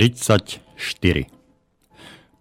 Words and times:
34. 0.00 1.28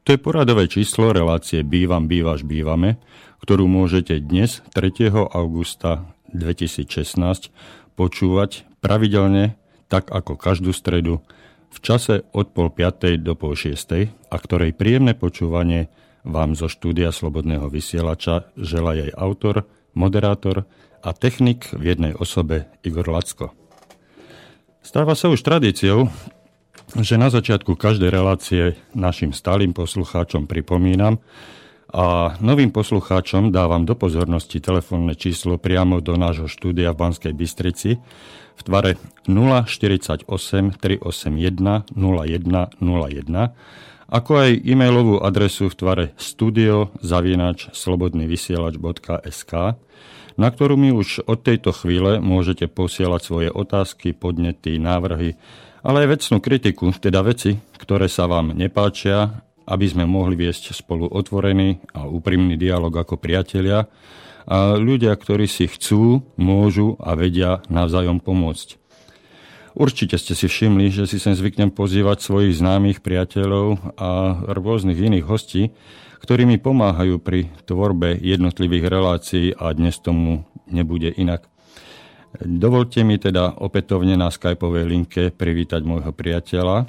To 0.08 0.10
je 0.16 0.16
poradové 0.16 0.72
číslo 0.72 1.12
relácie 1.12 1.60
Bývam, 1.60 2.08
bývaš, 2.08 2.48
bývame, 2.48 2.96
ktorú 3.44 3.68
môžete 3.68 4.24
dnes, 4.24 4.64
3. 4.72 5.12
augusta 5.12 6.08
2016, 6.32 7.52
počúvať 8.00 8.64
pravidelne, 8.80 9.60
tak 9.92 10.08
ako 10.08 10.40
každú 10.40 10.72
stredu, 10.72 11.20
v 11.68 11.78
čase 11.84 12.24
od 12.32 12.48
pol 12.56 12.72
piatej 12.72 13.20
do 13.20 13.36
pol 13.36 13.60
šiestej 13.60 14.08
a 14.32 14.36
ktorej 14.40 14.72
príjemné 14.72 15.12
počúvanie 15.12 15.92
vám 16.24 16.56
zo 16.56 16.72
štúdia 16.72 17.12
Slobodného 17.12 17.68
vysielača 17.68 18.56
žela 18.56 18.96
jej 18.96 19.12
autor, 19.20 19.68
moderátor 19.92 20.64
a 21.04 21.12
technik 21.12 21.68
v 21.76 21.92
jednej 21.92 22.16
osobe 22.16 22.72
Igor 22.88 23.12
Lacko. 23.12 23.52
Stáva 24.80 25.12
sa 25.12 25.28
už 25.28 25.44
tradíciou, 25.44 26.08
že 26.98 27.22
na 27.22 27.30
začiatku 27.30 27.78
každej 27.78 28.10
relácie 28.10 28.74
našim 28.98 29.30
stálym 29.30 29.78
poslucháčom 29.78 30.50
pripomínam 30.50 31.22
a 31.94 32.38
novým 32.42 32.74
poslucháčom 32.74 33.54
dávam 33.54 33.86
do 33.86 33.94
pozornosti 33.94 34.58
telefónne 34.58 35.14
číslo 35.14 35.62
priamo 35.62 36.02
do 36.02 36.18
nášho 36.18 36.50
štúdia 36.50 36.94
v 36.94 37.02
Banskej 37.06 37.34
Bystrici 37.38 38.02
v 38.58 38.62
tvare 38.66 38.98
048 39.30 40.26
381 40.26 41.94
0101 41.94 41.94
ako 44.10 44.32
aj 44.42 44.50
e-mailovú 44.66 45.22
adresu 45.22 45.70
v 45.70 45.76
tvare 45.78 46.06
studio 46.18 46.90
zavinač 47.06 47.70
slobodnyvysielač.sk 47.70 49.54
na 50.40 50.48
ktorú 50.48 50.80
mi 50.80 50.90
už 50.90 51.28
od 51.30 51.44
tejto 51.46 51.70
chvíle 51.76 52.24
môžete 52.24 52.72
posielať 52.72 53.22
svoje 53.22 53.50
otázky, 53.52 54.16
podnety, 54.16 54.80
návrhy, 54.80 55.36
ale 55.84 56.06
aj 56.06 56.12
vecnú 56.20 56.38
kritiku, 56.44 56.92
teda 56.96 57.24
veci, 57.24 57.56
ktoré 57.80 58.12
sa 58.12 58.28
vám 58.28 58.52
nepáčia, 58.56 59.44
aby 59.70 59.86
sme 59.86 60.10
mohli 60.10 60.34
viesť 60.34 60.74
spolu 60.74 61.06
otvorený 61.06 61.80
a 61.94 62.10
úprimný 62.10 62.58
dialog 62.58 62.92
ako 62.92 63.22
priatelia 63.22 63.86
a 64.50 64.74
ľudia, 64.82 65.14
ktorí 65.14 65.46
si 65.46 65.70
chcú, 65.70 66.26
môžu 66.42 66.98
a 66.98 67.14
vedia 67.14 67.62
navzájom 67.70 68.18
pomôcť. 68.18 68.82
Určite 69.78 70.18
ste 70.18 70.34
si 70.34 70.50
všimli, 70.50 70.90
že 70.90 71.06
si 71.06 71.22
sem 71.22 71.38
zvyknem 71.38 71.70
pozývať 71.70 72.26
svojich 72.26 72.58
známych 72.58 73.06
priateľov 73.06 73.96
a 73.96 74.42
rôznych 74.50 74.98
iných 74.98 75.26
hostí, 75.30 75.70
ktorí 76.20 76.50
mi 76.50 76.58
pomáhajú 76.58 77.22
pri 77.22 77.48
tvorbe 77.70 78.18
jednotlivých 78.18 78.90
relácií 78.90 79.54
a 79.54 79.72
dnes 79.72 80.02
tomu 80.02 80.44
nebude 80.68 81.14
inak. 81.14 81.46
Dovolte 82.38 83.02
mi 83.02 83.18
teda 83.18 83.58
opätovne 83.58 84.14
na 84.14 84.30
skypovej 84.30 84.86
linke 84.86 85.24
privítať 85.34 85.82
môjho 85.82 86.14
priateľa 86.14 86.86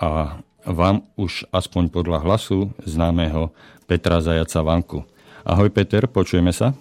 a 0.00 0.40
vám 0.64 1.04
už 1.20 1.44
aspoň 1.52 1.92
podľa 1.92 2.24
hlasu 2.24 2.72
známeho 2.88 3.52
Petra 3.84 4.24
Zajaca 4.24 4.64
Vanku. 4.64 5.04
Ahoj 5.44 5.68
Peter, 5.68 6.08
počujeme 6.08 6.56
sa? 6.56 6.72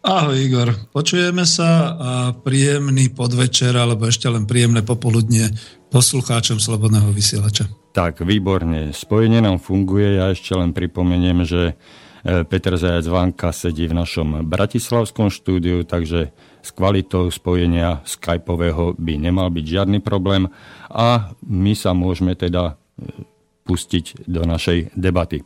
Ahoj 0.00 0.38
Igor, 0.38 0.72
počujeme 0.94 1.44
sa 1.44 1.70
a 1.92 2.10
príjemný 2.32 3.12
podvečer 3.12 3.76
alebo 3.76 4.08
ešte 4.08 4.30
len 4.30 4.48
príjemné 4.48 4.80
popoludnie 4.80 5.50
poslucháčom 5.92 6.56
Slobodného 6.56 7.10
vysielača. 7.12 7.68
Tak, 7.90 8.22
výborne. 8.22 8.94
Spojenie 8.94 9.42
nám 9.42 9.58
funguje. 9.58 10.16
Ja 10.16 10.30
ešte 10.30 10.54
len 10.54 10.70
pripomeniem, 10.72 11.42
že 11.42 11.74
e, 12.22 12.46
Peter 12.46 12.78
Zajac 12.78 13.04
Vanka 13.10 13.50
sedí 13.50 13.90
v 13.90 13.98
našom 13.98 14.46
bratislavskom 14.46 15.28
štúdiu, 15.28 15.82
takže 15.84 16.30
s 16.60 16.70
kvalitou 16.76 17.32
spojenia 17.32 18.04
skypového 18.04 18.96
by 19.00 19.14
nemal 19.16 19.48
byť 19.48 19.64
žiadny 19.64 19.98
problém 20.04 20.48
a 20.92 21.32
my 21.48 21.72
sa 21.72 21.96
môžeme 21.96 22.36
teda 22.36 22.72
e, 22.72 23.24
pustiť 23.64 24.28
do 24.28 24.44
našej 24.44 24.92
debaty. 24.96 25.40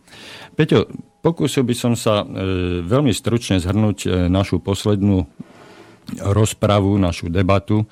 Peťo, 0.59 0.91
pokúsil 1.23 1.63
by 1.63 1.75
som 1.75 1.93
sa 1.95 2.23
e, 2.23 2.27
veľmi 2.83 3.15
stručne 3.15 3.63
zhrnúť 3.63 3.99
e, 4.05 4.09
našu 4.27 4.59
poslednú 4.59 5.27
rozpravu, 6.21 7.01
našu 7.01 7.33
debatu, 7.33 7.89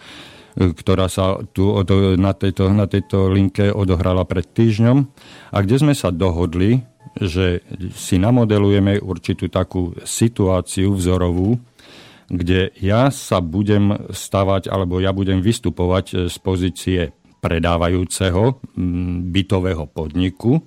ktorá 0.53 1.09
sa 1.09 1.41
tu 1.57 1.73
na 2.21 2.33
tejto, 2.37 2.69
na 2.69 2.85
tejto 2.85 3.33
linke 3.33 3.73
odohrala 3.73 4.29
pred 4.29 4.45
týždňom 4.45 4.99
a 5.49 5.57
kde 5.65 5.77
sme 5.81 5.95
sa 5.97 6.13
dohodli, 6.13 6.85
že 7.17 7.61
si 7.93 8.17
namodelujeme 8.17 9.01
určitú 9.01 9.49
takú 9.53 9.97
situáciu 10.05 10.97
vzorovú, 10.97 11.61
kde 12.33 12.73
ja 12.81 13.13
sa 13.13 13.45
budem 13.45 14.09
stavať, 14.09 14.73
alebo 14.73 15.05
ja 15.05 15.13
budem 15.13 15.45
vystupovať 15.45 16.07
e, 16.09 16.15
z 16.33 16.37
pozície 16.41 17.01
predávajúceho 17.45 18.63
bytového 19.29 19.85
podniku 19.91 20.63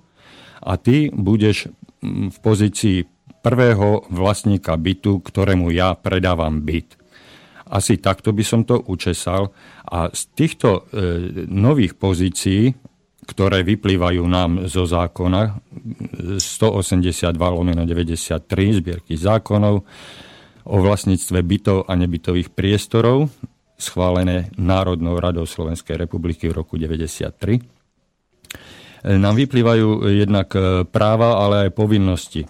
a 0.62 0.76
ty 0.78 1.10
budeš 1.10 1.72
v 2.06 2.38
pozícii 2.44 3.08
prvého 3.42 4.06
vlastníka 4.12 4.76
bytu, 4.78 5.24
ktorému 5.24 5.72
ja 5.72 5.96
predávam 5.98 6.62
byt. 6.62 7.00
Asi 7.66 7.98
takto 7.98 8.30
by 8.30 8.44
som 8.46 8.62
to 8.62 8.78
učesal. 8.86 9.50
A 9.90 10.14
z 10.14 10.22
týchto 10.38 10.70
e, 10.70 11.02
nových 11.50 11.98
pozícií, 11.98 12.74
ktoré 13.26 13.66
vyplývajú 13.66 14.22
nám 14.22 14.70
zo 14.70 14.86
zákona 14.86 15.58
182 16.38 17.34
93 17.34 18.78
zbierky 18.82 19.18
zákonov, 19.18 19.82
o 20.66 20.82
vlastníctve 20.82 21.40
bytov 21.46 21.86
a 21.86 21.94
nebytových 21.94 22.50
priestorov, 22.52 23.30
schválené 23.78 24.50
Národnou 24.58 25.20
radou 25.20 25.46
Slovenskej 25.46 25.98
republiky 26.00 26.50
v 26.50 26.58
roku 26.64 26.80
1993. 26.80 27.62
Nám 29.06 29.38
vyplývajú 29.38 30.10
jednak 30.18 30.50
e, 30.58 30.82
práva, 30.90 31.38
ale 31.46 31.70
aj 31.70 31.78
povinnosti. 31.78 32.42
E, 32.42 32.48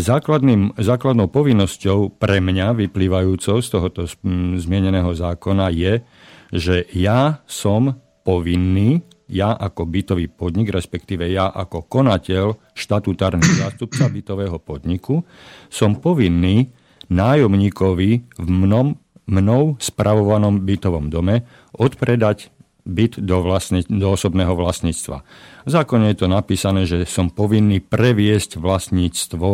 základným, 0.00 0.80
základnou 0.80 1.28
povinnosťou 1.28 2.16
pre 2.16 2.40
mňa 2.40 2.72
vyplývajúcou 2.72 3.60
z 3.60 3.68
tohoto 3.68 4.08
zmieneného 4.56 5.12
zákona 5.12 5.68
je, 5.76 6.00
že 6.48 6.88
ja 6.96 7.44
som 7.44 8.00
povinný, 8.24 9.04
ja 9.28 9.52
ako 9.52 9.84
bytový 9.84 10.32
podnik, 10.32 10.72
respektíve 10.72 11.28
ja 11.28 11.52
ako 11.52 11.84
konateľ, 11.84 12.72
štatutárny 12.72 13.44
zástupca 13.60 14.08
bytového 14.08 14.56
podniku, 14.56 15.20
som 15.68 16.00
povinný 16.00 16.72
nájomníkovi 17.08 18.10
v 18.36 18.48
mnom, 18.48 18.96
mnou 19.28 19.76
spravovanom 19.76 20.64
bytovom 20.64 21.12
dome 21.12 21.44
odpredať 21.76 22.48
byt 22.88 23.20
do, 23.20 23.44
vlastne, 23.44 23.84
do 23.84 24.16
osobného 24.16 24.56
vlastníctva. 24.56 25.20
V 25.68 25.70
zákone 25.70 26.08
je 26.12 26.24
to 26.24 26.28
napísané, 26.32 26.88
že 26.88 27.04
som 27.04 27.28
povinný 27.28 27.84
previesť 27.84 28.56
vlastníctvo, 28.56 29.48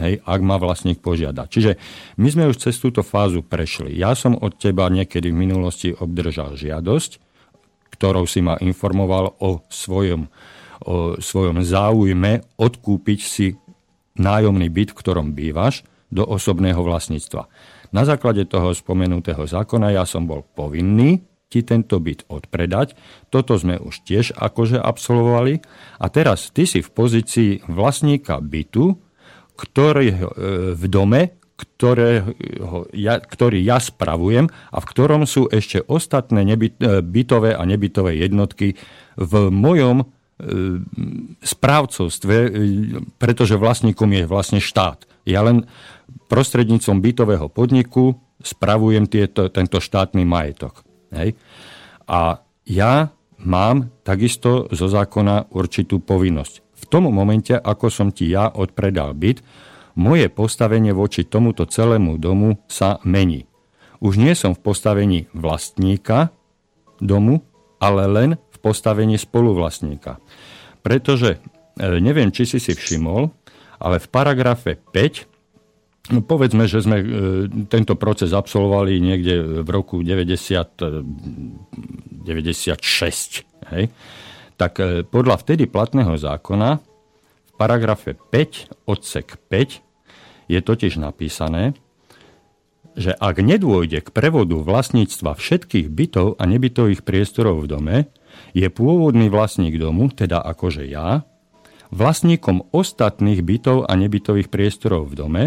hej, 0.00 0.24
ak 0.24 0.40
ma 0.40 0.56
vlastník 0.56 1.04
požiada. 1.04 1.44
Čiže 1.44 1.76
my 2.16 2.28
sme 2.32 2.48
už 2.48 2.56
cez 2.56 2.80
túto 2.80 3.04
fázu 3.04 3.44
prešli. 3.44 4.00
Ja 4.00 4.16
som 4.16 4.32
od 4.32 4.56
teba 4.56 4.88
niekedy 4.88 5.28
v 5.28 5.40
minulosti 5.44 5.92
obdržal 5.92 6.56
žiadosť, 6.56 7.20
ktorou 8.00 8.24
si 8.24 8.40
ma 8.40 8.56
informoval 8.64 9.36
o 9.44 9.60
svojom, 9.68 10.32
o 10.88 11.20
svojom 11.20 11.60
záujme 11.60 12.56
odkúpiť 12.56 13.20
si 13.20 13.46
nájomný 14.16 14.72
byt, 14.72 14.96
v 14.96 14.98
ktorom 15.04 15.36
bývaš 15.36 15.84
do 16.10 16.26
osobného 16.26 16.82
vlastníctva. 16.82 17.46
Na 17.90 18.02
základe 18.06 18.46
toho 18.46 18.74
spomenutého 18.74 19.46
zákona 19.46 19.94
ja 19.94 20.04
som 20.06 20.26
bol 20.26 20.42
povinný 20.42 21.22
ti 21.50 21.66
tento 21.66 21.98
byt 21.98 22.30
odpredať. 22.30 22.94
Toto 23.28 23.58
sme 23.58 23.82
už 23.82 24.06
tiež 24.06 24.38
akože 24.38 24.78
absolvovali. 24.78 25.58
A 25.98 26.06
teraz 26.06 26.54
ty 26.54 26.64
si 26.64 26.78
v 26.78 26.90
pozícii 26.94 27.66
vlastníka 27.66 28.38
bytu, 28.38 28.94
ktorý 29.58 30.08
e, 30.14 30.18
v 30.78 30.84
dome, 30.86 31.34
ktorého 31.58 32.88
ja, 32.96 33.20
ktorý 33.20 33.60
ja 33.60 33.76
spravujem 33.76 34.48
a 34.48 34.78
v 34.80 34.88
ktorom 34.88 35.28
sú 35.28 35.50
ešte 35.52 35.84
ostatné 35.84 36.46
nebyt, 36.46 36.80
e, 36.80 37.04
bytové 37.04 37.52
a 37.52 37.66
nebytové 37.66 38.16
jednotky 38.16 38.78
v 39.18 39.32
mojom 39.52 40.00
e, 40.00 40.06
správcovstve, 41.44 42.36
pretože 43.20 43.60
vlastníkom 43.60 44.08
je 44.08 44.24
vlastne 44.24 44.62
štát. 44.62 45.04
Ja 45.28 45.44
len 45.44 45.68
prostredníctvom 46.28 46.98
bytového 47.02 47.46
podniku 47.50 48.16
spravujem 48.40 49.06
tieto, 49.06 49.52
tento 49.52 49.78
štátny 49.78 50.24
majetok. 50.24 50.84
Hej. 51.12 51.36
A 52.08 52.40
ja 52.64 53.12
mám 53.40 53.92
takisto 54.04 54.68
zo 54.72 54.86
zákona 54.88 55.52
určitú 55.52 56.00
povinnosť. 56.00 56.54
V 56.80 56.84
tom 56.88 57.08
momente, 57.12 57.52
ako 57.52 57.92
som 57.92 58.08
ti 58.08 58.32
ja 58.32 58.48
odpredal 58.48 59.12
byt, 59.12 59.44
moje 59.98 60.32
postavenie 60.32 60.96
voči 60.96 61.26
tomuto 61.28 61.68
celému 61.68 62.16
domu 62.16 62.62
sa 62.70 63.02
mení. 63.04 63.44
Už 64.00 64.16
nie 64.16 64.32
som 64.32 64.56
v 64.56 64.64
postavení 64.64 65.28
vlastníka 65.36 66.32
domu, 67.04 67.44
ale 67.80 68.08
len 68.08 68.30
v 68.36 68.58
postavení 68.64 69.20
spoluvlastníka. 69.20 70.16
Pretože 70.80 71.36
e, 71.76 72.00
neviem, 72.00 72.32
či 72.32 72.48
si 72.48 72.56
si 72.56 72.72
všimol, 72.72 73.28
ale 73.80 73.96
v 74.00 74.06
paragrafe 74.08 74.80
5, 74.92 75.28
no 75.28 75.29
povedzme, 76.18 76.66
že 76.66 76.82
sme 76.82 76.98
e, 76.98 77.06
tento 77.70 77.94
proces 77.94 78.34
absolvovali 78.34 78.98
niekde 78.98 79.62
v 79.62 79.68
roku 79.70 80.02
90, 80.02 81.06
96, 82.26 82.26
e, 82.26 83.42
hej, 83.70 83.84
tak 84.58 84.72
e, 84.82 85.06
podľa 85.06 85.36
vtedy 85.40 85.70
platného 85.70 86.18
zákona 86.18 86.70
v 86.82 87.52
paragrafe 87.54 88.18
5 88.18 88.90
odsek 88.90 89.38
5 89.46 90.50
je 90.50 90.58
totiž 90.58 90.98
napísané, 90.98 91.78
že 92.98 93.14
ak 93.14 93.38
nedôjde 93.38 94.02
k 94.02 94.08
prevodu 94.10 94.58
vlastníctva 94.58 95.38
všetkých 95.38 95.86
bytov 95.88 96.34
a 96.36 96.42
nebytových 96.42 97.06
priestorov 97.06 97.62
v 97.62 97.70
dome, 97.70 97.96
je 98.50 98.66
pôvodný 98.66 99.30
vlastník 99.30 99.78
domu, 99.78 100.10
teda 100.10 100.42
akože 100.42 100.90
ja, 100.90 101.22
vlastníkom 101.94 102.70
ostatných 102.74 103.42
bytov 103.46 103.86
a 103.86 103.92
nebytových 103.94 104.50
priestorov 104.50 105.10
v 105.10 105.14
dome, 105.14 105.44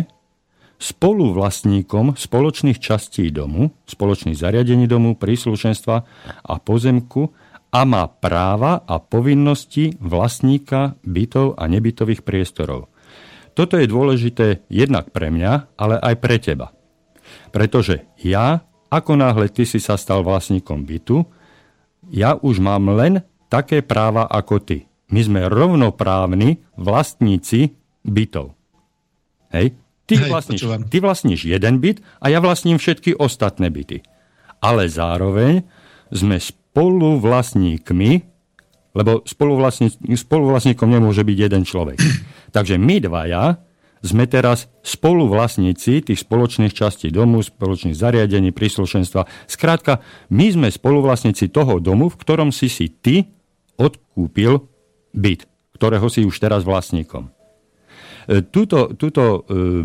spoluvlastníkom 0.82 2.20
spoločných 2.20 2.80
častí 2.80 3.32
domu, 3.32 3.72
spoločných 3.88 4.36
zariadení 4.36 4.86
domu, 4.90 5.16
príslušenstva 5.16 5.96
a 6.44 6.54
pozemku 6.60 7.32
a 7.74 7.82
má 7.90 8.06
práva 8.06 8.86
a 8.86 9.02
povinnosti 9.02 9.98
vlastníka 9.98 11.00
bytov 11.02 11.58
a 11.58 11.66
nebytových 11.66 12.22
priestorov. 12.22 12.94
Toto 13.54 13.78
je 13.78 13.90
dôležité 13.90 14.66
jednak 14.70 15.14
pre 15.14 15.30
mňa, 15.30 15.78
ale 15.78 15.98
aj 16.02 16.16
pre 16.22 16.38
teba. 16.42 16.74
Pretože 17.54 18.06
ja, 18.22 18.66
ako 18.90 19.18
náhle 19.18 19.50
ty 19.50 19.66
si 19.66 19.78
sa 19.78 19.98
stal 19.98 20.26
vlastníkom 20.26 20.86
bytu, 20.86 21.26
ja 22.14 22.38
už 22.38 22.62
mám 22.62 22.94
len 22.94 23.22
také 23.50 23.86
práva 23.86 24.26
ako 24.26 24.62
ty. 24.62 24.78
My 25.14 25.22
sme 25.22 25.42
rovnoprávni 25.46 26.62
vlastníci 26.74 27.78
bytov. 28.02 28.58
Hej? 29.54 29.78
Ty, 30.14 30.22
Hej, 30.22 30.30
vlastníš, 30.30 30.62
ty 30.94 30.98
vlastníš 31.02 31.42
jeden 31.50 31.82
byt 31.82 32.06
a 32.22 32.30
ja 32.30 32.38
vlastním 32.38 32.78
všetky 32.78 33.18
ostatné 33.18 33.74
byty. 33.74 34.06
Ale 34.62 34.86
zároveň 34.86 35.66
sme 36.14 36.38
spoluvlastníkmi, 36.38 38.12
lebo 38.94 39.26
spoluvlastníkom 40.14 40.90
nemôže 40.90 41.26
byť 41.26 41.38
jeden 41.38 41.64
človek. 41.66 41.98
Takže 42.56 42.78
my 42.78 43.02
dvaja 43.02 43.58
sme 44.04 44.28
teraz 44.28 44.68
spoluvlastníci 44.84 46.04
tých 46.04 46.20
spoločných 46.22 46.76
častí 46.76 47.08
domu, 47.10 47.40
spoločných 47.40 47.96
zariadení, 47.96 48.52
príslušenstva. 48.52 49.48
Skrátka, 49.48 50.04
my 50.30 50.46
sme 50.52 50.68
spoluvlastníci 50.70 51.50
toho 51.50 51.80
domu, 51.80 52.12
v 52.12 52.20
ktorom 52.20 52.52
si 52.52 52.68
si 52.68 52.92
ty 52.92 53.32
odkúpil 53.80 54.70
byt, 55.16 55.48
ktorého 55.80 56.06
si 56.12 56.28
už 56.28 56.36
teraz 56.38 56.62
vlastníkom. 56.68 57.33
E, 58.28 58.46
túto, 58.48 58.94
túto, 58.96 59.44
e, 59.48 59.84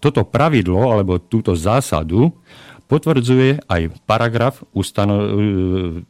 toto 0.00 0.26
pravidlo 0.26 0.90
alebo 0.90 1.22
túto 1.22 1.54
zásadu 1.54 2.32
potvrdzuje 2.86 3.66
aj 3.66 3.82
paragraf, 4.06 4.62
ustano, 4.72 5.14
e, 5.20 5.26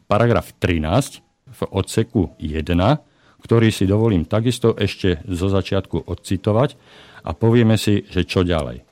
paragraf 0.05 0.53
13 0.57 1.21
v 1.47 1.61
odseku 1.73 2.37
1, 2.39 3.43
ktorý 3.43 3.67
si 3.69 3.85
dovolím 3.89 4.25
takisto 4.25 4.73
ešte 4.77 5.21
zo 5.25 5.47
začiatku 5.49 6.05
odcitovať 6.05 6.77
a 7.27 7.35
povieme 7.35 7.75
si, 7.75 8.05
že 8.07 8.23
čo 8.23 8.41
ďalej. 8.41 8.86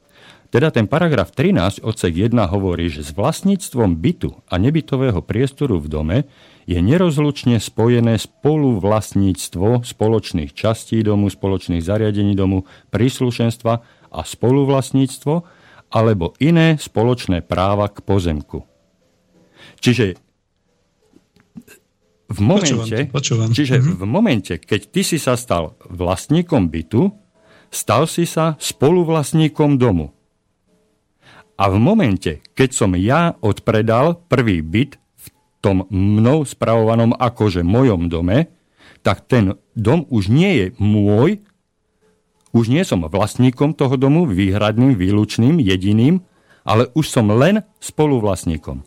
Teda 0.53 0.71
ten 0.71 0.85
paragraf 0.85 1.33
13 1.33 1.83
odsek 1.83 2.13
1 2.15 2.35
hovorí, 2.49 2.87
že 2.87 3.03
s 3.03 3.11
vlastníctvom 3.11 3.97
bytu 3.99 4.45
a 4.47 4.55
nebytového 4.55 5.19
priestoru 5.25 5.81
v 5.81 5.87
dome 5.89 6.17
je 6.65 6.81
nerozlučne 6.81 7.61
spojené 7.61 8.17
spoluvlastníctvo 8.17 9.85
spoločných 9.85 10.51
častí 10.53 11.05
domu, 11.05 11.29
spoločných 11.29 11.83
zariadení 11.83 12.33
domu, 12.33 12.65
príslušenstva 12.89 13.73
a 14.09 14.19
spoluvlastníctvo 14.21 15.33
alebo 15.93 16.33
iné 16.41 16.79
spoločné 16.81 17.45
práva 17.45 17.91
k 17.91 18.01
pozemku. 18.01 18.65
Čiže 19.83 20.17
v 22.25 22.39
momente, 22.41 23.05
počúvam, 23.05 23.13
počúvam. 23.13 23.49
Čiže 23.53 23.75
mm-hmm. 23.77 23.95
v 24.01 24.03
momente, 24.09 24.53
keď 24.57 24.81
ty 24.89 25.01
si 25.05 25.21
sa 25.21 25.37
stal 25.37 25.77
vlastníkom 25.85 26.73
bytu, 26.73 27.13
stal 27.69 28.09
si 28.09 28.25
sa 28.25 28.57
spoluvlastníkom 28.57 29.77
domu. 29.77 30.14
A 31.55 31.71
v 31.71 31.77
momente, 31.79 32.43
keď 32.51 32.69
som 32.75 32.91
ja 32.99 33.39
odpredal 33.39 34.19
prvý 34.27 34.59
byt 34.59 34.99
v 34.99 35.25
tom 35.63 35.87
mnou 35.87 36.43
spravovanom 36.43 37.15
akože 37.15 37.63
mojom 37.63 38.11
dome, 38.11 38.51
tak 39.05 39.23
ten 39.29 39.55
dom 39.77 40.03
už 40.11 40.27
nie 40.27 40.51
je 40.51 40.65
môj, 40.81 41.39
už 42.55 42.71
nie 42.71 42.83
som 42.87 43.03
vlastníkom 43.03 43.75
toho 43.75 43.99
domu, 43.99 44.23
výhradným, 44.27 44.95
výlučným, 44.95 45.59
jediným, 45.59 46.23
ale 46.63 46.87
už 46.95 47.11
som 47.11 47.27
len 47.31 47.67
spoluvlastníkom. 47.83 48.83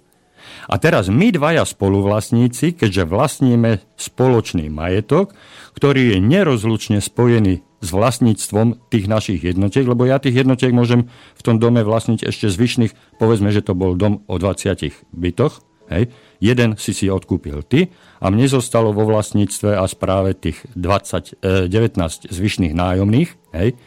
A 0.68 0.74
teraz 0.80 1.12
my 1.12 1.28
dvaja 1.28 1.68
spoluvlastníci, 1.68 2.72
keďže 2.76 3.04
vlastníme 3.04 3.84
spoločný 4.00 4.72
majetok, 4.72 5.36
ktorý 5.76 6.16
je 6.16 6.18
nerozlučne 6.24 6.98
spojený 7.04 7.67
s 7.78 7.88
vlastníctvom 7.94 8.90
tých 8.90 9.06
našich 9.06 9.40
jednotiek, 9.42 9.86
lebo 9.86 10.02
ja 10.02 10.18
tých 10.18 10.42
jednotiek 10.42 10.74
môžem 10.74 11.06
v 11.38 11.42
tom 11.46 11.62
dome 11.62 11.86
vlastniť 11.86 12.26
ešte 12.26 12.50
zvyšných, 12.50 13.22
povedzme, 13.22 13.54
že 13.54 13.62
to 13.62 13.78
bol 13.78 13.94
dom 13.94 14.26
o 14.26 14.34
20 14.34 15.14
bytoch, 15.14 15.62
hej, 15.94 16.10
jeden 16.42 16.74
si 16.74 16.90
si 16.90 17.06
odkúpil 17.06 17.62
ty 17.62 17.94
a 18.18 18.28
mne 18.34 18.50
zostalo 18.50 18.90
vo 18.90 19.06
vlastníctve 19.06 19.78
a 19.78 19.86
správe 19.86 20.34
tých 20.34 20.58
20, 20.74 21.38
eh, 21.38 21.70
19 21.70 22.26
zvyšných 22.28 22.74
nájomných, 22.74 23.30
hej, 23.54 23.78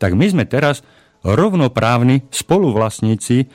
tak 0.00 0.16
my 0.16 0.24
sme 0.24 0.44
teraz 0.48 0.80
rovnoprávni 1.24 2.28
spoluvlastníci 2.28 3.48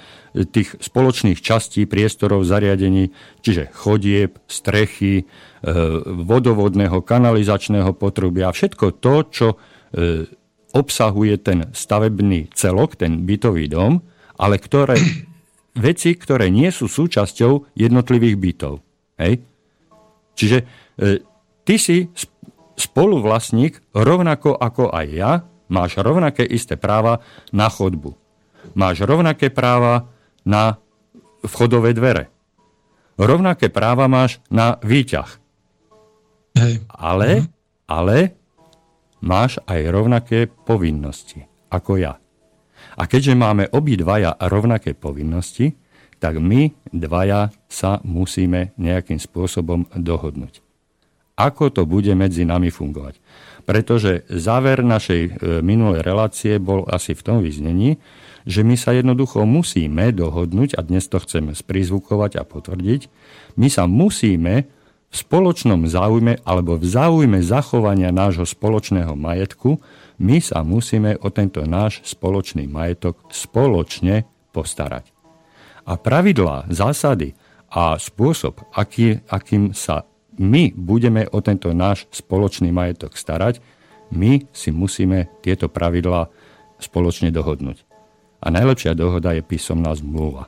tých 0.49 0.69
spoločných 0.77 1.37
častí, 1.37 1.85
priestorov, 1.85 2.45
zariadení, 2.45 3.13
čiže 3.41 3.73
chodieb, 3.73 4.37
strechy, 4.45 5.25
eh, 5.25 5.69
vodovodného, 6.05 7.01
kanalizačného 7.01 7.89
potrubia, 7.97 8.53
všetko 8.53 8.85
to, 9.01 9.15
čo 9.33 9.47
E, 9.57 9.78
obsahuje 10.73 11.35
ten 11.41 11.73
stavebný 11.73 12.53
celok, 12.53 12.93
ten 12.99 13.25
bytový 13.25 13.65
dom, 13.69 14.01
ale 14.37 14.61
ktoré, 14.61 14.97
veci, 15.85 16.13
ktoré 16.13 16.53
nie 16.53 16.69
sú 16.69 16.85
súčasťou 16.85 17.73
jednotlivých 17.73 18.35
bytov. 18.37 18.73
Hej? 19.17 19.41
Čiže 20.37 20.57
e, 20.63 20.65
ty 21.67 21.75
si 21.75 22.07
spoluvlastník 22.79 23.91
rovnako 23.91 24.55
ako 24.55 24.95
aj 24.95 25.07
ja, 25.11 25.31
máš 25.67 25.99
rovnaké 25.99 26.47
isté 26.47 26.79
práva 26.79 27.19
na 27.51 27.67
chodbu. 27.67 28.15
Máš 28.75 29.03
rovnaké 29.03 29.51
práva 29.51 30.07
na 30.47 30.79
vchodové 31.43 31.91
dvere. 31.91 32.31
Rovnaké 33.19 33.67
práva 33.67 34.07
máš 34.07 34.39
na 34.47 34.79
výťah. 34.79 35.27
Hej. 36.55 36.87
Ale, 36.87 37.43
mhm. 37.43 37.47
ale 37.91 38.38
máš 39.23 39.59
aj 39.67 39.79
rovnaké 39.91 40.47
povinnosti 40.47 41.49
ako 41.69 42.01
ja. 42.01 42.17
A 42.99 43.03
keďže 43.05 43.37
máme 43.37 43.69
obidvaja 43.71 44.35
rovnaké 44.49 44.97
povinnosti, 44.97 45.77
tak 46.19 46.41
my 46.41 46.75
dvaja 46.91 47.53
sa 47.71 48.03
musíme 48.03 48.75
nejakým 48.75 49.21
spôsobom 49.21 49.87
dohodnúť. 49.95 50.59
Ako 51.39 51.71
to 51.71 51.87
bude 51.87 52.11
medzi 52.19 52.43
nami 52.43 52.67
fungovať? 52.67 53.15
Pretože 53.63 54.27
záver 54.27 54.83
našej 54.83 55.21
e, 55.23 55.31
minulej 55.63 56.03
relácie 56.03 56.59
bol 56.59 56.83
asi 56.83 57.15
v 57.15 57.23
tom 57.23 57.37
vyznení, 57.39 57.95
že 58.43 58.67
my 58.67 58.75
sa 58.75 58.91
jednoducho 58.91 59.47
musíme 59.47 60.11
dohodnúť, 60.11 60.75
a 60.75 60.83
dnes 60.83 61.07
to 61.07 61.23
chceme 61.23 61.55
sprizvukovať 61.55 62.35
a 62.35 62.43
potvrdiť, 62.43 63.01
my 63.55 63.71
sa 63.71 63.87
musíme 63.87 64.67
v 65.09 65.15
spoločnom 65.17 65.89
záujme 65.89 66.45
alebo 66.45 66.77
v 66.77 66.85
záujme 66.85 67.41
zachovania 67.41 68.13
nášho 68.13 68.45
spoločného 68.45 69.17
majetku, 69.17 69.81
my 70.21 70.37
sa 70.37 70.61
musíme 70.61 71.17
o 71.25 71.33
tento 71.33 71.65
náš 71.65 72.05
spoločný 72.05 72.69
majetok 72.69 73.17
spoločne 73.33 74.29
postarať. 74.53 75.09
A 75.89 75.97
pravidlá, 75.97 76.69
zásady 76.69 77.33
a 77.73 77.97
spôsob, 77.97 78.61
aký, 78.77 79.25
akým 79.25 79.73
sa 79.73 80.05
my 80.39 80.71
budeme 80.77 81.25
o 81.33 81.41
tento 81.41 81.73
náš 81.73 82.05
spoločný 82.13 82.69
majetok 82.69 83.17
starať, 83.17 83.59
my 84.13 84.45
si 84.53 84.69
musíme 84.69 85.29
tieto 85.41 85.69
pravidlá 85.69 86.29
spoločne 86.77 87.33
dohodnúť. 87.33 87.83
A 88.39 88.47
najlepšia 88.53 88.95
dohoda 88.95 89.35
je 89.35 89.43
písomná 89.43 89.91
zmluva. 89.97 90.47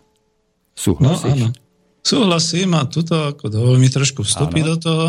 Súhlasíš? 0.77 1.49
No, 1.49 1.51
áno. 1.51 1.70
Súhlasím 2.01 2.73
a 2.73 2.89
tuto 2.89 3.29
ako 3.29 3.45
dovol 3.53 3.77
mi 3.77 3.85
trošku 3.85 4.25
vstúpiť 4.25 4.63
do 4.65 4.77
toho, 4.81 5.07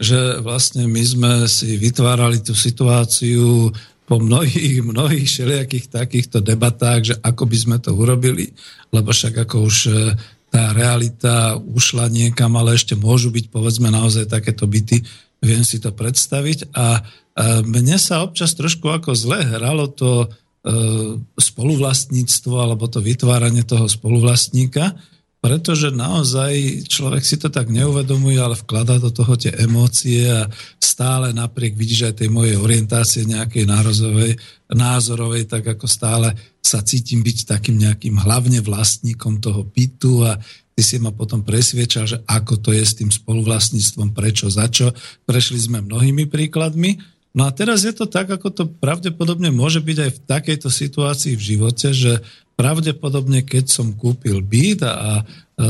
že 0.00 0.40
vlastne 0.40 0.88
my 0.88 1.02
sme 1.04 1.32
si 1.44 1.76
vytvárali 1.76 2.40
tú 2.40 2.56
situáciu 2.56 3.68
po 4.08 4.16
mnohých, 4.16 4.80
mnohých 4.90 5.28
všelijakých 5.28 5.86
takýchto 5.92 6.40
debatách, 6.40 7.00
že 7.12 7.14
ako 7.20 7.44
by 7.44 7.56
sme 7.60 7.76
to 7.76 7.92
urobili, 7.92 8.56
lebo 8.90 9.12
však 9.12 9.44
ako 9.44 9.68
už 9.68 9.76
e, 9.86 9.92
tá 10.50 10.72
realita 10.72 11.60
ušla 11.60 12.08
niekam, 12.08 12.56
ale 12.56 12.74
ešte 12.74 12.96
môžu 12.96 13.30
byť 13.30 13.52
povedzme 13.52 13.92
naozaj 13.92 14.26
takéto 14.26 14.64
byty, 14.64 15.04
viem 15.44 15.62
si 15.62 15.76
to 15.76 15.92
predstaviť 15.92 16.72
a 16.72 16.98
e, 16.98 17.00
mne 17.68 18.00
sa 18.00 18.24
občas 18.24 18.56
trošku 18.56 18.88
ako 18.88 19.12
zle 19.12 19.44
hralo 19.44 19.92
to 19.92 20.24
e, 20.24 20.28
spoluvlastníctvo 21.36 22.56
alebo 22.56 22.88
to 22.88 23.04
vytváranie 23.04 23.62
toho 23.62 23.84
spoluvlastníka, 23.84 24.96
pretože 25.40 25.88
naozaj 25.88 26.84
človek 26.84 27.24
si 27.24 27.40
to 27.40 27.48
tak 27.48 27.72
neuvedomuje, 27.72 28.36
ale 28.36 28.60
vkladá 28.60 29.00
do 29.00 29.08
toho 29.08 29.40
tie 29.40 29.56
emócie 29.56 30.28
a 30.28 30.44
stále 30.76 31.32
napriek 31.32 31.80
vidíš 31.80 32.12
aj 32.12 32.14
tej 32.20 32.28
mojej 32.28 32.60
orientácie 32.60 33.24
nejakej 33.24 33.64
nározovej, 33.64 34.36
názorovej, 34.68 35.48
tak 35.48 35.64
ako 35.64 35.88
stále 35.88 36.36
sa 36.60 36.84
cítim 36.84 37.24
byť 37.24 37.56
takým 37.56 37.80
nejakým 37.80 38.20
hlavne 38.20 38.60
vlastníkom 38.60 39.40
toho 39.40 39.64
bytu 39.64 40.28
a 40.28 40.36
ty 40.76 40.84
si 40.84 41.00
ma 41.00 41.08
potom 41.08 41.40
presviečal, 41.40 42.04
že 42.04 42.20
ako 42.28 42.60
to 42.60 42.70
je 42.76 42.84
s 42.84 43.00
tým 43.00 43.08
spoluvlastníctvom, 43.08 44.12
prečo, 44.12 44.52
za 44.52 44.68
čo. 44.68 44.92
Prešli 45.24 45.56
sme 45.56 45.80
mnohými 45.80 46.28
príkladmi. 46.28 47.00
No 47.32 47.48
a 47.48 47.50
teraz 47.54 47.88
je 47.88 47.96
to 47.96 48.04
tak, 48.04 48.28
ako 48.28 48.48
to 48.52 48.64
pravdepodobne 48.68 49.48
môže 49.54 49.80
byť 49.80 49.98
aj 50.04 50.10
v 50.10 50.22
takejto 50.28 50.68
situácii 50.68 51.32
v 51.38 51.46
živote, 51.56 51.96
že 51.96 52.20
pravdepodobne, 52.60 53.40
keď 53.40 53.72
som 53.72 53.96
kúpil 53.96 54.44
byt 54.44 54.84
a, 54.84 54.92
a 54.92 55.08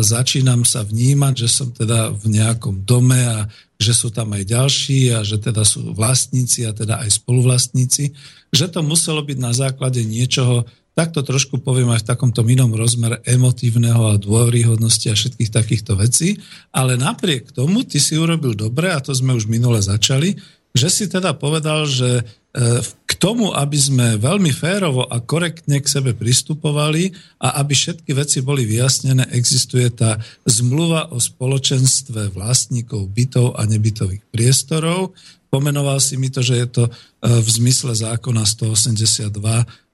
začínam 0.03 0.67
sa 0.67 0.83
vnímať, 0.83 1.47
že 1.47 1.49
som 1.49 1.71
teda 1.71 2.11
v 2.11 2.35
nejakom 2.35 2.83
dome 2.83 3.23
a 3.23 3.47
že 3.79 3.95
sú 3.95 4.11
tam 4.11 4.35
aj 4.35 4.43
ďalší 4.51 5.15
a 5.15 5.23
že 5.23 5.39
teda 5.39 5.63
sú 5.63 5.95
vlastníci 5.95 6.67
a 6.67 6.75
teda 6.75 6.99
aj 7.07 7.23
spoluvlastníci, 7.23 8.11
že 8.51 8.67
to 8.67 8.83
muselo 8.83 9.23
byť 9.23 9.39
na 9.39 9.55
základe 9.55 10.03
niečoho, 10.03 10.67
takto 10.99 11.23
trošku 11.23 11.63
poviem 11.63 11.95
aj 11.95 12.03
v 12.03 12.09
takomto 12.11 12.43
inom 12.43 12.75
rozmere 12.75 13.23
emotívneho 13.23 14.11
a 14.11 14.21
dôveryhodnosti 14.21 15.07
a 15.09 15.15
všetkých 15.15 15.55
takýchto 15.55 15.95
vecí, 15.95 16.43
ale 16.75 16.99
napriek 16.99 17.55
tomu 17.55 17.87
ty 17.87 18.03
si 18.03 18.19
urobil 18.19 18.59
dobre 18.59 18.91
a 18.91 18.99
to 18.99 19.15
sme 19.15 19.33
už 19.33 19.47
minule 19.47 19.79
začali, 19.79 20.35
že 20.75 20.91
si 20.91 21.07
teda 21.07 21.39
povedal, 21.39 21.87
že 21.87 22.27
k 22.51 23.13
tomu, 23.15 23.55
aby 23.55 23.79
sme 23.79 24.19
veľmi 24.19 24.51
férovo 24.51 25.07
a 25.07 25.23
korektne 25.23 25.79
k 25.79 25.87
sebe 25.87 26.19
pristupovali 26.19 27.15
a 27.39 27.63
aby 27.63 27.79
všetky 27.79 28.11
veci 28.11 28.43
boli 28.43 28.67
vyjasnené, 28.67 29.31
existuje 29.31 29.87
tá 29.95 30.19
zmluva 30.43 31.15
o 31.15 31.23
spoločenstve 31.23 32.35
vlastníkov 32.35 33.07
bytov 33.07 33.55
a 33.55 33.63
nebytových 33.71 34.27
priestorov. 34.35 35.15
Pomenoval 35.47 36.03
si 36.03 36.19
mi 36.19 36.27
to, 36.27 36.43
že 36.43 36.55
je 36.59 36.69
to 36.71 36.85
e, 36.87 36.91
v 37.23 37.49
zmysle 37.51 37.95
zákona 37.95 38.43
182 38.43 39.31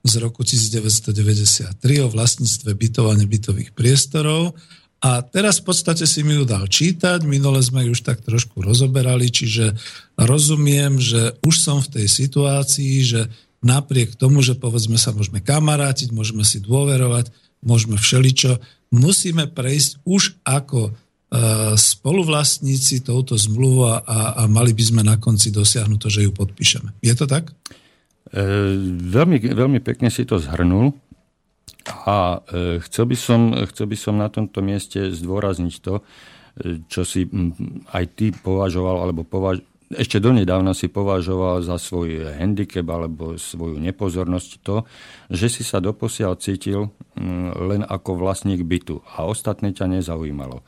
z 0.06 0.14
roku 0.16 0.40
1993 0.40 1.76
o 2.04 2.08
vlastníctve 2.08 2.72
bytov 2.72 3.12
a 3.12 3.18
nebytových 3.20 3.76
priestorov 3.76 4.56
a 5.04 5.20
teraz 5.20 5.60
v 5.60 5.68
podstate 5.68 6.08
si 6.08 6.24
mi 6.24 6.40
ju 6.40 6.48
dal 6.48 6.64
čítať, 6.64 7.20
minule 7.28 7.60
sme 7.60 7.84
ju 7.84 7.92
už 7.92 8.00
tak 8.00 8.24
trošku 8.24 8.64
rozoberali, 8.64 9.28
čiže 9.28 9.76
rozumiem, 10.16 10.96
že 10.96 11.36
už 11.44 11.54
som 11.60 11.84
v 11.84 12.00
tej 12.00 12.06
situácii, 12.08 12.94
že 13.04 13.20
napriek 13.60 14.16
tomu, 14.16 14.40
že 14.40 14.56
povedzme 14.56 14.96
sa 14.96 15.12
môžeme 15.12 15.44
kamarátiť, 15.44 16.16
môžeme 16.16 16.48
si 16.48 16.64
dôverovať, 16.64 17.28
môžeme 17.60 18.00
všeličo, 18.00 18.56
musíme 18.88 19.52
prejsť 19.52 20.00
už 20.08 20.40
ako 20.48 20.88
e, 20.88 20.92
spoluvlastníci 21.76 23.04
touto 23.04 23.36
zmluvu 23.36 23.84
a, 23.90 23.94
a 24.32 24.42
mali 24.48 24.72
by 24.72 24.84
sme 24.86 25.02
na 25.04 25.20
konci 25.20 25.52
dosiahnuť 25.52 25.98
to, 26.00 26.08
že 26.08 26.24
ju 26.24 26.32
podpíšeme. 26.32 26.96
Je 27.04 27.12
to 27.12 27.28
tak? 27.28 27.52
E, 28.32 28.40
veľmi, 29.12 29.38
veľmi 29.44 29.80
pekne 29.84 30.08
si 30.08 30.24
to 30.24 30.40
zhrnul. 30.40 30.96
A 32.06 32.42
e, 32.50 32.82
chcel 32.82 33.06
by, 33.06 33.16
som, 33.16 33.40
chcel 33.70 33.86
by 33.86 33.96
som 33.98 34.14
na 34.18 34.26
tomto 34.26 34.58
mieste 34.62 35.10
zdôrazniť 35.14 35.74
to, 35.82 35.94
e, 35.98 36.02
čo 36.90 37.06
si 37.06 37.26
aj 37.94 38.04
ty 38.18 38.34
považoval, 38.34 39.06
alebo 39.06 39.22
považ... 39.22 39.62
ešte 39.94 40.18
donedávna 40.18 40.74
si 40.74 40.90
považoval 40.90 41.62
za 41.62 41.78
svoj 41.78 42.34
handicap 42.34 42.86
alebo 42.90 43.38
svoju 43.38 43.78
nepozornosť 43.78 44.50
to, 44.66 44.82
že 45.30 45.46
si 45.46 45.62
sa 45.62 45.78
doposiaľ 45.78 46.38
cítil 46.42 46.90
len 47.54 47.86
ako 47.86 48.18
vlastník 48.18 48.66
bytu 48.66 49.02
a 49.14 49.26
ostatné 49.26 49.70
ťa 49.70 49.86
nezaujímalo. 49.86 50.66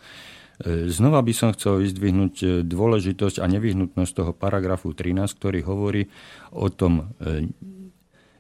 E, 0.63 0.87
znova 0.87 1.19
by 1.27 1.35
som 1.35 1.51
chcel 1.51 1.83
vyzdvihnúť 1.83 2.63
dôležitosť 2.63 3.43
a 3.43 3.51
nevyhnutnosť 3.51 4.13
toho 4.15 4.33
paragrafu 4.35 4.95
13, 4.95 5.27
ktorý 5.35 5.67
hovorí 5.67 6.07
o 6.55 6.71
tom 6.71 7.11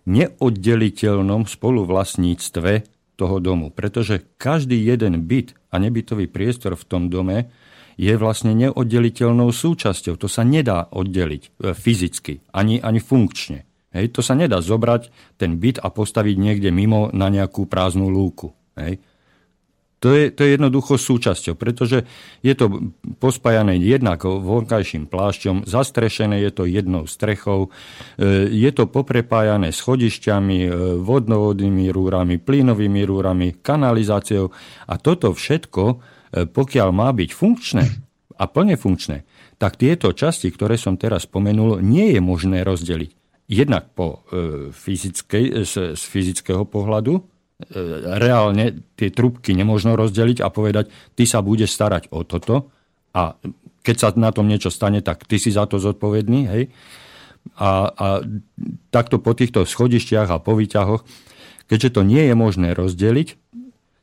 neoddeliteľnom 0.08 1.44
spoluvlastníctve 1.44 2.72
toho 3.20 3.36
domu. 3.44 3.68
Pretože 3.68 4.24
každý 4.40 4.80
jeden 4.80 5.28
byt 5.28 5.52
a 5.68 5.76
nebytový 5.76 6.30
priestor 6.32 6.80
v 6.80 6.86
tom 6.88 7.02
dome 7.12 7.52
je 7.98 8.14
vlastne 8.14 8.54
neoddeliteľnou 8.54 9.50
súčasťou. 9.50 10.16
To 10.16 10.30
sa 10.30 10.46
nedá 10.46 10.86
oddeliť 10.88 11.42
e, 11.42 11.50
fyzicky, 11.74 12.46
ani, 12.54 12.78
ani 12.78 13.02
funkčne. 13.02 13.66
Hej, 13.90 14.14
to 14.14 14.20
sa 14.22 14.38
nedá 14.38 14.62
zobrať 14.62 15.10
ten 15.34 15.58
byt 15.58 15.82
a 15.82 15.90
postaviť 15.90 16.36
niekde 16.38 16.70
mimo 16.70 17.10
na 17.10 17.26
nejakú 17.26 17.66
prázdnu 17.66 18.06
lúku. 18.06 18.54
Hej. 18.78 19.02
To 19.98 20.14
je, 20.14 20.30
to 20.30 20.46
je 20.46 20.54
jednoducho 20.54 20.94
súčasťou, 20.94 21.58
pretože 21.58 22.06
je 22.46 22.54
to 22.54 22.94
pospájané 23.18 23.82
jednak 23.82 24.22
vonkajším 24.22 25.10
plášťom, 25.10 25.66
zastrešené 25.66 26.38
je 26.46 26.50
to 26.54 26.70
jednou 26.70 27.10
strechou, 27.10 27.74
e, 28.14 28.46
je 28.46 28.70
to 28.70 28.86
poprepájané 28.86 29.74
schodišťami, 29.74 30.58
e, 30.62 30.70
vodnovodnými 31.02 31.90
rúrami, 31.90 32.38
plynovými 32.38 33.02
rúrami, 33.02 33.58
kanalizáciou 33.58 34.54
a 34.86 34.94
toto 35.02 35.34
všetko, 35.34 35.82
e, 35.90 35.96
pokiaľ 36.46 36.88
má 36.94 37.10
byť 37.10 37.30
funkčné 37.34 37.84
a 38.38 38.44
plne 38.46 38.78
funkčné, 38.78 39.26
tak 39.58 39.82
tieto 39.82 40.14
časti, 40.14 40.54
ktoré 40.54 40.78
som 40.78 40.94
teraz 40.94 41.26
spomenul, 41.26 41.82
nie 41.82 42.14
je 42.14 42.22
možné 42.22 42.62
rozdeliť. 42.62 43.10
Jednak 43.48 43.96
po, 43.96 44.28
fyzickej, 44.76 45.64
z, 45.64 45.96
z 45.96 46.02
fyzického 46.04 46.68
pohľadu, 46.68 47.18
E, 47.18 47.37
reálne 48.22 48.86
tie 48.94 49.10
trubky 49.10 49.50
nemôžno 49.50 49.98
rozdeliť 49.98 50.38
a 50.46 50.48
povedať, 50.48 50.94
ty 51.18 51.26
sa 51.26 51.42
budeš 51.42 51.74
starať 51.74 52.14
o 52.14 52.22
toto 52.22 52.70
a 53.10 53.34
keď 53.82 53.96
sa 53.98 54.08
na 54.14 54.30
tom 54.30 54.46
niečo 54.46 54.70
stane, 54.70 55.02
tak 55.02 55.26
ty 55.26 55.40
si 55.42 55.50
za 55.50 55.66
to 55.66 55.82
zodpovedný. 55.82 56.40
Hej? 56.46 56.62
A, 57.58 57.88
a 57.88 58.06
takto 58.92 59.18
po 59.18 59.34
týchto 59.34 59.64
schodištiach 59.66 60.28
a 60.28 60.42
po 60.42 60.54
výťahoch, 60.54 61.02
keďže 61.66 61.98
to 61.98 62.02
nie 62.06 62.30
je 62.30 62.34
možné 62.36 62.76
rozdeliť 62.76 63.28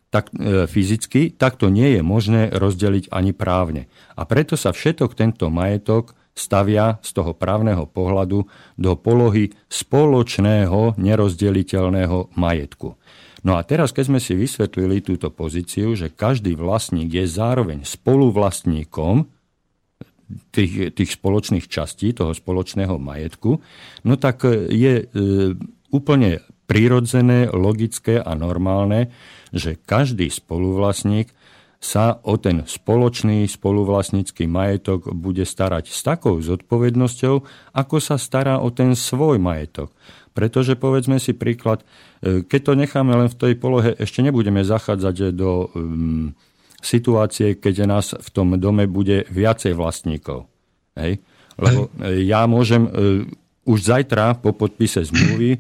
tak, 0.10 0.32
e, 0.36 0.66
fyzicky, 0.68 1.32
tak 1.36 1.56
to 1.62 1.72
nie 1.72 2.00
je 2.00 2.02
možné 2.02 2.52
rozdeliť 2.52 3.12
ani 3.14 3.32
právne. 3.32 3.88
A 4.16 4.26
preto 4.28 4.60
sa 4.60 4.72
všetok 4.76 5.16
tento 5.16 5.48
majetok 5.54 6.18
stavia 6.36 7.00
z 7.00 7.16
toho 7.16 7.32
právneho 7.32 7.88
pohľadu 7.88 8.48
do 8.76 8.92
polohy 9.00 9.56
spoločného 9.72 11.00
nerozdeliteľného 11.00 12.36
majetku. 12.36 13.00
No 13.46 13.56
a 13.56 13.62
teraz, 13.62 13.94
keď 13.94 14.06
sme 14.10 14.20
si 14.20 14.34
vysvetlili 14.34 15.06
túto 15.06 15.30
pozíciu, 15.30 15.94
že 15.94 16.10
každý 16.10 16.58
vlastník 16.58 17.14
je 17.14 17.30
zároveň 17.30 17.86
spoluvlastníkom 17.86 19.30
tých, 20.50 20.98
tých 20.98 21.12
spoločných 21.14 21.70
častí, 21.70 22.10
toho 22.18 22.34
spoločného 22.34 22.98
majetku, 22.98 23.62
no 24.02 24.14
tak 24.18 24.50
je 24.74 24.94
e, 24.98 25.06
úplne 25.94 26.42
prirodzené, 26.66 27.54
logické 27.54 28.18
a 28.18 28.34
normálne, 28.34 29.14
že 29.54 29.78
každý 29.78 30.34
spoluvlastník 30.34 31.30
sa 31.78 32.18
o 32.26 32.42
ten 32.42 32.66
spoločný 32.66 33.46
spoluvlastnícky 33.46 34.50
majetok 34.50 35.14
bude 35.14 35.46
starať 35.46 35.94
s 35.94 36.02
takou 36.02 36.42
zodpovednosťou, 36.42 37.36
ako 37.78 37.96
sa 38.02 38.18
stará 38.18 38.58
o 38.58 38.74
ten 38.74 38.98
svoj 38.98 39.38
majetok. 39.38 39.94
Pretože 40.34 40.74
povedzme 40.76 41.22
si 41.22 41.38
príklad, 41.38 41.86
keď 42.26 42.60
to 42.66 42.74
necháme 42.74 43.14
len 43.14 43.30
v 43.30 43.38
tej 43.38 43.54
polohe, 43.56 43.94
ešte 44.02 44.26
nebudeme 44.26 44.66
zachádzať 44.66 45.36
do 45.38 45.70
um, 45.72 46.34
situácie, 46.82 47.62
keď 47.62 47.86
nás 47.86 48.18
v 48.18 48.30
tom 48.34 48.58
dome 48.58 48.90
bude 48.90 49.30
viacej 49.30 49.78
vlastníkov. 49.78 50.50
Hej? 50.98 51.22
Lebo 51.56 51.94
Hej. 52.02 52.26
ja 52.26 52.50
môžem 52.50 52.84
uh, 52.86 53.24
už 53.66 53.80
zajtra 53.86 54.38
po 54.42 54.54
podpise 54.54 55.06
zmluvy 55.06 55.58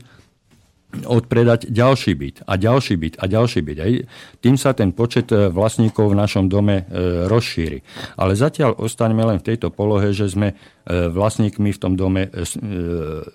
odpredať 1.04 1.68
ďalší 1.68 2.16
byt 2.16 2.38
a 2.48 2.56
ďalší 2.56 2.96
byt 2.96 3.16
a 3.20 3.26
ďalší 3.28 3.60
byt. 3.60 3.80
Aj 3.84 3.94
tým 4.40 4.56
sa 4.56 4.72
ten 4.72 4.96
počet 4.96 5.28
e, 5.36 5.52
vlastníkov 5.52 6.16
v 6.16 6.20
našom 6.24 6.48
dome 6.48 6.88
e, 6.88 7.28
rozšíri. 7.28 7.84
Ale 8.16 8.40
zatiaľ 8.40 8.80
ostaňme 8.80 9.20
len 9.28 9.44
v 9.44 9.48
tejto 9.52 9.76
polohe, 9.76 10.16
že 10.16 10.32
sme 10.32 10.56
e, 10.56 10.56
vlastníkmi 11.12 11.76
v 11.76 11.82
tom 11.82 12.00
dome 12.00 12.32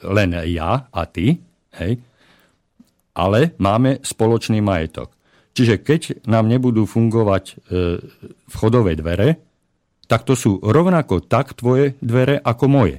len 0.00 0.30
ja 0.48 0.88
a 0.88 1.02
ty, 1.04 1.36
hej? 1.76 2.00
Ale 3.14 3.58
máme 3.60 4.02
spoločný 4.02 4.62
majetok. 4.62 5.14
Čiže 5.50 5.82
keď 5.82 6.00
nám 6.30 6.46
nebudú 6.46 6.86
fungovať 6.86 7.58
vchodové 8.46 8.94
dvere, 8.94 9.42
tak 10.06 10.26
to 10.26 10.34
sú 10.34 10.62
rovnako 10.62 11.22
tak 11.26 11.54
tvoje 11.58 11.98
dvere 12.02 12.38
ako 12.38 12.66
moje. 12.70 12.98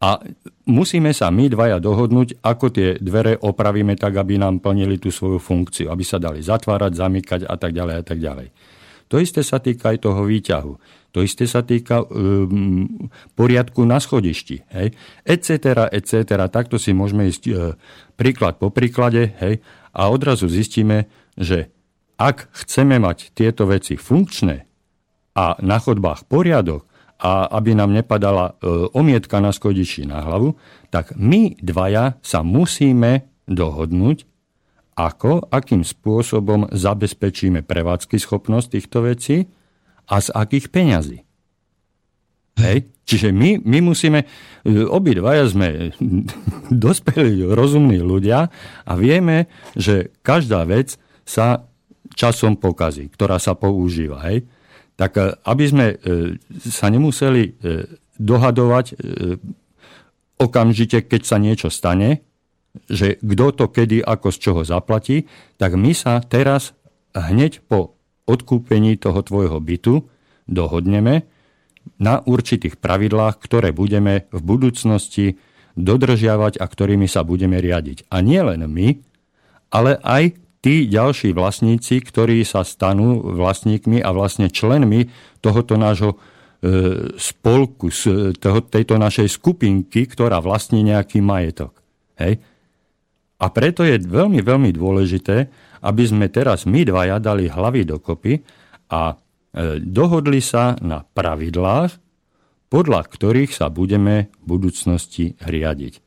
A 0.00 0.16
musíme 0.64 1.12
sa 1.12 1.28
my 1.28 1.52
dvaja 1.52 1.76
dohodnúť, 1.76 2.40
ako 2.40 2.72
tie 2.72 2.96
dvere 2.96 3.36
opravíme 3.36 4.00
tak, 4.00 4.16
aby 4.16 4.40
nám 4.40 4.64
plnili 4.64 4.96
tú 4.96 5.12
svoju 5.12 5.36
funkciu, 5.36 5.92
aby 5.92 6.00
sa 6.00 6.16
dali 6.16 6.40
zatvárať, 6.40 6.92
zamykať 6.96 7.40
a 7.44 7.54
tak 7.60 7.76
ďalej 7.76 7.94
a 8.00 8.04
tak 8.06 8.18
ďalej. 8.18 8.48
To 9.10 9.18
isté 9.18 9.42
sa 9.42 9.58
týka 9.58 9.90
aj 9.90 10.06
toho 10.06 10.22
výťahu. 10.22 10.72
To 11.10 11.18
isté 11.26 11.50
sa 11.50 11.66
týka 11.66 12.06
um, 12.06 12.86
poriadku 13.34 13.82
na 13.82 13.98
schodišti. 13.98 14.62
Hej? 14.70 14.94
Et 15.26 15.40
cetera, 15.42 15.90
et 15.90 16.06
cetera. 16.06 16.46
Takto 16.46 16.78
si 16.78 16.94
môžeme 16.94 17.26
ísť 17.26 17.44
uh, 17.50 17.74
príklad 18.14 18.62
po 18.62 18.70
príklade 18.70 19.34
hej? 19.42 19.58
a 19.90 20.06
odrazu 20.06 20.46
zistíme, 20.46 21.10
že 21.34 21.74
ak 22.20 22.52
chceme 22.52 23.02
mať 23.02 23.34
tieto 23.34 23.66
veci 23.66 23.98
funkčné 23.98 24.68
a 25.34 25.56
na 25.64 25.80
chodbách 25.80 26.28
poriadok 26.28 26.84
a 27.20 27.48
aby 27.48 27.76
nám 27.76 27.92
nepadala 27.92 28.56
e, 28.60 28.76
omietka 28.96 29.40
na 29.40 29.52
skodiči 29.52 30.08
na 30.08 30.24
hlavu, 30.24 30.56
tak 30.88 31.16
my 31.16 31.56
dvaja 31.60 32.16
sa 32.24 32.40
musíme 32.40 33.28
dohodnúť, 33.44 34.24
ako, 35.08 35.48
akým 35.48 35.80
spôsobom 35.80 36.68
zabezpečíme 36.68 37.64
prevádzky 37.64 38.20
schopnosť 38.20 38.66
týchto 38.76 38.98
vecí 39.08 39.48
a 40.10 40.20
z 40.20 40.28
akých 40.34 40.66
peňazí. 40.68 41.18
Hej? 42.60 42.90
Čiže 43.08 43.32
my, 43.32 43.64
my 43.64 43.78
musíme, 43.80 44.22
e, 44.22 44.26
obidvaja 44.84 45.48
sme 45.48 45.94
dospelí, 46.84 47.48
rozumní 47.48 47.98
ľudia 48.04 48.52
a 48.84 48.92
vieme, 48.94 49.48
že 49.74 50.12
každá 50.20 50.68
vec 50.68 51.00
sa 51.24 51.66
časom 52.14 52.58
pokazí, 52.58 53.08
ktorá 53.08 53.40
sa 53.40 53.56
používa. 53.56 54.20
Hej? 54.28 54.44
Tak 54.94 55.12
e, 55.16 55.22
aby 55.48 55.64
sme 55.66 55.86
e, 55.90 55.96
sa 56.60 56.92
nemuseli 56.92 57.56
dohadovať 58.20 59.00
okamžite, 60.36 61.08
keď 61.08 61.22
sa 61.24 61.40
niečo 61.40 61.72
stane, 61.72 62.20
že 62.86 63.18
kto 63.18 63.46
to 63.54 63.66
kedy 63.66 63.98
ako 64.02 64.28
z 64.30 64.38
čoho 64.38 64.60
zaplatí, 64.62 65.26
tak 65.58 65.74
my 65.74 65.90
sa 65.90 66.22
teraz 66.22 66.74
hneď 67.14 67.66
po 67.66 67.98
odkúpení 68.30 68.94
toho 68.94 69.20
tvojho 69.26 69.58
bytu 69.58 70.06
dohodneme 70.46 71.26
na 71.98 72.22
určitých 72.22 72.78
pravidlách, 72.78 73.40
ktoré 73.42 73.74
budeme 73.74 74.30
v 74.30 74.40
budúcnosti 74.40 75.26
dodržiavať 75.74 76.60
a 76.62 76.64
ktorými 76.66 77.10
sa 77.10 77.26
budeme 77.26 77.58
riadiť. 77.58 78.06
A 78.12 78.22
nie 78.22 78.38
len 78.38 78.62
my, 78.66 78.88
ale 79.70 79.98
aj 80.02 80.38
tí 80.60 80.84
ďalší 80.86 81.32
vlastníci, 81.32 82.04
ktorí 82.04 82.44
sa 82.44 82.66
stanú 82.66 83.24
vlastníkmi 83.24 84.04
a 84.04 84.12
vlastne 84.12 84.52
členmi 84.52 85.08
tohoto 85.40 85.80
nášho 85.80 86.14
e, 86.14 87.16
spolku, 87.16 87.88
tejto 88.68 89.00
našej 89.00 89.40
skupinky, 89.40 90.04
ktorá 90.04 90.44
vlastní 90.44 90.84
nejaký 90.84 91.24
majetok. 91.24 91.80
Hej? 92.20 92.44
A 93.40 93.46
preto 93.48 93.82
je 93.88 93.96
veľmi, 93.96 94.44
veľmi 94.44 94.70
dôležité, 94.76 95.48
aby 95.80 96.02
sme 96.04 96.28
teraz 96.28 96.68
my 96.68 96.84
dvaja 96.84 97.16
dali 97.16 97.48
hlavy 97.48 97.88
dokopy 97.88 98.44
a 98.92 99.12
e, 99.12 99.80
dohodli 99.80 100.44
sa 100.44 100.76
na 100.84 101.00
pravidlách, 101.00 101.96
podľa 102.68 103.00
ktorých 103.08 103.50
sa 103.56 103.72
budeme 103.72 104.28
v 104.38 104.44
budúcnosti 104.44 105.40
riadiť. 105.40 106.04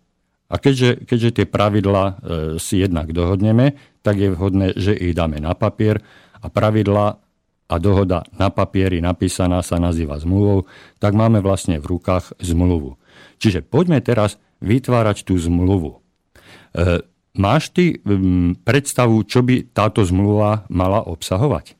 A 0.53 0.61
keďže, 0.61 1.09
keďže 1.09 1.29
tie 1.41 1.45
pravidlá 1.49 2.03
e, 2.05 2.13
si 2.61 2.77
jednak 2.85 3.09
dohodneme, 3.09 3.73
tak 4.05 4.21
je 4.21 4.29
vhodné, 4.29 4.77
že 4.77 4.93
ich 4.93 5.17
dáme 5.17 5.41
na 5.41 5.57
papier 5.57 6.05
a 6.37 6.47
pravidlá 6.53 7.17
a 7.65 7.75
dohoda 7.81 8.21
na 8.37 8.53
papieri 8.53 9.01
napísaná 9.01 9.65
sa 9.65 9.81
nazýva 9.81 10.21
zmluvou, 10.21 10.69
tak 11.01 11.17
máme 11.17 11.41
vlastne 11.41 11.81
v 11.81 11.97
rukách 11.97 12.37
zmluvu. 12.37 13.01
Čiže 13.41 13.65
poďme 13.65 13.97
teraz 14.05 14.37
vytvárať 14.61 15.25
tú 15.25 15.33
zmluvu. 15.41 16.03
Máš 17.33 17.73
ty 17.73 17.97
m, 18.05 18.53
predstavu, 18.61 19.25
čo 19.25 19.41
by 19.41 19.73
táto 19.73 20.05
zmluva 20.05 20.69
mala 20.69 21.01
obsahovať? 21.01 21.73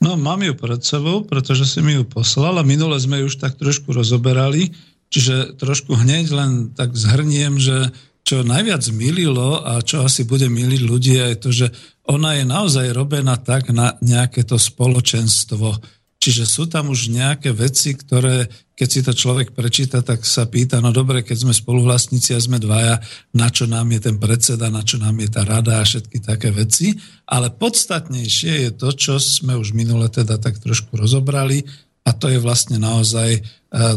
No, 0.00 0.20
mám 0.20 0.44
ju 0.44 0.52
pred 0.52 0.80
sebou, 0.84 1.24
pretože 1.24 1.64
si 1.64 1.80
mi 1.80 1.96
ju 1.96 2.04
poslal 2.04 2.60
a 2.60 2.66
minule 2.66 2.96
sme 3.00 3.24
ju 3.24 3.32
už 3.32 3.40
tak 3.40 3.56
trošku 3.56 3.92
rozoberali 3.92 4.72
Čiže 5.12 5.60
trošku 5.60 5.92
hneď 5.92 6.24
len 6.32 6.50
tak 6.72 6.96
zhrniem, 6.96 7.60
že 7.60 7.92
čo 8.24 8.40
najviac 8.40 8.80
mililo 8.96 9.60
a 9.60 9.84
čo 9.84 10.08
asi 10.08 10.24
bude 10.24 10.48
miliť 10.48 10.82
ľudia 10.88 11.22
je 11.28 11.36
to, 11.36 11.50
že 11.52 11.66
ona 12.08 12.40
je 12.40 12.48
naozaj 12.48 12.96
robená 12.96 13.36
tak 13.36 13.68
na 13.76 14.00
nejaké 14.00 14.40
to 14.48 14.56
spoločenstvo. 14.56 15.76
Čiže 16.22 16.46
sú 16.46 16.70
tam 16.70 16.94
už 16.94 17.10
nejaké 17.10 17.50
veci, 17.50 17.98
ktoré, 17.98 18.46
keď 18.78 18.88
si 18.94 19.00
to 19.02 19.10
človek 19.10 19.58
prečíta, 19.58 20.06
tak 20.06 20.22
sa 20.22 20.46
pýta, 20.46 20.78
no 20.78 20.94
dobre, 20.94 21.26
keď 21.26 21.42
sme 21.42 21.50
spoluvlastníci 21.50 22.38
a 22.38 22.38
sme 22.38 22.62
dvaja, 22.62 23.02
na 23.34 23.50
čo 23.50 23.66
nám 23.66 23.90
je 23.90 24.06
ten 24.06 24.16
predseda, 24.22 24.70
na 24.70 24.86
čo 24.86 25.02
nám 25.02 25.18
je 25.18 25.28
tá 25.34 25.42
rada 25.42 25.82
a 25.82 25.88
všetky 25.88 26.22
také 26.22 26.54
veci. 26.54 26.94
Ale 27.26 27.50
podstatnejšie 27.50 28.52
je 28.54 28.70
to, 28.70 28.94
čo 28.94 29.18
sme 29.18 29.58
už 29.58 29.74
minule 29.74 30.06
teda 30.06 30.38
tak 30.38 30.62
trošku 30.62 30.94
rozobrali, 30.94 31.66
a 32.02 32.10
to 32.14 32.30
je 32.30 32.38
vlastne 32.38 32.82
naozaj 32.82 33.30
e, 33.38 33.40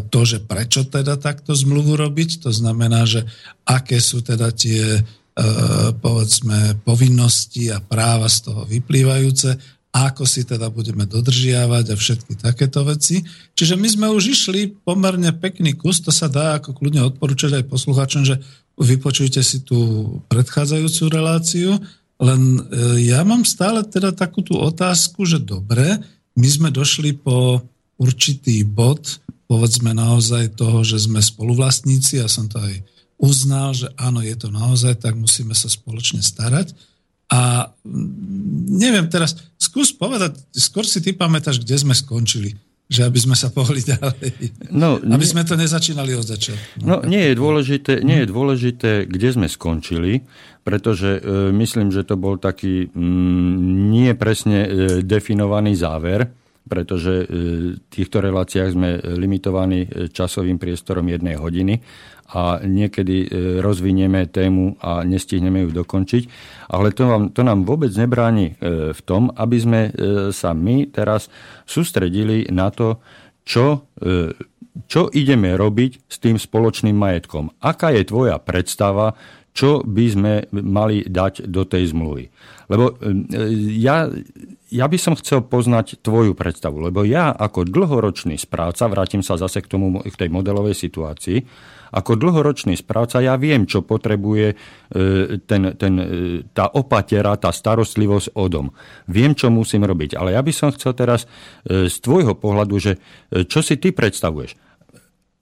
to, 0.10 0.22
že 0.26 0.42
prečo 0.46 0.86
teda 0.86 1.18
takto 1.18 1.58
zmluvu 1.58 1.98
robiť. 1.98 2.46
To 2.46 2.54
znamená, 2.54 3.06
že 3.10 3.26
aké 3.66 3.98
sú 3.98 4.22
teda 4.22 4.54
tie 4.54 4.98
e, 4.98 5.02
povedzme 5.98 6.78
povinnosti 6.86 7.74
a 7.74 7.82
práva 7.82 8.30
z 8.30 8.46
toho 8.46 8.62
vyplývajúce, 8.70 9.58
ako 9.96 10.28
si 10.28 10.44
teda 10.44 10.68
budeme 10.68 11.08
dodržiavať 11.08 11.86
a 11.88 11.96
všetky 11.96 12.36
takéto 12.36 12.84
veci. 12.84 13.24
Čiže 13.56 13.80
my 13.80 13.88
sme 13.88 14.08
už 14.12 14.36
išli 14.36 14.76
pomerne 14.84 15.32
pekný 15.32 15.72
kus, 15.80 16.04
to 16.04 16.12
sa 16.12 16.28
dá 16.28 16.60
ako 16.60 16.76
kľudne 16.76 17.08
odporúčať 17.08 17.64
aj 17.64 17.72
poslucháčom, 17.72 18.28
že 18.28 18.44
vypočujte 18.76 19.40
si 19.40 19.64
tú 19.64 20.20
predchádzajúcu 20.28 21.04
reláciu, 21.08 21.72
len 22.20 22.60
e, 22.60 23.08
ja 23.08 23.24
mám 23.24 23.48
stále 23.48 23.88
teda 23.88 24.12
takú 24.12 24.44
tú 24.44 24.60
otázku, 24.60 25.24
že 25.24 25.40
dobre, 25.40 26.00
my 26.36 26.48
sme 26.48 26.70
došli 26.76 27.16
po 27.16 27.64
určitý 27.96 28.68
bod, 28.68 29.24
povedzme 29.48 29.96
naozaj 29.96 30.60
toho, 30.60 30.84
že 30.84 31.08
sme 31.08 31.24
spoluvlastníci, 31.24 32.20
ja 32.20 32.28
som 32.28 32.52
to 32.52 32.60
aj 32.60 32.84
uznal, 33.16 33.72
že 33.72 33.88
áno, 33.96 34.20
je 34.20 34.36
to 34.36 34.52
naozaj, 34.52 35.00
tak 35.00 35.16
musíme 35.16 35.56
sa 35.56 35.72
spoločne 35.72 36.20
starať. 36.20 36.76
A 37.32 37.72
mm, 37.86 38.76
neviem 38.78 39.08
teraz, 39.10 39.38
skús 39.58 39.90
povedať, 39.96 40.38
skôr 40.54 40.86
si 40.86 41.02
ty 41.02 41.14
pamätáš, 41.16 41.62
kde 41.62 41.76
sme 41.78 41.94
skončili 41.98 42.54
že 42.86 43.02
aby 43.02 43.18
sme 43.18 43.34
sa 43.34 43.50
pohli 43.50 43.82
ďalej. 43.82 44.70
No, 44.70 45.02
aby 45.02 45.26
nie, 45.26 45.32
sme 45.34 45.42
to 45.42 45.58
nezačínali 45.58 46.14
od 46.14 46.22
začiatku. 46.22 46.86
No, 46.86 47.02
nie 47.02 47.18
je, 47.18 47.34
dôležité, 47.34 48.06
nie 48.06 48.22
je 48.22 48.28
dôležité, 48.30 49.10
kde 49.10 49.30
sme 49.34 49.50
skončili, 49.50 50.22
pretože 50.62 51.18
e, 51.18 51.50
myslím, 51.50 51.90
že 51.90 52.06
to 52.06 52.14
bol 52.14 52.38
taký 52.38 52.86
mm, 52.94 53.90
nie 53.90 54.14
presne 54.14 54.60
e, 54.66 54.70
definovaný 55.02 55.74
záver 55.74 56.30
pretože 56.66 57.14
e, 57.24 57.26
v 57.78 57.80
týchto 57.94 58.26
reláciách 58.26 58.70
sme 58.74 58.98
limitovaní 59.22 59.86
e, 59.86 60.10
časovým 60.10 60.58
priestorom 60.58 61.06
jednej 61.06 61.38
hodiny 61.38 61.78
a 62.32 62.62
niekedy 62.66 63.26
e, 63.26 63.28
rozvinieme 63.62 64.26
tému 64.30 64.82
a 64.82 65.06
nestihneme 65.06 65.66
ju 65.66 65.70
dokončiť. 65.74 66.24
Ale 66.74 66.94
to, 66.94 67.06
vám, 67.06 67.24
to 67.34 67.46
nám 67.46 67.66
vôbec 67.66 67.94
nebráni 67.94 68.58
v 68.92 69.02
tom, 69.06 69.30
aby 69.38 69.58
sme 69.62 69.82
sa 70.34 70.58
my 70.58 70.90
teraz 70.90 71.30
sústredili 71.70 72.50
na 72.50 72.74
to, 72.74 72.98
čo, 73.46 73.86
čo 74.90 75.02
ideme 75.14 75.54
robiť 75.54 76.10
s 76.10 76.18
tým 76.18 76.42
spoločným 76.42 76.98
majetkom. 76.98 77.54
Aká 77.62 77.94
je 77.94 78.10
tvoja 78.10 78.42
predstava, 78.42 79.14
čo 79.54 79.86
by 79.86 80.06
sme 80.10 80.34
mali 80.52 81.06
dať 81.06 81.46
do 81.46 81.64
tej 81.70 81.94
zmluvy. 81.94 82.34
Lebo 82.66 82.98
ja 83.78 84.10
ja 84.76 84.86
by 84.92 84.98
som 85.00 85.16
chcel 85.16 85.46
poznať 85.46 86.04
tvoju 86.04 86.36
predstavu, 86.36 86.84
lebo 86.84 87.08
ja 87.08 87.32
ako 87.32 87.64
dlhoročný 87.64 88.36
správca, 88.36 88.92
vrátim 88.92 89.24
sa 89.24 89.40
zase 89.40 89.64
k, 89.64 89.72
tomu, 89.72 90.04
k 90.04 90.16
tej 90.20 90.30
modelovej 90.34 90.76
situácii, 90.76 91.46
ako 91.96 92.20
dlhoročný 92.20 92.76
správca 92.76 93.24
ja 93.24 93.40
viem, 93.40 93.64
čo 93.64 93.80
potrebuje 93.80 94.52
e, 94.52 94.56
ten, 95.48 95.64
ten, 95.80 95.94
e, 95.96 96.06
tá 96.52 96.68
opatera, 96.76 97.40
tá 97.40 97.56
starostlivosť 97.56 98.36
o 98.36 98.46
dom. 98.52 98.68
Viem, 99.08 99.32
čo 99.32 99.48
musím 99.48 99.88
robiť. 99.88 100.20
Ale 100.20 100.36
ja 100.36 100.44
by 100.44 100.52
som 100.52 100.76
chcel 100.76 100.92
teraz 100.92 101.24
e, 101.64 101.88
z 101.88 101.96
tvojho 102.04 102.36
pohľadu, 102.36 102.76
že 102.76 103.00
čo 103.48 103.64
si 103.64 103.80
ty 103.80 103.96
predstavuješ. 103.96 104.60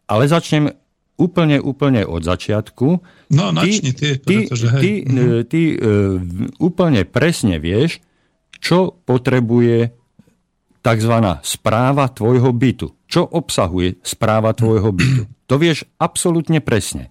Ale 0.06 0.30
začnem 0.30 0.70
úplne, 1.18 1.58
úplne 1.58 2.06
od 2.06 2.22
začiatku. 2.22 2.88
No, 3.34 3.50
načni 3.50 3.98
ty, 3.98 4.22
pretože 4.22 4.70
hej. 4.78 4.82
Ty, 4.82 4.92
ty, 5.10 5.22
ty 5.50 5.62
úplne 6.62 7.02
presne 7.10 7.58
vieš, 7.58 7.98
čo 8.62 8.94
potrebuje 9.10 10.03
tzv. 10.84 11.16
správa 11.42 12.12
tvojho 12.12 12.52
bytu. 12.52 12.92
Čo 13.08 13.24
obsahuje 13.24 14.04
správa 14.04 14.52
tvojho 14.52 14.92
bytu? 14.92 15.24
To 15.48 15.56
vieš 15.56 15.88
absolútne 15.98 16.60
presne. 16.60 17.10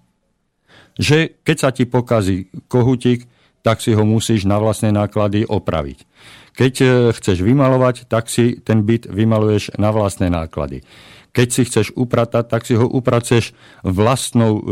Že 1.01 1.41
keď 1.41 1.57
sa 1.57 1.69
ti 1.73 1.89
pokazí 1.89 2.53
kohutík, 2.69 3.25
tak 3.63 3.79
si 3.79 3.95
ho 3.95 4.03
musíš 4.03 4.45
na 4.45 4.59
vlastné 4.59 4.93
náklady 4.93 5.47
opraviť. 5.47 6.05
Keď 6.53 6.73
e, 6.81 6.85
chceš 7.17 7.41
vymalovať, 7.41 8.05
tak 8.05 8.29
si 8.29 8.61
ten 8.61 8.85
byt 8.85 9.09
vymaluješ 9.09 9.79
na 9.81 9.89
vlastné 9.89 10.29
náklady. 10.29 10.85
Keď 11.33 11.47
si 11.49 11.61
chceš 11.65 11.87
upratať, 11.97 12.45
tak 12.45 12.61
si 12.69 12.77
ho 12.77 12.85
upraceš 12.85 13.57
vlastnou, 13.81 14.61
e, 14.61 14.63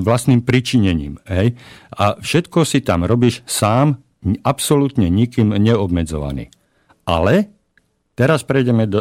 vlastným 0.00 0.40
pričinením. 0.40 1.20
Hej? 1.28 1.60
A 1.92 2.16
všetko 2.16 2.64
si 2.64 2.80
tam 2.80 3.04
robíš 3.04 3.44
sám 3.44 4.00
absolútne 4.46 5.12
nikým 5.12 5.52
neobmedzovaný. 5.60 6.48
Ale 7.04 7.59
teraz 8.20 8.44
prejdeme 8.44 8.84
do, 8.84 9.00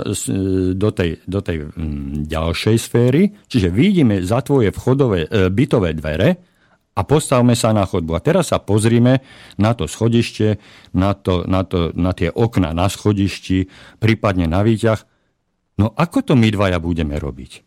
do 0.79 0.89
tej, 0.95 1.19
do 1.27 1.43
tej 1.43 1.67
mm, 1.67 2.23
ďalšej 2.31 2.77
sféry, 2.79 3.35
čiže 3.51 3.67
vidíme 3.67 4.23
za 4.23 4.39
tvoje 4.39 4.71
vchodové, 4.71 5.27
e, 5.27 5.51
bytové 5.51 5.91
dvere 5.91 6.39
A 6.99 7.07
postavme 7.07 7.55
sa 7.55 7.71
na 7.71 7.87
chodbu. 7.87 8.11
A 8.11 8.19
teraz 8.19 8.51
sa 8.51 8.59
pozrime 8.59 9.23
na 9.55 9.71
to 9.71 9.87
schodište, 9.87 10.59
na, 10.91 11.15
to, 11.15 11.47
na, 11.47 11.63
to, 11.63 11.95
na 11.95 12.11
tie 12.11 12.27
okna 12.27 12.75
na 12.75 12.91
schodišti, 12.91 13.71
prípadne 14.03 14.51
na 14.51 14.59
výťah. 14.59 14.99
No 15.79 15.95
ako 15.95 16.19
to 16.27 16.33
my 16.35 16.51
dvaja 16.51 16.75
budeme 16.83 17.15
robiť? 17.15 17.63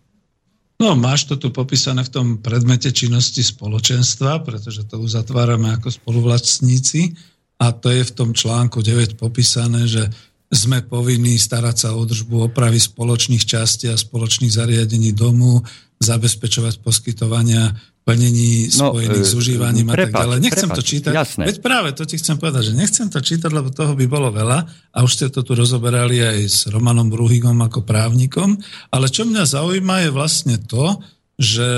No, 0.85 0.93
máš 0.93 1.33
to 1.33 1.41
tu 1.41 1.49
popísané 1.49 2.05
v 2.05 2.12
tom 2.12 2.27
predmete 2.45 2.93
činnosti 2.93 3.41
spoločenstva, 3.41 4.45
pretože 4.45 4.85
to 4.85 5.01
uzatvárame 5.01 5.73
ako 5.81 5.88
spoluvlastníci 5.88 7.17
a 7.57 7.73
to 7.73 7.88
je 7.88 8.05
v 8.05 8.12
tom 8.12 8.37
článku 8.37 8.85
9 8.85 9.17
popísané, 9.17 9.88
že 9.88 10.12
sme 10.53 10.85
povinní 10.85 11.41
starať 11.41 11.77
sa 11.77 11.88
o 11.97 12.05
držbu 12.05 12.53
opravy 12.53 12.77
spoločných 12.77 13.41
častí 13.41 13.88
a 13.88 13.97
spoločných 13.97 14.53
zariadení 14.53 15.17
domu, 15.17 15.65
zabezpečovať 15.97 16.85
poskytovania 16.85 17.73
plnení 18.03 18.67
no, 18.77 18.91
spojených 18.91 19.25
no, 19.25 19.31
s 19.31 19.35
užívaním 19.38 19.88
a 19.88 19.95
tak 19.95 20.11
ďalej. 20.11 20.38
Nechcem 20.43 20.69
prepač, 20.69 20.79
to 20.79 20.83
čítať. 20.83 21.12
Jasné. 21.15 21.43
Veď 21.47 21.57
práve 21.62 21.88
to 21.95 22.03
ti 22.03 22.19
chcem 22.19 22.35
povedať, 22.35 22.62
že 22.69 22.73
nechcem 22.75 23.07
to 23.07 23.23
čítať, 23.23 23.51
lebo 23.55 23.71
toho 23.71 23.95
by 23.95 24.07
bolo 24.11 24.35
veľa 24.35 24.59
a 24.91 24.99
už 25.07 25.11
ste 25.15 25.27
to 25.31 25.47
tu 25.47 25.55
rozoberali 25.55 26.19
aj 26.19 26.38
s 26.43 26.59
Romanom 26.67 27.07
Bruhigom 27.07 27.57
ako 27.62 27.87
právnikom, 27.87 28.59
ale 28.91 29.07
čo 29.07 29.23
mňa 29.23 29.47
zaujíma 29.47 30.05
je 30.05 30.11
vlastne 30.11 30.57
to, 30.67 30.99
že 31.38 31.71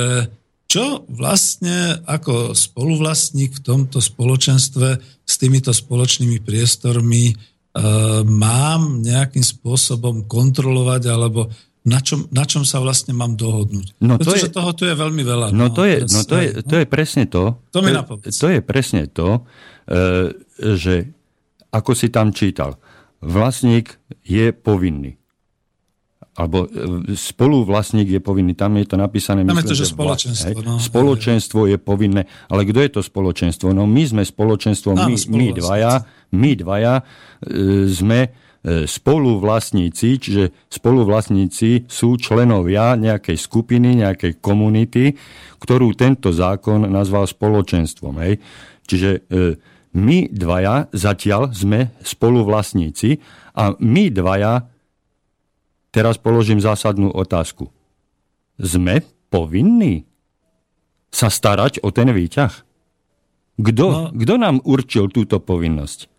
čo 0.64 1.04
vlastne 1.12 2.02
ako 2.08 2.56
spoluvlastník 2.56 3.60
v 3.60 3.62
tomto 3.62 4.00
spoločenstve 4.00 4.88
s 5.22 5.34
týmito 5.36 5.70
spoločnými 5.76 6.40
priestormi 6.40 7.30
e, 7.30 7.34
mám 8.22 9.02
nejakým 9.02 9.42
spôsobom 9.42 10.30
kontrolovať 10.30 11.02
alebo 11.10 11.50
na 11.84 12.00
čom, 12.00 12.24
na 12.32 12.48
čom 12.48 12.64
sa 12.64 12.80
vlastne 12.80 13.12
mám 13.12 13.36
dohodnúť. 13.36 14.00
No 14.00 14.16
to 14.16 14.32
Pretože 14.32 14.48
je, 14.48 14.56
toho 14.56 14.70
tu 14.72 14.82
je 14.88 14.96
veľmi 14.96 15.20
veľa. 15.20 15.46
No, 15.52 15.68
no, 15.68 15.74
to, 15.74 15.84
je, 15.84 16.08
no 16.08 16.20
to, 16.24 16.36
je, 16.40 16.48
to 16.64 16.74
je 16.80 16.86
presne 16.88 17.28
to. 17.28 17.60
To 17.76 17.78
mi 17.84 17.92
To 18.24 18.46
je 18.48 18.60
presne 18.64 19.04
to, 19.12 19.44
e, 19.84 20.32
že 20.80 21.12
ako 21.68 21.92
si 21.92 22.08
tam 22.08 22.32
čítal, 22.32 22.80
vlastník 23.20 24.00
je 24.24 24.56
povinný. 24.56 25.20
Alebo 26.34 26.66
e, 26.66 27.14
spoluvlastník 27.14 28.10
je 28.10 28.18
povinný. 28.18 28.56
Tam 28.56 28.74
je 28.80 28.88
to 28.88 28.96
napísané. 28.96 29.44
Tam 29.44 29.52
myslím, 29.52 29.68
je 29.68 29.70
to, 29.70 29.78
že 29.78 29.86
spoločenstvo. 29.92 30.58
No, 30.64 30.80
spoločenstvo 30.80 31.60
je 31.68 31.78
povinné. 31.78 32.26
Ale 32.48 32.64
kto 32.64 32.80
je 32.80 32.90
to 32.90 33.00
spoločenstvo? 33.04 33.76
No 33.76 33.84
my 33.84 34.02
sme 34.02 34.22
spoločenstvo, 34.24 34.96
my, 34.96 35.14
my 35.14 35.46
dvaja, 35.52 36.00
my 36.34 36.58
dvaja 36.58 36.98
e, 36.98 37.02
sme 37.86 38.44
E, 38.64 38.88
spoluvlastníci, 38.88 40.16
čiže 40.16 40.72
spoluvlastníci 40.72 41.84
sú 41.84 42.16
členovia 42.16 42.96
nejakej 42.96 43.36
skupiny, 43.36 44.00
nejakej 44.00 44.40
komunity, 44.40 45.12
ktorú 45.60 45.92
tento 45.92 46.32
zákon 46.32 46.88
nazval 46.88 47.28
spoločenstvom. 47.28 48.24
Hej. 48.24 48.40
Čiže 48.88 49.10
e, 49.12 49.60
my 50.00 50.32
dvaja 50.32 50.88
zatiaľ 50.96 51.52
sme 51.52 51.92
spoluvlastníci 52.00 53.20
a 53.52 53.76
my 53.76 54.08
dvaja, 54.08 54.64
teraz 55.92 56.16
položím 56.16 56.56
zásadnú 56.56 57.12
otázku. 57.12 57.68
Sme 58.56 59.04
povinní 59.28 60.08
sa 61.12 61.28
starať 61.28 61.84
o 61.84 61.92
ten 61.92 62.08
výťah? 62.08 62.64
Kto, 63.60 63.86
no. 63.92 64.08
kto 64.08 64.34
nám 64.40 64.64
určil 64.64 65.12
túto 65.12 65.36
povinnosť? 65.36 66.13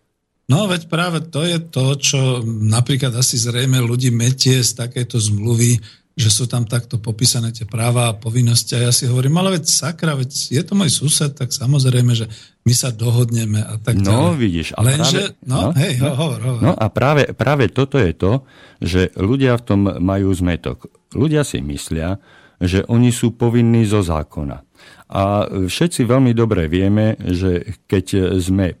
No 0.46 0.70
veď 0.70 0.86
práve 0.86 1.18
to 1.26 1.42
je 1.42 1.58
to, 1.58 1.84
čo 1.98 2.20
napríklad 2.46 3.10
asi 3.18 3.34
zrejme 3.34 3.82
ľudí 3.82 4.14
metie 4.14 4.62
z 4.62 4.78
takéto 4.78 5.18
zmluvy, 5.18 5.82
že 6.16 6.32
sú 6.32 6.48
tam 6.48 6.64
takto 6.64 6.96
popísané 6.96 7.52
tie 7.52 7.68
práva 7.68 8.08
a 8.08 8.16
povinnosti 8.16 8.72
a 8.72 8.88
ja 8.88 8.92
si 8.94 9.04
hovorím, 9.04 9.36
ale 9.36 9.60
veď 9.60 9.68
sakra, 9.68 10.16
veď 10.16 10.32
je 10.48 10.62
to 10.64 10.72
môj 10.72 10.88
sused, 10.88 11.34
tak 11.36 11.52
samozrejme, 11.52 12.14
že 12.16 12.30
my 12.64 12.72
sa 12.72 12.88
dohodneme 12.88 13.60
a 13.60 13.76
tak 13.76 14.00
No 14.00 14.32
ďalej. 14.32 14.38
vidíš. 14.40 14.68
A 14.78 14.80
Lenže, 14.80 15.20
práve, 15.36 15.44
no, 15.44 15.58
no, 15.60 15.70
hej, 15.76 15.94
no, 16.00 16.10
hovor, 16.16 16.40
hovor. 16.40 16.62
No 16.62 16.72
a 16.72 16.86
práve, 16.88 17.22
práve 17.36 17.68
toto 17.68 18.00
je 18.00 18.16
to, 18.16 18.32
že 18.80 19.12
ľudia 19.12 19.60
v 19.60 19.62
tom 19.66 19.80
majú 20.00 20.32
zmetok. 20.32 20.88
Ľudia 21.12 21.44
si 21.44 21.60
myslia, 21.60 22.16
že 22.62 22.80
oni 22.88 23.12
sú 23.12 23.36
povinní 23.36 23.84
zo 23.84 24.00
zákona. 24.00 24.64
A 25.12 25.44
všetci 25.52 26.08
veľmi 26.08 26.32
dobre 26.32 26.64
vieme, 26.72 27.18
že 27.20 27.76
keď 27.84 28.32
sme 28.40 28.78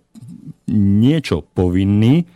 niečo 0.70 1.42
povinný, 1.42 2.26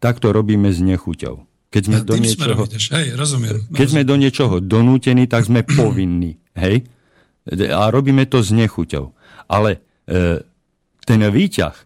tak 0.00 0.22
to 0.22 0.32
robíme 0.32 0.70
s 0.70 0.80
nechuťou. 0.80 1.46
Keď 1.70 1.82
sme, 1.86 1.98
ja, 1.98 2.06
do 2.06 2.16
niečoho, 2.18 2.62
hej, 2.66 3.06
rozumiem, 3.14 3.62
keď 3.70 3.86
sme 3.86 4.02
do 4.02 4.18
niečoho 4.18 4.58
donútení, 4.58 5.30
tak 5.30 5.46
sme 5.46 5.62
povinní. 5.62 6.42
Hej? 6.58 6.82
A 7.70 7.94
robíme 7.94 8.26
to 8.26 8.42
s 8.42 8.50
nechuťou. 8.50 9.14
Ale 9.46 9.78
e, 10.10 10.42
ten 11.06 11.20
výťah, 11.22 11.76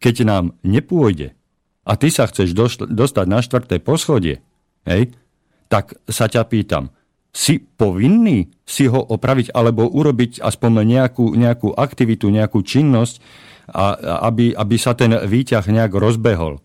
keď 0.00 0.14
nám 0.24 0.44
nepôjde 0.64 1.36
a 1.84 1.92
ty 2.00 2.08
sa 2.08 2.24
chceš 2.32 2.56
dostať 2.88 3.26
na 3.28 3.44
štvrté 3.44 3.76
poschodie, 3.84 4.40
hej, 4.88 5.12
tak 5.68 6.00
sa 6.08 6.24
ťa 6.24 6.48
pýtam, 6.48 6.88
si 7.30 7.62
povinný 7.62 8.50
si 8.66 8.90
ho 8.90 8.98
opraviť 8.98 9.54
alebo 9.54 9.86
urobiť 9.86 10.42
aspoň 10.42 10.82
nejakú, 10.82 11.30
nejakú 11.38 11.70
aktivitu, 11.74 12.26
nejakú 12.26 12.58
činnosť, 12.62 13.22
a, 13.70 13.94
aby, 14.26 14.50
aby 14.50 14.76
sa 14.76 14.98
ten 14.98 15.14
výťah 15.14 15.62
nejak 15.62 15.94
rozbehol. 15.94 16.58
E, 16.58 16.60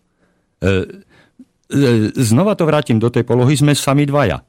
e, 0.65 0.73
znova 2.17 2.57
to 2.57 2.65
vrátim 2.65 2.97
do 2.97 3.13
tej 3.13 3.21
polohy, 3.21 3.53
sme 3.53 3.77
sami 3.77 4.09
dvaja. 4.09 4.41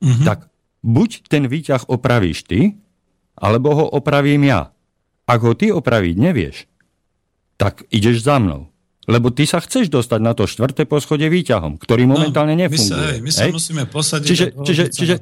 Mm-hmm. 0.00 0.24
Tak 0.24 0.48
buď 0.80 1.10
ten 1.28 1.44
výťah 1.44 1.84
opravíš 1.92 2.48
ty, 2.48 2.80
alebo 3.36 3.76
ho 3.76 3.84
opravím 3.92 4.48
ja. 4.48 4.72
Ak 5.28 5.44
ho 5.44 5.52
ty 5.52 5.68
opraviť 5.68 6.16
nevieš, 6.16 6.56
tak 7.60 7.84
ideš 7.92 8.24
za 8.24 8.40
mnou. 8.40 8.71
Lebo 9.10 9.34
ty 9.34 9.50
sa 9.50 9.58
chceš 9.58 9.90
dostať 9.90 10.20
na 10.22 10.30
to 10.30 10.46
štvrté 10.46 10.86
poschodie 10.86 11.26
výťahom, 11.26 11.74
ktorý 11.74 12.06
no, 12.06 12.14
momentálne 12.14 12.54
no, 12.54 12.66
nefunguje. 12.66 13.18
My 13.18 13.30
sa, 13.34 13.50
my 13.50 13.50
sa 13.50 13.56
musíme 13.56 13.84
posadiť. 13.90 14.28
Čiže, 14.30 14.46
čiže, 14.62 14.84
čiže 14.94 15.14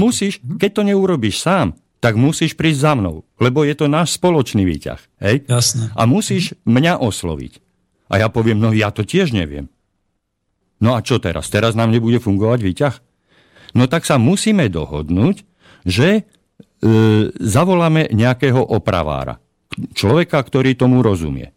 musíš, 0.00 0.40
keď 0.40 0.70
to 0.72 0.82
neurobiš 0.88 1.44
sám, 1.44 1.76
tak 1.98 2.14
musíš 2.16 2.54
prísť 2.54 2.80
za 2.80 2.92
mnou, 2.94 3.26
lebo 3.42 3.66
je 3.66 3.74
to 3.74 3.90
náš 3.90 4.16
spoločný 4.16 4.64
výťah. 4.64 5.00
Hej? 5.20 5.44
Jasné. 5.50 5.92
A 5.92 6.06
musíš 6.06 6.54
mňa 6.64 7.02
osloviť. 7.02 7.60
A 8.08 8.22
ja 8.22 8.32
poviem, 8.32 8.56
no 8.56 8.72
ja 8.72 8.88
to 8.94 9.04
tiež 9.04 9.34
neviem. 9.34 9.68
No 10.78 10.94
a 10.94 11.02
čo 11.02 11.18
teraz? 11.18 11.50
Teraz 11.50 11.74
nám 11.74 11.90
nebude 11.90 12.22
fungovať 12.22 12.60
výťah? 12.62 12.94
No 13.76 13.90
tak 13.90 14.06
sa 14.06 14.16
musíme 14.16 14.70
dohodnúť, 14.70 15.42
že 15.84 16.08
e, 16.16 16.22
zavoláme 17.34 18.08
nejakého 18.14 18.62
opravára. 18.62 19.42
Človeka, 19.92 20.40
ktorý 20.40 20.78
tomu 20.78 21.02
rozumie. 21.04 21.52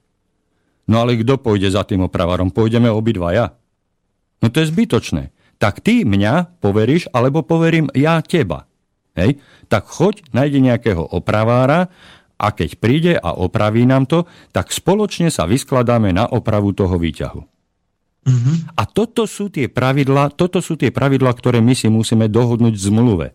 No 0.89 1.05
ale 1.05 1.19
kto 1.19 1.37
pôjde 1.37 1.69
za 1.69 1.85
tým 1.85 2.05
opravárom? 2.07 2.49
Pôjdeme 2.49 2.89
obidvaja? 2.89 3.53
No 4.41 4.49
to 4.49 4.63
je 4.63 4.71
zbytočné. 4.73 5.29
Tak 5.61 5.85
ty 5.85 6.01
mňa 6.01 6.57
poveríš, 6.57 7.13
alebo 7.13 7.45
poverím 7.45 7.87
ja 7.93 8.17
teba. 8.25 8.65
Hej? 9.13 9.37
Tak 9.69 9.85
choď, 9.85 10.25
nájde 10.33 10.57
nejakého 10.57 11.03
opravára 11.05 11.93
a 12.41 12.47
keď 12.49 12.69
príde 12.81 13.13
a 13.13 13.37
opraví 13.37 13.85
nám 13.85 14.09
to, 14.09 14.25
tak 14.49 14.73
spoločne 14.73 15.29
sa 15.29 15.45
vyskladáme 15.45 16.09
na 16.09 16.25
opravu 16.25 16.73
toho 16.73 16.97
výťahu. 16.97 17.41
Mm-hmm. 18.21 18.77
A 18.77 18.83
toto 18.89 19.25
sú 19.29 19.53
tie 19.53 19.69
pravidla, 19.69 20.33
toto 20.33 20.61
sú 20.61 20.77
tie 20.77 20.89
pravidla, 20.89 21.33
ktoré 21.33 21.61
my 21.61 21.73
si 21.77 21.89
musíme 21.89 22.25
dohodnúť 22.25 22.73
v 22.73 22.85
zmluve. 22.89 23.27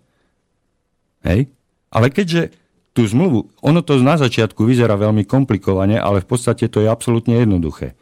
Hej? 1.22 1.50
Ale 1.90 2.10
keďže 2.10 2.50
tú 2.96 3.04
zmluvu, 3.04 3.52
ono 3.60 3.84
to 3.84 4.00
na 4.00 4.16
začiatku 4.16 4.64
vyzerá 4.64 4.96
veľmi 4.96 5.28
komplikovane, 5.28 6.00
ale 6.00 6.24
v 6.24 6.28
podstate 6.32 6.72
to 6.72 6.80
je 6.80 6.88
absolútne 6.88 7.36
jednoduché. 7.36 7.92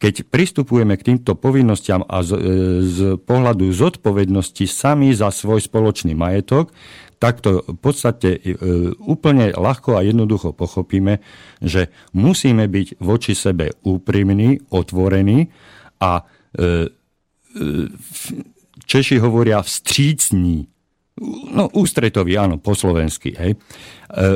Keď 0.00 0.32
pristupujeme 0.32 0.96
k 0.96 1.12
týmto 1.12 1.36
povinnostiam 1.36 2.00
a 2.08 2.24
z, 2.24 2.32
e, 2.34 2.40
z 2.82 2.98
pohľadu 3.20 3.68
zodpovednosti 3.68 4.64
sami 4.64 5.12
za 5.12 5.28
svoj 5.28 5.60
spoločný 5.60 6.16
majetok, 6.16 6.72
tak 7.20 7.44
to 7.44 7.62
v 7.62 7.78
podstate 7.78 8.40
e, 8.40 8.40
úplne 9.04 9.52
ľahko 9.52 10.00
a 10.00 10.04
jednoducho 10.04 10.56
pochopíme, 10.56 11.20
že 11.60 11.92
musíme 12.16 12.64
byť 12.64 12.98
voči 13.04 13.36
sebe 13.36 13.76
úprimní, 13.84 14.64
otvorení 14.72 15.52
a 16.00 16.24
e, 16.56 16.88
Češi 18.86 19.18
hovoria 19.18 19.62
vstřícní 19.62 20.73
no 21.54 21.70
ústretovi, 21.70 22.34
áno, 22.34 22.58
po 22.58 22.74
slovensky, 22.74 23.34
hej. 23.38 23.54
E, 23.54 23.58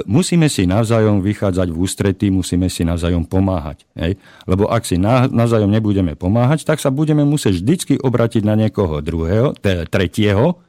musíme 0.07 0.47
si 0.47 0.63
navzájom 0.63 1.19
vychádzať 1.19 1.69
v 1.75 1.79
ústretí, 1.79 2.27
musíme 2.31 2.71
si 2.71 2.87
navzájom 2.87 3.27
pomáhať, 3.27 3.83
hej. 3.99 4.15
Lebo 4.47 4.71
ak 4.71 4.87
si 4.87 4.95
navzájom 5.03 5.71
nebudeme 5.71 6.15
pomáhať, 6.15 6.63
tak 6.63 6.79
sa 6.79 6.95
budeme 6.95 7.27
musieť 7.27 7.59
vždycky 7.59 7.95
obratiť 7.99 8.43
na 8.47 8.55
niekoho 8.55 9.03
druhého, 9.03 9.59
tretieho, 9.91 10.63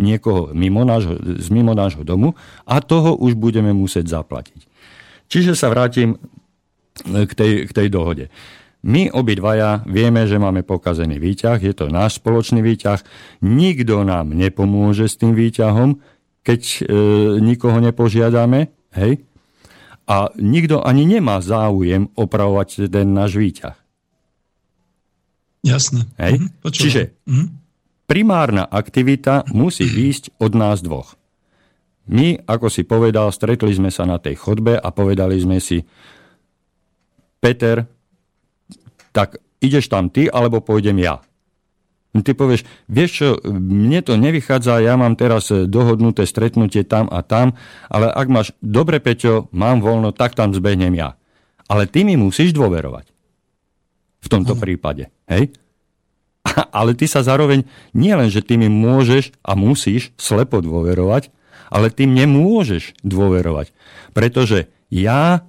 niekoho 0.00 0.50
mimo 0.56 0.82
nášho, 0.82 1.14
z 1.38 1.48
mimo 1.54 1.76
nášho 1.78 2.02
domu 2.02 2.34
a 2.66 2.82
toho 2.82 3.14
už 3.14 3.38
budeme 3.38 3.70
musieť 3.70 4.18
zaplatiť. 4.18 4.66
Čiže 5.30 5.54
sa 5.54 5.70
vrátim 5.70 6.18
k 7.06 7.32
tej, 7.32 7.52
k 7.68 7.72
tej 7.72 7.88
dohode. 7.88 8.26
My 8.82 9.14
obidvaja 9.14 9.86
vieme, 9.86 10.26
že 10.26 10.42
máme 10.42 10.66
pokazený 10.66 11.22
výťah, 11.22 11.62
je 11.62 11.70
to 11.70 11.86
náš 11.86 12.18
spoločný 12.18 12.66
výťah, 12.66 12.98
nikto 13.46 14.02
nám 14.02 14.34
nepomôže 14.34 15.06
s 15.06 15.14
tým 15.14 15.38
výťahom, 15.38 16.02
keď 16.42 16.60
e, 16.66 16.80
nikoho 17.38 17.78
nepožiadame, 17.78 18.74
hej? 18.98 19.22
A 20.10 20.34
nikto 20.34 20.82
ani 20.82 21.06
nemá 21.06 21.38
záujem 21.38 22.10
opravovať 22.18 22.90
ten 22.90 23.14
náš 23.14 23.38
výťah. 23.38 23.78
Jasné. 25.62 26.10
Hej? 26.18 26.42
Mhm, 26.42 26.48
Čiže 26.66 27.02
mhm. 27.22 27.46
primárna 28.10 28.66
aktivita 28.66 29.46
musí 29.54 29.86
výjsť 29.86 30.42
od 30.42 30.52
nás 30.58 30.82
dvoch. 30.82 31.14
My, 32.10 32.34
ako 32.50 32.66
si 32.66 32.82
povedal, 32.82 33.30
stretli 33.30 33.70
sme 33.70 33.94
sa 33.94 34.02
na 34.02 34.18
tej 34.18 34.34
chodbe 34.34 34.74
a 34.74 34.88
povedali 34.90 35.38
sme 35.38 35.62
si, 35.62 35.86
Peter, 37.38 37.86
tak 39.12 39.38
ideš 39.62 39.88
tam 39.92 40.10
ty, 40.10 40.26
alebo 40.26 40.58
pôjdem 40.58 40.98
ja. 40.98 41.22
Ty 42.12 42.36
povieš, 42.36 42.68
vieš 42.92 43.10
čo, 43.16 43.28
mne 43.48 44.04
to 44.04 44.20
nevychádza, 44.20 44.84
ja 44.84 45.00
mám 45.00 45.16
teraz 45.16 45.48
dohodnuté 45.48 46.28
stretnutie 46.28 46.84
tam 46.84 47.08
a 47.08 47.24
tam, 47.24 47.56
ale 47.88 48.12
ak 48.12 48.28
máš, 48.28 48.52
dobre 48.60 49.00
Peťo, 49.00 49.48
mám 49.56 49.80
voľno, 49.80 50.12
tak 50.12 50.36
tam 50.36 50.52
zbehnem 50.52 50.92
ja. 50.92 51.16
Ale 51.72 51.88
ty 51.88 52.04
mi 52.04 52.20
musíš 52.20 52.52
dôverovať. 52.52 53.08
V 54.22 54.28
tomto 54.28 54.52
ano. 54.52 54.60
prípade. 54.60 55.08
Hej? 55.24 55.56
Ale 56.78 56.94
ty 56.94 57.10
sa 57.10 57.26
zároveň, 57.26 57.66
nie 57.96 58.12
len, 58.14 58.30
že 58.30 58.42
ty 58.42 58.54
mi 58.58 58.70
môžeš 58.70 59.34
a 59.42 59.54
musíš 59.54 60.14
slepo 60.18 60.62
dôverovať, 60.62 61.30
ale 61.72 61.88
ty 61.88 62.04
mne 62.04 62.28
môžeš 62.36 62.92
dôverovať. 63.00 63.72
Pretože 64.12 64.68
ja 64.92 65.48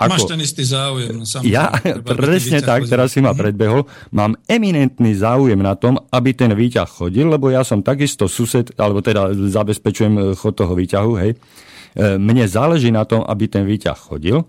ako, 0.00 0.16
Máš 0.16 0.24
ten 0.32 0.40
istý 0.40 0.64
záujem. 0.64 1.12
No, 1.12 1.24
ja, 1.44 1.68
presne 2.08 2.64
tak, 2.64 2.88
teraz 2.88 3.12
si 3.12 3.20
ma 3.20 3.36
predbehol. 3.36 3.84
Mám 4.16 4.40
eminentný 4.48 5.12
záujem 5.12 5.60
na 5.60 5.76
tom, 5.76 6.00
aby 6.08 6.32
ten 6.32 6.56
výťah 6.56 6.88
chodil, 6.88 7.28
lebo 7.28 7.52
ja 7.52 7.60
som 7.68 7.84
takisto 7.84 8.24
sused, 8.24 8.72
alebo 8.80 9.04
teda 9.04 9.36
zabezpečujem 9.36 10.14
eh, 10.16 10.24
chod 10.32 10.56
toho 10.56 10.72
výťahu, 10.72 11.12
hej. 11.20 11.36
Eh, 11.36 12.16
mne 12.16 12.48
záleží 12.48 12.88
na 12.88 13.04
tom, 13.04 13.20
aby 13.28 13.44
ten 13.44 13.68
výťah 13.68 13.98
chodil 14.00 14.48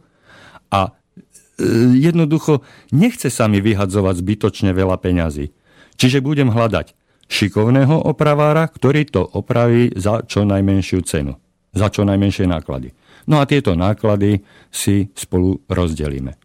a 0.71 0.87
eh, 0.87 1.67
jednoducho 1.99 2.63
nechce 2.95 3.27
sa 3.27 3.51
mi 3.51 3.59
vyhadzovať 3.59 4.23
zbytočne 4.23 4.71
veľa 4.71 5.03
peňazí. 5.03 5.51
Čiže 5.99 6.23
budem 6.23 6.47
hľadať 6.47 6.95
šikovného 7.27 8.07
opravára, 8.07 8.71
ktorý 8.71 9.03
to 9.03 9.27
opraví 9.27 9.91
za 9.99 10.23
čo 10.23 10.47
najmenšiu 10.47 11.03
cenu, 11.03 11.35
za 11.75 11.91
čo 11.91 12.07
najmenšie 12.07 12.47
náklady. 12.47 12.95
No 13.29 13.41
a 13.41 13.49
tieto 13.49 13.77
náklady 13.77 14.41
si 14.73 15.09
spolu 15.13 15.61
rozdelíme. 15.69 16.37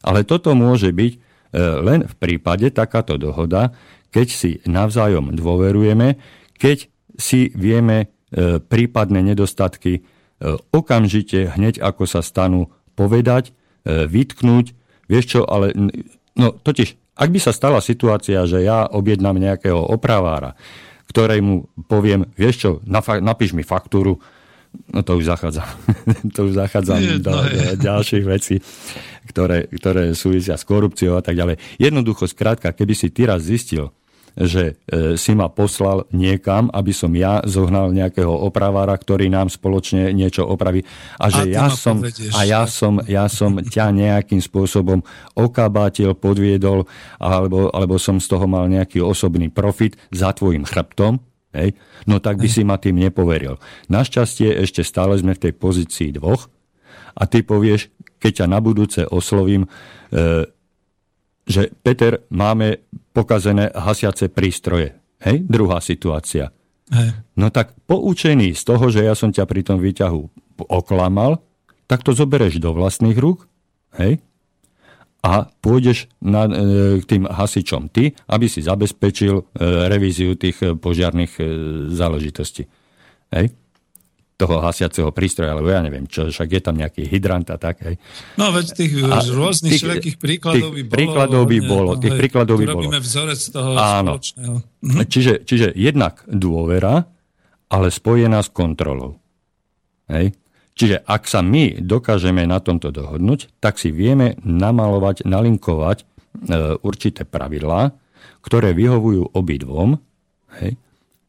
Ale 0.00 0.24
toto 0.24 0.56
môže 0.56 0.92
byť 0.92 1.12
e, 1.12 1.18
len 1.84 2.08
v 2.08 2.14
prípade 2.16 2.72
takáto 2.72 3.20
dohoda, 3.20 3.72
keď 4.10 4.26
si 4.28 4.50
navzájom 4.64 5.36
dôverujeme, 5.36 6.16
keď 6.56 6.88
si 7.16 7.52
vieme 7.52 8.08
e, 8.32 8.58
prípadné 8.58 9.20
nedostatky 9.22 10.00
e, 10.00 10.02
okamžite, 10.72 11.52
hneď 11.56 11.80
ako 11.84 12.08
sa 12.08 12.20
stanú, 12.24 12.72
povedať, 12.96 13.56
vytknúť. 13.88 14.76
Vieš 15.08 15.24
čo, 15.24 15.40
ale 15.48 15.72
no 16.36 16.52
totiž, 16.52 17.16
ak 17.16 17.28
by 17.32 17.40
sa 17.40 17.52
stala 17.56 17.80
situácia, 17.80 18.44
že 18.44 18.60
ja 18.60 18.84
objednám 18.84 19.40
nejakého 19.40 19.80
opravára, 19.80 20.52
ktorému 21.08 21.84
poviem, 21.88 22.28
vieš 22.36 22.56
čo, 22.60 22.70
napíš 23.20 23.56
mi 23.56 23.64
faktúru, 23.64 24.20
No 24.90 25.02
to 25.06 25.18
už 25.18 25.24
zachádza. 25.26 25.62
to 26.34 26.50
už 26.50 26.54
zachádza 26.58 26.98
do, 26.98 27.30
do 27.30 27.34
ďalších 27.78 28.24
vecí, 28.26 28.58
ktoré, 29.30 29.70
ktoré 29.70 30.14
súvisia 30.18 30.58
s 30.58 30.66
korupciou 30.66 31.18
a 31.18 31.22
tak 31.22 31.38
ďalej. 31.38 31.58
Jednoducho, 31.78 32.26
skrátka, 32.26 32.74
keby 32.74 32.94
si 32.98 33.10
ty 33.14 33.26
raz 33.26 33.46
zistil, 33.46 33.94
že 34.38 34.78
e, 34.86 35.18
si 35.18 35.34
ma 35.34 35.50
poslal 35.50 36.06
niekam, 36.14 36.70
aby 36.70 36.94
som 36.94 37.10
ja 37.14 37.42
zohnal 37.46 37.90
nejakého 37.90 38.30
opravára, 38.30 38.94
ktorý 38.94 39.26
nám 39.26 39.50
spoločne 39.50 40.14
niečo 40.14 40.46
opraví 40.46 40.86
a 41.18 41.26
že 41.30 41.50
a 41.50 41.66
ja 41.66 41.66
som, 41.70 41.96
a 42.34 42.40
ja 42.46 42.62
som, 42.66 43.02
ja 43.10 43.26
som 43.26 43.58
ťa 43.58 43.90
nejakým 43.90 44.38
spôsobom 44.38 45.02
okabátil, 45.34 46.14
podviedol 46.14 46.86
alebo, 47.18 47.70
alebo 47.74 47.98
som 47.98 48.22
z 48.22 48.26
toho 48.30 48.46
mal 48.46 48.70
nejaký 48.70 49.02
osobný 49.02 49.50
profit 49.50 49.98
za 50.14 50.30
tvojim 50.30 50.62
chrbtom, 50.62 51.18
Hej? 51.50 51.74
No 52.06 52.22
tak 52.22 52.38
by 52.38 52.48
si 52.48 52.62
ma 52.62 52.78
tým 52.78 52.98
nepoveril. 52.98 53.58
Našťastie 53.90 54.54
ešte 54.62 54.86
stále 54.86 55.18
sme 55.18 55.34
v 55.34 55.50
tej 55.50 55.52
pozícii 55.58 56.14
dvoch 56.14 56.46
a 57.14 57.26
ty 57.26 57.42
povieš, 57.42 57.90
keď 58.22 58.44
ťa 58.44 58.46
na 58.46 58.58
budúce 58.62 59.02
oslovím, 59.06 59.66
e, 59.66 59.68
že 61.50 61.74
Peter, 61.82 62.22
máme 62.30 62.86
pokazené 63.10 63.74
hasiace 63.74 64.30
prístroje. 64.30 64.94
Hej? 65.26 65.42
Druhá 65.50 65.82
situácia. 65.82 66.54
Hej. 66.90 67.10
No 67.34 67.50
tak 67.50 67.74
poučený 67.86 68.54
z 68.54 68.62
toho, 68.62 68.86
že 68.90 69.02
ja 69.02 69.18
som 69.18 69.34
ťa 69.34 69.44
pri 69.46 69.62
tom 69.66 69.78
výťahu 69.82 70.20
oklamal, 70.70 71.42
tak 71.90 72.06
to 72.06 72.14
zobereš 72.14 72.62
do 72.62 72.70
vlastných 72.70 73.18
rúk, 73.18 73.50
hej? 73.98 74.22
A 75.20 75.52
pôjdeš 75.60 76.08
na, 76.24 76.48
e, 76.48 76.96
k 77.00 77.04
tým 77.04 77.24
hasičom 77.28 77.92
ty, 77.92 78.16
aby 78.32 78.48
si 78.48 78.64
zabezpečil 78.64 79.34
e, 79.36 79.44
revíziu 79.88 80.32
tých 80.32 80.56
e, 80.64 80.72
požiarných 80.72 81.32
záležitostí. 81.92 82.64
Hej? 83.36 83.52
toho 84.40 84.56
hasiaceho 84.64 85.12
prístroja, 85.12 85.52
alebo 85.52 85.68
ja 85.68 85.84
neviem, 85.84 86.08
čo, 86.08 86.32
však 86.32 86.48
je 86.48 86.60
tam 86.64 86.80
nejaký 86.80 87.04
hydrant 87.04 87.44
a 87.52 87.60
tak. 87.60 87.84
Hej. 87.84 88.00
No 88.40 88.48
veď 88.56 88.72
tých 88.72 88.92
a 89.04 89.20
rôznych 89.20 89.76
tých, 89.76 89.84
všetkých 89.84 90.16
príkladov 90.16 90.72
by 90.72 90.80
bolo. 90.80 90.96
Príkladov 90.96 91.42
by 91.44 91.58
bolo. 91.60 91.90
Tých 92.00 92.16
príkladov 92.16 92.56
by 92.56 92.66
bolo. 92.72 92.88
vzorec 92.88 93.40
toho 93.52 93.70
Áno. 93.76 94.16
spoločného. 94.16 94.56
Mhm. 94.80 95.00
Čiže, 95.04 95.32
čiže 95.44 95.76
jednak 95.76 96.24
dôvera, 96.24 97.04
ale 97.68 97.92
spojená 97.92 98.40
s 98.40 98.48
kontrolou. 98.48 99.20
Hej. 100.08 100.32
Čiže 100.80 101.04
ak 101.04 101.28
sa 101.28 101.44
my 101.44 101.84
dokážeme 101.84 102.48
na 102.48 102.56
tomto 102.56 102.88
dohodnúť, 102.88 103.52
tak 103.60 103.76
si 103.76 103.92
vieme 103.92 104.40
namalovať, 104.40 105.28
nalinkovať 105.28 106.00
e, 106.00 106.04
určité 106.80 107.28
pravidlá, 107.28 107.92
ktoré 108.40 108.72
vyhovujú 108.72 109.36
obidvom 109.36 110.00
hej, 110.56 110.80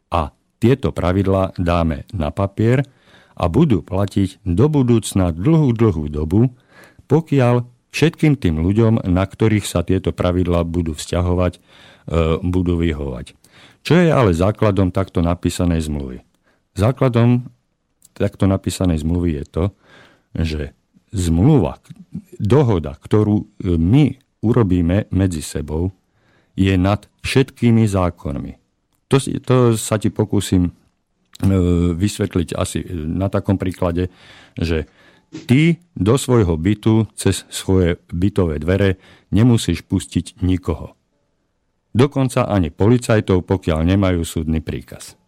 a 0.07 0.31
tieto 0.55 0.95
pravidlá 0.95 1.59
dáme 1.59 2.07
na 2.15 2.31
papier 2.31 2.87
a 3.35 3.51
budú 3.51 3.83
platiť 3.83 4.39
do 4.47 4.71
budúcna 4.71 5.35
dlhú, 5.35 5.75
dlhú 5.75 6.07
dobu, 6.07 6.55
pokiaľ 7.11 7.67
všetkým 7.91 8.39
tým 8.39 8.63
ľuďom, 8.63 9.03
na 9.03 9.27
ktorých 9.27 9.67
sa 9.67 9.83
tieto 9.83 10.15
pravidlá 10.15 10.63
budú 10.63 10.95
vzťahovať, 10.95 11.59
e, 11.59 11.59
budú 12.39 12.79
vyhovať. 12.79 13.35
Čo 13.83 13.99
je 13.99 14.15
ale 14.15 14.31
základom 14.31 14.95
takto 14.95 15.19
napísanej 15.19 15.91
zmluvy? 15.91 16.23
Základom 16.79 17.51
takto 18.21 18.45
napísanej 18.45 19.01
zmluvy 19.01 19.41
je 19.41 19.45
to, 19.49 19.65
že 20.37 20.61
zmluva, 21.11 21.81
dohoda, 22.39 22.95
ktorú 22.95 23.43
e, 23.43 23.45
my 23.75 24.15
urobíme 24.41 25.11
medzi 25.11 25.43
sebou, 25.43 25.91
je 26.55 26.73
nad 26.75 27.03
všetkými 27.25 27.83
zákonmi. 27.87 28.53
To, 29.11 29.17
to 29.19 29.55
sa 29.75 29.99
ti 29.99 30.07
pokúsim 30.07 30.69
e, 30.69 30.71
vysvetliť 31.97 32.49
asi 32.55 32.85
na 32.93 33.27
takom 33.27 33.59
príklade, 33.59 34.07
že 34.55 34.87
ty 35.47 35.79
do 35.95 36.15
svojho 36.15 36.55
bytu 36.55 37.11
cez 37.15 37.43
svoje 37.51 37.99
bytové 38.11 38.59
dvere 38.59 38.99
nemusíš 39.31 39.83
pustiť 39.83 40.43
nikoho. 40.43 40.95
Dokonca 41.91 42.47
ani 42.47 42.71
policajtov, 42.71 43.43
pokiaľ 43.43 43.83
nemajú 43.83 44.23
súdny 44.23 44.63
príkaz. 44.63 45.19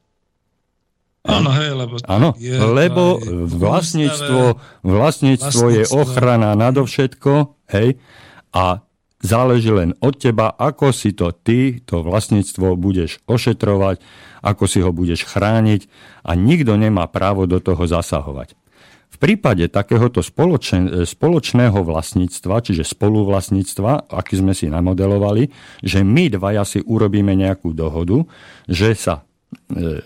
Áno, 1.23 1.49
hej, 1.55 1.71
lebo... 1.71 1.93
Áno, 2.03 2.35
je, 2.35 2.51
lebo 2.51 3.15
vlastníctvo, 3.47 4.59
vlastníctvo 4.83 5.65
je 5.71 5.83
ochrana 5.95 6.51
nadovšetko, 6.59 7.55
hej, 7.71 7.95
a 8.51 8.83
záleží 9.23 9.71
len 9.71 9.95
od 10.03 10.19
teba, 10.19 10.51
ako 10.51 10.91
si 10.91 11.15
to 11.15 11.31
ty, 11.31 11.79
to 11.79 12.03
vlastníctvo 12.03 12.75
budeš 12.75 13.23
ošetrovať, 13.23 14.03
ako 14.43 14.63
si 14.67 14.83
ho 14.83 14.91
budeš 14.91 15.23
chrániť 15.23 15.87
a 16.27 16.35
nikto 16.35 16.75
nemá 16.75 17.07
právo 17.07 17.47
do 17.47 17.63
toho 17.63 17.87
zasahovať. 17.87 18.59
V 19.13 19.17
prípade 19.21 19.69
takéhoto 19.71 20.19
spoločen, 20.19 21.07
spoločného 21.07 21.79
vlastníctva, 21.85 22.59
čiže 22.65 22.83
spoluvlastníctva, 22.83 24.11
aký 24.11 24.43
sme 24.43 24.51
si 24.51 24.67
namodelovali, 24.67 25.47
že 25.79 26.03
my 26.03 26.33
dvaja 26.33 26.67
si 26.67 26.83
urobíme 26.83 27.31
nejakú 27.31 27.71
dohodu, 27.71 28.25
že 28.67 28.91
sa 28.97 29.23
e, 29.71 30.03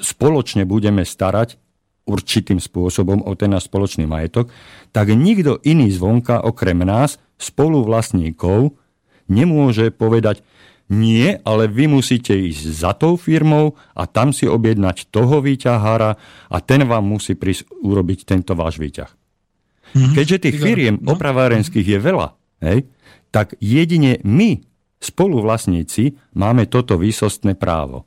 spoločne 0.00 0.68
budeme 0.68 1.04
starať 1.04 1.58
určitým 2.06 2.62
spôsobom 2.62 3.26
o 3.26 3.32
ten 3.34 3.50
náš 3.50 3.66
spoločný 3.66 4.06
majetok, 4.06 4.48
tak 4.94 5.10
nikto 5.10 5.58
iný 5.66 5.90
zvonka 5.90 6.38
okrem 6.46 6.86
nás, 6.86 7.18
spoluvlastníkov, 7.36 8.78
nemôže 9.26 9.90
povedať, 9.90 10.40
nie, 10.86 11.34
ale 11.42 11.66
vy 11.66 11.90
musíte 11.90 12.30
ísť 12.30 12.62
za 12.62 12.94
tou 12.94 13.18
firmou 13.18 13.74
a 13.90 14.06
tam 14.06 14.30
si 14.30 14.46
objednať 14.46 15.10
toho 15.10 15.42
výťahára 15.42 16.14
a 16.46 16.56
ten 16.62 16.86
vám 16.86 17.10
musí 17.10 17.34
prísť 17.34 17.66
urobiť 17.82 18.22
tento 18.22 18.54
váš 18.54 18.78
výťah. 18.78 19.10
Mm-hmm. 19.10 20.14
Keďže 20.14 20.42
tých 20.46 20.56
firiem 20.62 20.96
no. 21.02 21.18
opravárenských 21.18 21.86
je 21.86 21.98
veľa, 21.98 22.28
hej, 22.62 22.86
tak 23.34 23.58
jedine 23.58 24.22
my, 24.22 24.62
spoluvlastníci, 25.02 26.14
máme 26.38 26.70
toto 26.70 26.94
výsostné 26.94 27.58
právo. 27.58 28.06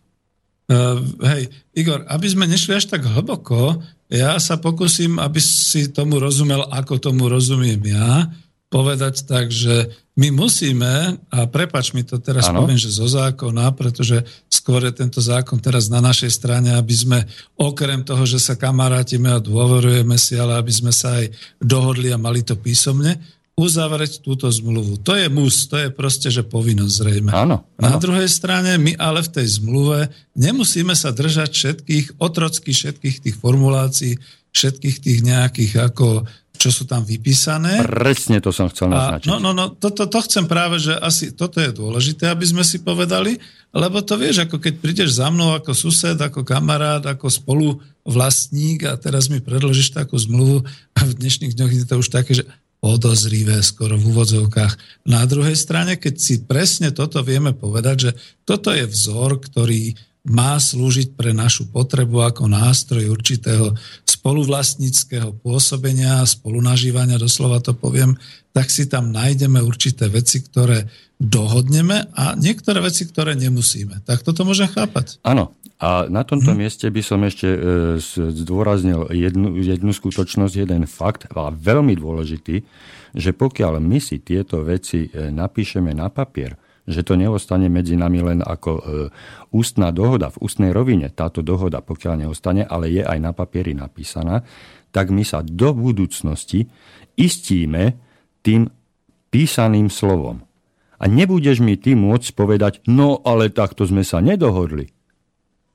Uh, 0.69 1.01
hej, 1.25 1.49
Igor, 1.73 2.05
aby 2.05 2.29
sme 2.29 2.45
nešli 2.45 2.77
až 2.77 2.85
tak 2.85 3.01
hlboko, 3.01 3.81
ja 4.09 4.37
sa 4.37 4.61
pokúsim, 4.61 5.17
aby 5.17 5.41
si 5.41 5.89
tomu 5.89 6.21
rozumel, 6.21 6.61
ako 6.69 7.01
tomu 7.01 7.25
rozumiem 7.25 7.81
ja, 7.89 8.29
povedať 8.69 9.25
tak, 9.25 9.49
že 9.49 9.89
my 10.13 10.29
musíme, 10.29 11.17
a 11.33 11.37
prepač 11.49 11.95
mi 11.97 12.05
to 12.05 12.21
teraz 12.21 12.53
ano. 12.53 12.61
poviem, 12.61 12.77
že 12.77 12.93
zo 12.93 13.09
zákona, 13.09 13.73
pretože 13.73 14.21
skôr 14.45 14.85
je 14.85 14.93
tento 14.93 15.17
zákon 15.23 15.57
teraz 15.57 15.89
na 15.89 16.03
našej 16.03 16.29
strane, 16.29 16.77
aby 16.77 16.93
sme 16.93 17.19
okrem 17.57 18.05
toho, 18.05 18.29
že 18.29 18.37
sa 18.37 18.53
kamarátime 18.53 19.31
a 19.33 19.41
dôverujeme 19.41 20.19
si, 20.21 20.37
ale 20.37 20.59
aby 20.59 20.69
sme 20.69 20.93
sa 20.93 21.17
aj 21.17 21.33
dohodli 21.57 22.13
a 22.13 22.21
mali 22.21 22.45
to 22.45 22.53
písomne, 22.59 23.17
uzavrieť 23.59 24.23
túto 24.23 24.47
zmluvu. 24.47 25.03
To 25.03 25.19
je 25.19 25.27
mus, 25.27 25.67
to 25.67 25.75
je 25.75 25.91
proste, 25.91 26.31
že 26.31 26.47
povinnosť 26.47 26.93
zrejme. 26.95 27.31
Áno, 27.35 27.67
áno. 27.75 27.83
Na 27.83 27.99
druhej 27.99 28.31
strane, 28.31 28.79
my 28.79 28.95
ale 28.95 29.19
v 29.19 29.35
tej 29.35 29.59
zmluve 29.59 30.07
nemusíme 30.39 30.95
sa 30.95 31.11
držať 31.11 31.51
všetkých, 31.51 32.05
otrocky 32.23 32.71
všetkých 32.71 33.17
tých 33.19 33.35
formulácií, 33.35 34.15
všetkých 34.55 34.97
tých 35.03 35.19
nejakých 35.27 35.73
ako 35.91 36.23
čo 36.59 36.75
sú 36.75 36.83
tam 36.83 37.07
vypísané. 37.07 37.87
Presne 37.87 38.43
to 38.43 38.51
som 38.51 38.67
chcel 38.67 38.91
naznačiť. 38.91 39.31
A, 39.31 39.39
no, 39.39 39.39
no, 39.39 39.55
no, 39.55 39.71
toto 39.71 40.03
to, 40.03 40.19
to 40.19 40.19
chcem 40.27 40.43
práve, 40.43 40.75
že 40.75 40.91
asi 40.91 41.31
toto 41.31 41.63
je 41.63 41.71
dôležité, 41.71 42.27
aby 42.27 42.43
sme 42.43 42.67
si 42.67 42.83
povedali, 42.83 43.39
lebo 43.71 44.03
to 44.03 44.19
vieš, 44.19 44.43
ako 44.43 44.59
keď 44.59 44.73
prídeš 44.83 45.23
za 45.23 45.31
mnou 45.31 45.55
ako 45.55 45.71
sused, 45.71 46.19
ako 46.19 46.43
kamarát, 46.43 46.99
ako 47.07 47.31
spolu 47.31 47.79
vlastník 48.03 48.83
a 48.83 48.99
teraz 48.99 49.31
mi 49.31 49.39
predložíš 49.39 49.95
takú 49.95 50.19
zmluvu 50.19 50.67
a 50.67 50.99
v 51.07 51.15
dnešných 51.15 51.55
dňoch 51.55 51.71
je 51.71 51.85
to 51.87 51.95
už 51.95 52.11
také, 52.11 52.35
že 52.35 52.43
podozrivé 52.79 53.59
skoro 53.59 53.99
v 53.99 54.07
úvodzovkách. 54.15 55.03
Na 55.07 55.27
druhej 55.27 55.55
strane, 55.55 55.99
keď 55.99 56.15
si 56.15 56.35
presne 56.47 56.95
toto 56.95 57.19
vieme 57.19 57.51
povedať, 57.51 57.95
že 57.99 58.11
toto 58.47 58.71
je 58.71 58.87
vzor, 58.87 59.43
ktorý 59.43 59.95
má 60.27 60.59
slúžiť 60.59 61.15
pre 61.15 61.31
našu 61.31 61.71
potrebu 61.71 62.23
ako 62.27 62.51
nástroj 62.51 63.07
určitého 63.07 63.71
spoluvlastníckého 64.03 65.31
pôsobenia, 65.39 66.27
spolunažívania, 66.27 67.15
doslova 67.15 67.63
to 67.63 67.71
poviem, 67.71 68.19
tak 68.59 68.67
si 68.67 68.91
tam 68.91 69.15
nájdeme 69.15 69.63
určité 69.63 70.11
veci, 70.11 70.43
ktoré 70.43 70.91
dohodneme 71.15 72.11
a 72.11 72.35
niektoré 72.35 72.83
veci, 72.83 73.07
ktoré 73.07 73.31
nemusíme. 73.39 74.03
Tak 74.03 74.27
toto 74.27 74.43
môžem 74.43 74.67
chápať. 74.67 75.15
Áno. 75.23 75.55
A 75.79 76.11
na 76.11 76.27
tomto 76.27 76.51
hmm. 76.51 76.59
mieste 76.59 76.91
by 76.91 76.99
som 76.99 77.23
ešte 77.23 77.47
e, 77.47 77.59
zdôraznil 78.35 79.15
jednu, 79.15 79.55
jednu 79.63 79.95
skutočnosť, 79.95 80.67
jeden 80.67 80.83
fakt, 80.91 81.31
a 81.31 81.55
veľmi 81.55 81.95
dôležitý, 81.95 82.67
že 83.15 83.31
pokiaľ 83.31 83.79
my 83.79 84.03
si 84.03 84.19
tieto 84.19 84.59
veci 84.59 85.07
e, 85.07 85.31
napíšeme 85.31 85.95
na 85.95 86.11
papier, 86.11 86.59
že 86.83 86.99
to 87.07 87.15
neostane 87.15 87.71
medzi 87.71 87.95
nami 87.95 88.19
len 88.19 88.43
ako 88.43 88.71
e, 88.75 88.81
ústná 89.55 89.95
dohoda 89.95 90.35
v 90.35 90.43
ústnej 90.43 90.75
rovine. 90.75 91.07
Táto 91.15 91.39
dohoda, 91.39 91.79
pokiaľ 91.79 92.27
neostane, 92.27 92.67
ale 92.67 92.91
je 92.91 93.07
aj 93.07 93.19
na 93.23 93.31
papieri 93.31 93.71
napísaná, 93.71 94.43
tak 94.91 95.15
my 95.15 95.23
sa 95.23 95.47
do 95.47 95.71
budúcnosti 95.71 96.67
istíme 97.15 98.08
tým 98.41 98.71
písaným 99.29 99.87
slovom. 99.91 100.41
A 100.99 101.07
nebudeš 101.07 101.63
mi 101.63 101.79
ty 101.79 101.95
môcť 101.95 102.35
povedať, 102.35 102.73
no 102.89 103.23
ale 103.23 103.47
takto 103.47 103.87
sme 103.87 104.03
sa 104.03 104.19
nedohodli. 104.19 104.91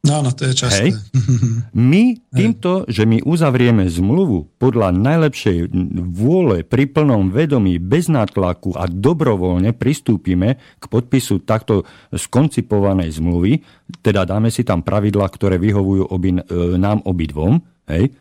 No, 0.04 0.20
no, 0.20 0.36
to 0.36 0.52
je 0.52 0.52
časté. 0.52 0.92
Hej. 0.92 1.00
My 1.72 2.12
týmto, 2.28 2.84
že 2.84 3.08
my 3.08 3.24
uzavrieme 3.24 3.88
zmluvu 3.88 4.52
podľa 4.60 4.92
najlepšej 4.92 5.72
vôle, 6.12 6.60
pri 6.60 6.92
plnom 6.92 7.32
vedomí, 7.32 7.80
bez 7.80 8.12
nátlaku 8.12 8.76
a 8.76 8.84
dobrovoľne 8.84 9.72
pristúpime 9.72 10.60
k 10.76 10.84
podpisu 10.92 11.48
takto 11.48 11.88
skoncipovanej 12.12 13.16
zmluvy, 13.16 13.64
teda 14.04 14.28
dáme 14.28 14.52
si 14.52 14.60
tam 14.60 14.84
pravidla, 14.84 15.24
ktoré 15.24 15.56
vyhovujú 15.56 16.12
obi, 16.12 16.36
e, 16.36 16.40
nám 16.76 17.00
obidvom, 17.08 17.64
hej, 17.88 18.12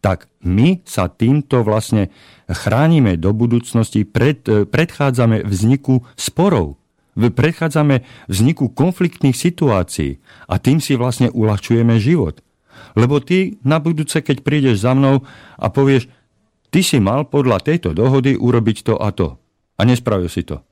tak 0.00 0.32
my 0.40 0.80
sa 0.88 1.12
týmto 1.12 1.60
vlastne 1.60 2.08
chránime 2.48 3.20
do 3.20 3.36
budúcnosti, 3.36 4.08
pred, 4.08 4.40
e, 4.48 4.64
predchádzame 4.64 5.44
vzniku 5.44 6.04
sporov 6.16 6.80
predchádzame 7.28 8.06
vzniku 8.30 8.72
konfliktných 8.72 9.36
situácií 9.36 10.22
a 10.48 10.56
tým 10.56 10.80
si 10.80 10.96
vlastne 10.96 11.28
uľahčujeme 11.28 12.00
život. 12.00 12.40
Lebo 12.96 13.20
ty 13.20 13.60
na 13.60 13.76
budúce, 13.76 14.24
keď 14.24 14.40
prídeš 14.40 14.80
za 14.80 14.96
mnou 14.96 15.26
a 15.60 15.66
povieš, 15.68 16.08
ty 16.72 16.80
si 16.80 16.96
mal 16.96 17.28
podľa 17.28 17.60
tejto 17.60 17.92
dohody 17.92 18.40
urobiť 18.40 18.76
to 18.86 18.94
a 18.96 19.12
to. 19.12 19.36
A 19.76 19.84
nespravil 19.84 20.32
si 20.32 20.46
to. 20.48 20.64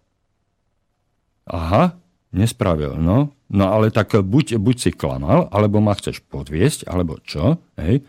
Aha, 1.49 1.97
nespravil, 2.33 2.97
no. 2.97 3.37
No 3.49 3.65
ale 3.73 3.89
tak 3.89 4.13
buď, 4.13 4.61
buď 4.61 4.77
si 4.77 4.91
klamal, 4.93 5.49
alebo 5.49 5.81
ma 5.81 5.97
chceš 5.97 6.21
podviesť, 6.29 6.85
alebo 6.85 7.17
čo, 7.25 7.61
hej. 7.81 8.05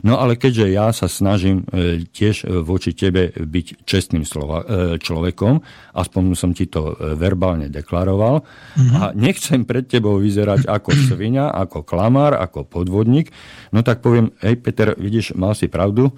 No 0.00 0.16
ale 0.16 0.40
keďže 0.40 0.66
ja 0.72 0.88
sa 0.96 1.06
snažím 1.12 1.68
e, 1.68 2.04
tiež 2.08 2.44
e, 2.44 2.64
voči 2.64 2.96
tebe 2.96 3.32
byť 3.36 3.84
čestným 3.84 4.24
slova, 4.24 4.64
e, 4.64 4.66
človekom, 4.96 5.60
aspoň 5.92 6.22
som 6.32 6.56
ti 6.56 6.68
to 6.72 6.96
verbálne 7.16 7.68
deklaroval 7.68 8.40
mm-hmm. 8.40 8.96
a 8.96 9.12
nechcem 9.12 9.68
pred 9.68 9.84
tebou 9.84 10.16
vyzerať 10.16 10.64
ako 10.64 10.90
svinia, 10.96 11.52
ako 11.52 11.84
klamár, 11.84 12.40
ako 12.40 12.64
podvodník, 12.64 13.28
no 13.76 13.84
tak 13.84 14.00
poviem, 14.00 14.32
hej 14.40 14.56
Peter, 14.60 14.96
vidíš, 14.96 15.36
mal 15.36 15.52
si 15.52 15.68
pravdu, 15.68 16.08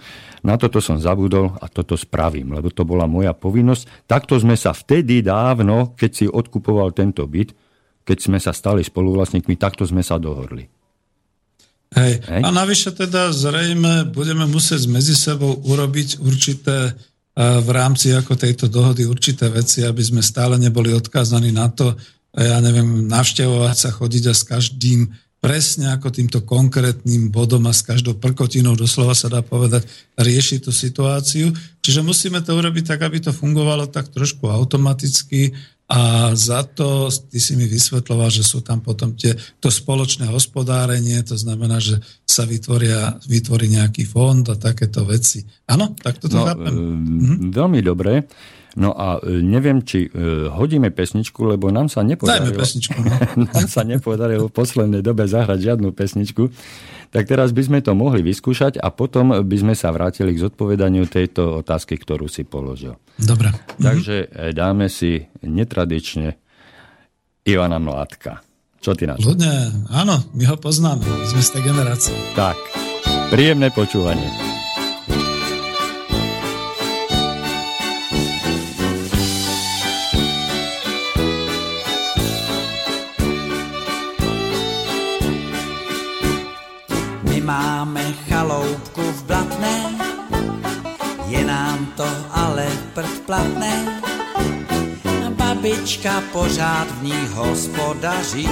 na 0.46 0.54
toto 0.54 0.78
som 0.78 0.98
zabudol 0.98 1.54
a 1.58 1.66
toto 1.66 1.98
spravím, 1.98 2.54
lebo 2.54 2.70
to 2.70 2.82
bola 2.82 3.06
moja 3.06 3.34
povinnosť. 3.34 4.06
Takto 4.10 4.38
sme 4.38 4.58
sa 4.58 4.74
vtedy 4.74 5.22
dávno, 5.22 5.94
keď 5.94 6.10
si 6.10 6.26
odkupoval 6.26 6.94
tento 6.94 7.22
byt, 7.26 7.54
keď 8.02 8.18
sme 8.18 8.38
sa 8.42 8.50
stali 8.50 8.82
spoluvlastníkmi, 8.82 9.54
takto 9.54 9.86
sme 9.86 10.02
sa 10.02 10.18
dohodli. 10.18 10.81
Hej. 11.92 12.24
Hej. 12.24 12.42
A 12.44 12.48
navyše 12.48 12.90
teda 12.96 13.32
zrejme 13.32 14.08
budeme 14.08 14.48
musieť 14.48 14.88
medzi 14.88 15.12
sebou 15.12 15.60
urobiť 15.60 16.24
určité 16.24 16.96
v 17.36 17.68
rámci 17.72 18.12
ako 18.12 18.36
tejto 18.36 18.68
dohody 18.68 19.08
určité 19.08 19.48
veci, 19.48 19.80
aby 19.80 20.04
sme 20.04 20.20
stále 20.20 20.60
neboli 20.60 20.92
odkázaní 20.92 21.48
na 21.48 21.72
to, 21.72 21.96
ja 22.36 22.60
neviem, 22.60 23.08
navštevovať 23.08 23.76
sa, 23.76 23.88
chodiť 23.88 24.24
a 24.28 24.34
s 24.36 24.44
každým 24.44 25.08
presne 25.42 25.90
ako 25.90 26.14
týmto 26.14 26.38
konkrétnym 26.46 27.32
bodom 27.32 27.66
a 27.66 27.74
s 27.74 27.82
každou 27.82 28.14
prkotinou, 28.14 28.78
doslova 28.78 29.16
sa 29.16 29.26
dá 29.26 29.42
povedať, 29.42 29.88
riešiť 30.14 30.58
tú 30.62 30.70
situáciu. 30.70 31.50
Čiže 31.82 32.06
musíme 32.06 32.38
to 32.46 32.54
urobiť 32.54 32.94
tak, 32.94 33.02
aby 33.02 33.18
to 33.18 33.34
fungovalo 33.34 33.90
tak 33.90 34.12
trošku 34.14 34.46
automaticky 34.46 35.50
a 35.92 36.32
za 36.32 36.64
to 36.64 37.12
ty 37.28 37.36
si 37.36 37.52
mi 37.52 37.68
vysvetloval, 37.68 38.32
že 38.32 38.40
sú 38.40 38.64
tam 38.64 38.80
potom 38.80 39.12
tie, 39.12 39.36
to 39.60 39.68
spoločné 39.68 40.24
hospodárenie, 40.24 41.20
to 41.20 41.36
znamená, 41.36 41.84
že 41.84 42.00
sa 42.24 42.48
vytvoria, 42.48 43.20
vytvorí 43.28 43.68
nejaký 43.68 44.08
fond 44.08 44.40
a 44.48 44.56
takéto 44.56 45.04
veci. 45.04 45.44
Áno, 45.68 45.92
tak 46.00 46.16
toto 46.16 46.40
no, 46.40 46.48
chápem. 46.48 46.72
Mhm. 46.72 47.52
Veľmi 47.52 47.80
dobre. 47.84 48.24
No 48.72 48.96
a 48.96 49.20
e, 49.20 49.44
neviem, 49.44 49.84
či 49.84 50.08
e, 50.08 50.48
hodíme 50.48 50.88
pesničku, 50.88 51.44
lebo 51.44 51.68
nám 51.68 51.92
sa 51.92 52.00
nepodarilo... 52.00 52.56
Dajme 52.56 52.60
pesničku. 52.60 52.98
No. 53.04 53.12
nám 53.52 53.66
sa 53.68 53.82
nepodarilo 53.84 54.48
v 54.48 54.54
poslednej 54.54 55.04
dobe 55.04 55.28
zahrať 55.28 55.60
žiadnu 55.60 55.92
pesničku. 55.92 56.48
Tak 57.12 57.28
teraz 57.28 57.52
by 57.52 57.62
sme 57.68 57.78
to 57.84 57.92
mohli 57.92 58.24
vyskúšať 58.24 58.80
a 58.80 58.88
potom 58.88 59.44
by 59.44 59.56
sme 59.60 59.74
sa 59.76 59.92
vrátili 59.92 60.32
k 60.32 60.48
zodpovedaniu 60.48 61.04
tejto 61.04 61.60
otázky, 61.60 62.00
ktorú 62.00 62.24
si 62.24 62.48
položil. 62.48 62.96
Dobre. 63.20 63.52
Takže 63.76 64.32
mhm. 64.32 64.56
dáme 64.56 64.88
si 64.88 65.20
netradične 65.44 66.40
Ivana 67.44 67.76
Mládka. 67.76 68.40
Čo 68.82 68.98
ty 68.98 69.06
na 69.06 69.14
to? 69.14 69.30
Ľudne, 69.30 69.86
áno, 69.94 70.18
my 70.34 70.44
ho 70.50 70.56
poznáme, 70.58 71.06
sme 71.30 71.38
z 71.38 71.50
tej 71.54 71.62
generácie. 71.70 72.16
Tak, 72.34 72.58
príjemné 73.30 73.70
počúvanie. 73.70 74.61
To 91.96 92.08
ale 92.30 92.66
predplatné. 92.94 94.02
Babička 95.28 96.22
pořád 96.32 96.88
v 96.90 97.02
ní 97.02 97.28
hospodaří 97.32 98.48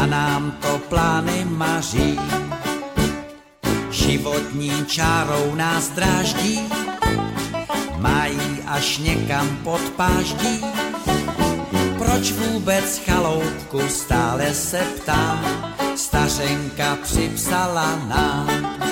a 0.00 0.06
nám 0.06 0.52
to 0.60 0.78
plány 0.88 1.44
maří. 1.44 2.18
Životní 3.90 4.86
čárou 4.86 5.54
nás 5.54 5.88
dráždí, 5.88 6.60
mají 7.96 8.62
až 8.66 8.98
někam 8.98 9.48
pod 9.64 9.80
páždí. 9.80 10.64
Proč 11.98 12.32
vůbec 12.32 13.02
chaloupku 13.06 13.80
stále 13.88 14.54
se 14.54 14.78
ptám? 14.78 15.70
stařenka 16.00 16.98
připsala 17.02 17.96
nám. 18.08 18.89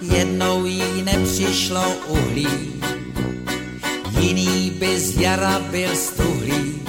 Jednou 0.00 0.64
jí 0.64 1.02
nepřišlo 1.02 1.84
uhlí, 2.08 2.82
jiný 4.20 4.70
by 4.70 5.00
z 5.00 5.16
jara 5.20 5.58
byl 5.70 5.96
stuhlý. 5.96 6.82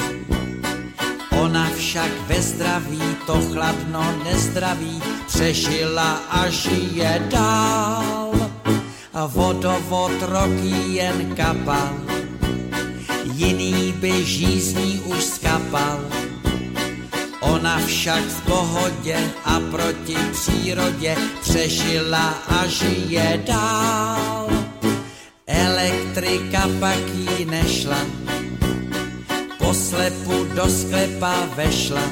Ona 1.42 1.70
však 1.76 2.12
ve 2.28 2.42
zdraví 2.42 3.02
to 3.26 3.42
chladno 3.52 4.16
nezdraví 4.24 5.02
přežila 5.28 6.12
a 6.30 6.50
žije 6.50 7.28
dál. 7.32 8.32
Vodovod 9.28 10.22
roky 10.22 10.76
jen 10.88 11.36
kapal, 11.36 11.96
jiný 13.34 13.94
by 14.00 14.26
žízní 14.26 15.00
už 15.00 15.24
skapal. 15.24 16.31
Ona 17.42 17.80
však 17.86 18.24
v 18.24 18.42
pohodě 18.42 19.18
a 19.46 19.60
proti 19.72 20.16
přírodě 20.32 21.18
přežila 21.42 22.30
a 22.48 22.68
žije 22.68 23.44
dál. 23.48 24.50
Elektrika 25.48 26.70
pak 26.80 27.00
jí 27.14 27.46
nešla, 27.46 27.98
poslepu 29.58 30.44
do 30.56 30.70
sklepa 30.70 31.36
vešla. 31.56 32.04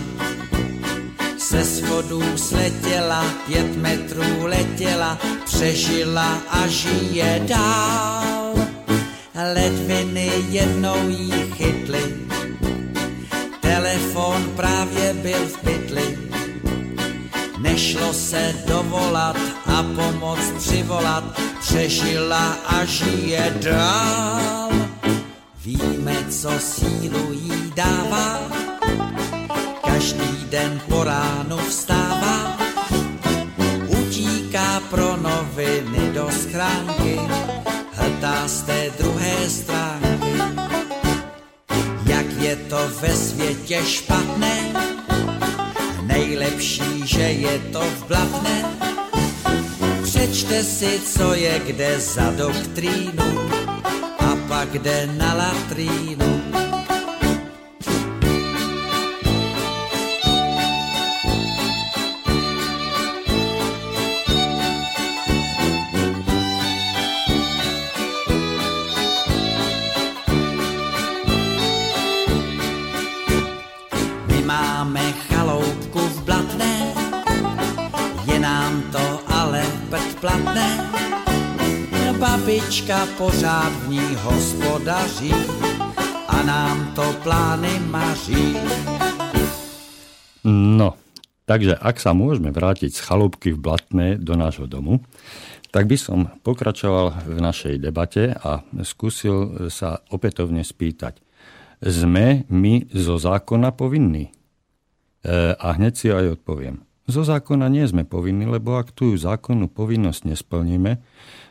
Se 1.37 1.65
schodů 1.65 2.37
sletěla, 2.37 3.25
pět 3.47 3.77
metrů 3.77 4.45
letěla, 4.45 5.17
přežila 5.45 6.37
a 6.49 6.67
žije 6.67 7.41
dál. 7.47 8.53
Ledviny 9.53 10.31
jednou 10.49 11.09
jí 11.09 11.33
chytly, 11.53 12.28
telefon 13.69 14.51
právě 14.55 15.13
byl 15.13 15.47
v 15.47 15.57
pytli. 15.57 16.17
Nešlo 17.57 18.13
se 18.13 18.55
dovolat 18.67 19.37
a 19.65 19.83
pomoc 19.83 20.39
přivolat, 20.57 21.23
přežila 21.59 22.57
a 22.65 22.85
žije 22.85 23.53
dál. 23.61 24.69
Víme, 25.65 26.15
co 26.29 26.49
sílu 26.59 27.33
jí 27.33 27.73
dává, 27.75 28.39
každý 29.85 30.45
den 30.49 30.81
po 30.89 31.03
ránu 31.03 31.57
vstává, 31.57 32.57
utíká 33.87 34.81
pro 34.89 35.17
noviny 35.17 36.11
do 36.13 36.29
schránky, 36.31 37.19
hltá 37.93 38.47
z 38.47 38.61
té 38.61 38.89
druhé 38.97 39.49
stránky. 39.49 39.98
Je 42.49 42.55
to 42.55 42.77
ve 43.01 43.15
světě 43.15 43.81
špatné, 43.85 44.73
nejlepší, 46.01 47.07
že 47.07 47.21
je 47.21 47.59
to 47.59 47.81
v 47.81 48.07
blatné. 48.07 48.65
Přečte 50.03 50.63
si, 50.63 50.99
co 50.99 51.33
je 51.33 51.61
kde 51.65 51.99
za 51.99 52.31
doktrínu 52.31 53.49
a 54.19 54.35
pak 54.47 54.73
jde 54.73 55.09
na 55.17 55.33
latrínu. 55.33 56.38
Nám 78.59 78.83
to 78.91 79.05
ale 79.31 79.63
prd 79.87 80.19
platné. 80.19 80.67
Babička 82.19 83.07
pořád 83.17 83.71
v 83.71 83.89
ní 83.89 84.07
hospodaří 84.19 85.31
a 86.27 86.43
nám 86.43 86.91
to 86.91 87.15
plány 87.23 87.79
maří. 87.87 88.59
No, 90.43 90.99
takže 91.47 91.79
ak 91.79 92.03
sa 92.03 92.11
môžeme 92.11 92.51
vrátiť 92.51 92.91
z 92.91 92.99
chalúbky 92.99 93.55
v 93.55 93.63
Blatné 93.63 94.07
do 94.19 94.35
nášho 94.35 94.67
domu, 94.67 94.99
tak 95.71 95.87
by 95.87 95.95
som 95.95 96.27
pokračoval 96.43 97.15
v 97.31 97.39
našej 97.39 97.79
debate 97.79 98.35
a 98.35 98.59
skúsil 98.83 99.71
sa 99.71 100.03
opätovne 100.11 100.67
spýtať. 100.67 101.23
Sme 101.79 102.43
my 102.51 102.91
zo 102.91 103.15
zákona 103.15 103.71
povinní? 103.71 104.27
E, 105.23 105.55
a 105.55 105.67
hneď 105.79 105.93
si 105.95 106.07
aj 106.11 106.39
odpoviem. 106.39 106.88
Zo 107.09 107.25
zákona 107.25 107.65
nie 107.73 107.89
sme 107.89 108.05
povinní, 108.05 108.45
lebo 108.45 108.77
ak 108.77 108.93
tú 108.93 109.17
zákonnú 109.17 109.65
povinnosť 109.65 110.29
nesplníme, 110.29 111.01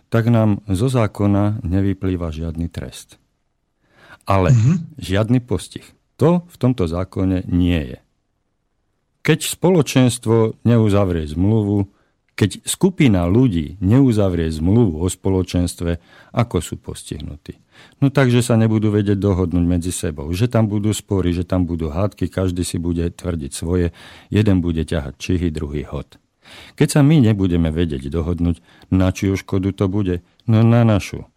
tak 0.06 0.30
nám 0.30 0.62
zo 0.70 0.86
zákona 0.86 1.66
nevyplýva 1.66 2.30
žiadny 2.30 2.70
trest. 2.70 3.18
Ale 4.22 4.54
mm-hmm. 4.54 4.76
žiadny 5.02 5.42
postih. 5.42 5.82
To 6.22 6.46
v 6.46 6.56
tomto 6.56 6.86
zákone 6.86 7.42
nie 7.50 7.80
je. 7.94 7.98
Keď 9.26 9.38
spoločenstvo 9.50 10.62
neuzavrie 10.62 11.26
zmluvu, 11.26 11.90
keď 12.38 12.62
skupina 12.62 13.26
ľudí 13.26 13.82
neuzavrie 13.82 14.46
zmluvu 14.46 15.02
o 15.02 15.06
spoločenstve, 15.10 15.98
ako 16.38 16.56
sú 16.62 16.78
postihnutí? 16.78 17.58
No 17.98 18.08
takže 18.08 18.40
sa 18.42 18.54
nebudú 18.54 18.94
vedieť 18.94 19.18
dohodnúť 19.18 19.64
medzi 19.66 19.90
sebou. 19.90 20.30
Že 20.30 20.46
tam 20.48 20.64
budú 20.70 20.94
spory, 20.94 21.34
že 21.34 21.42
tam 21.42 21.66
budú 21.66 21.90
hádky, 21.90 22.30
každý 22.30 22.62
si 22.62 22.78
bude 22.78 23.08
tvrdiť 23.10 23.52
svoje, 23.52 23.90
jeden 24.30 24.62
bude 24.62 24.82
ťahať 24.86 25.14
čihy, 25.18 25.48
druhý 25.50 25.82
hod. 25.86 26.18
Keď 26.80 26.88
sa 26.88 27.00
my 27.04 27.20
nebudeme 27.20 27.68
vedieť 27.68 28.08
dohodnúť, 28.08 28.64
na 28.88 29.12
čiu 29.12 29.36
škodu 29.36 29.74
to 29.76 29.84
bude? 29.90 30.24
No 30.48 30.64
na 30.64 30.80
našu. 30.80 31.28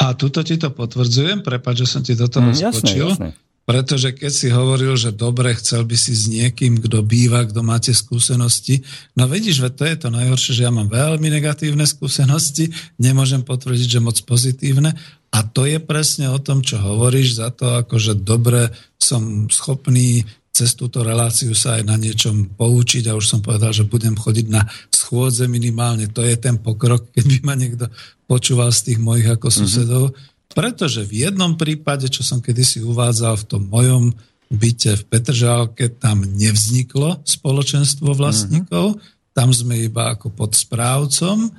A 0.00 0.16
tuto 0.16 0.42
ti 0.42 0.56
to 0.58 0.72
potvrdzujem, 0.74 1.44
prepáč, 1.44 1.84
že 1.84 1.86
som 1.86 2.00
ti 2.02 2.16
do 2.18 2.26
toho 2.26 2.50
Mm, 2.50 2.58
jasné, 2.58 2.80
skočil. 2.80 3.08
jasné. 3.12 3.28
Pretože 3.64 4.12
keď 4.12 4.32
si 4.32 4.52
hovoril, 4.52 4.92
že 4.92 5.16
dobre, 5.16 5.56
chcel 5.56 5.88
by 5.88 5.96
si 5.96 6.12
s 6.12 6.28
niekým, 6.28 6.84
kto 6.84 7.00
býva, 7.00 7.48
kto 7.48 7.64
máte 7.64 7.96
skúsenosti, 7.96 8.84
no 9.16 9.24
vidíš, 9.24 9.64
že 9.64 9.70
to 9.72 9.84
je 9.88 9.96
to 9.96 10.08
najhoršie, 10.12 10.52
že 10.60 10.64
ja 10.68 10.72
mám 10.72 10.92
veľmi 10.92 11.32
negatívne 11.32 11.88
skúsenosti, 11.88 12.68
nemôžem 13.00 13.40
potvrdiť, 13.40 13.88
že 13.88 14.04
moc 14.04 14.20
pozitívne. 14.28 14.92
A 15.32 15.38
to 15.42 15.64
je 15.64 15.80
presne 15.80 16.28
o 16.28 16.38
tom, 16.38 16.60
čo 16.60 16.76
hovoríš, 16.76 17.40
za 17.40 17.48
to, 17.50 17.80
akože 17.80 18.20
dobre 18.20 18.68
som 19.00 19.48
schopný 19.48 20.28
cez 20.54 20.78
túto 20.78 21.02
reláciu 21.02 21.50
sa 21.50 21.82
aj 21.82 21.82
na 21.82 21.98
niečom 21.98 22.54
poučiť 22.54 23.10
a 23.10 23.18
už 23.18 23.26
som 23.26 23.40
povedal, 23.42 23.74
že 23.74 23.90
budem 23.90 24.14
chodiť 24.14 24.46
na 24.46 24.62
schôdze 24.86 25.50
minimálne. 25.50 26.06
To 26.14 26.22
je 26.22 26.38
ten 26.38 26.62
pokrok, 26.62 27.08
keď 27.16 27.24
by 27.26 27.38
ma 27.42 27.54
niekto 27.58 27.90
počúval 28.30 28.70
z 28.70 28.92
tých 28.92 28.98
mojich 29.02 29.26
ako 29.26 29.48
susedov. 29.50 30.04
Mm-hmm. 30.12 30.33
Pretože 30.54 31.02
v 31.02 31.26
jednom 31.26 31.58
prípade, 31.58 32.06
čo 32.06 32.22
som 32.22 32.38
kedysi 32.38 32.80
uvádzal 32.80 33.42
v 33.42 33.48
tom 33.50 33.62
mojom 33.66 34.14
byte 34.54 35.02
v 35.02 35.06
Petržálke, 35.10 35.90
tam 35.98 36.22
nevzniklo 36.22 37.26
spoločenstvo 37.26 38.14
vlastníkov, 38.14 38.94
mm-hmm. 38.94 39.34
tam 39.34 39.50
sme 39.50 39.82
iba 39.82 40.14
ako 40.14 40.30
pod 40.30 40.54
správcom 40.54 41.50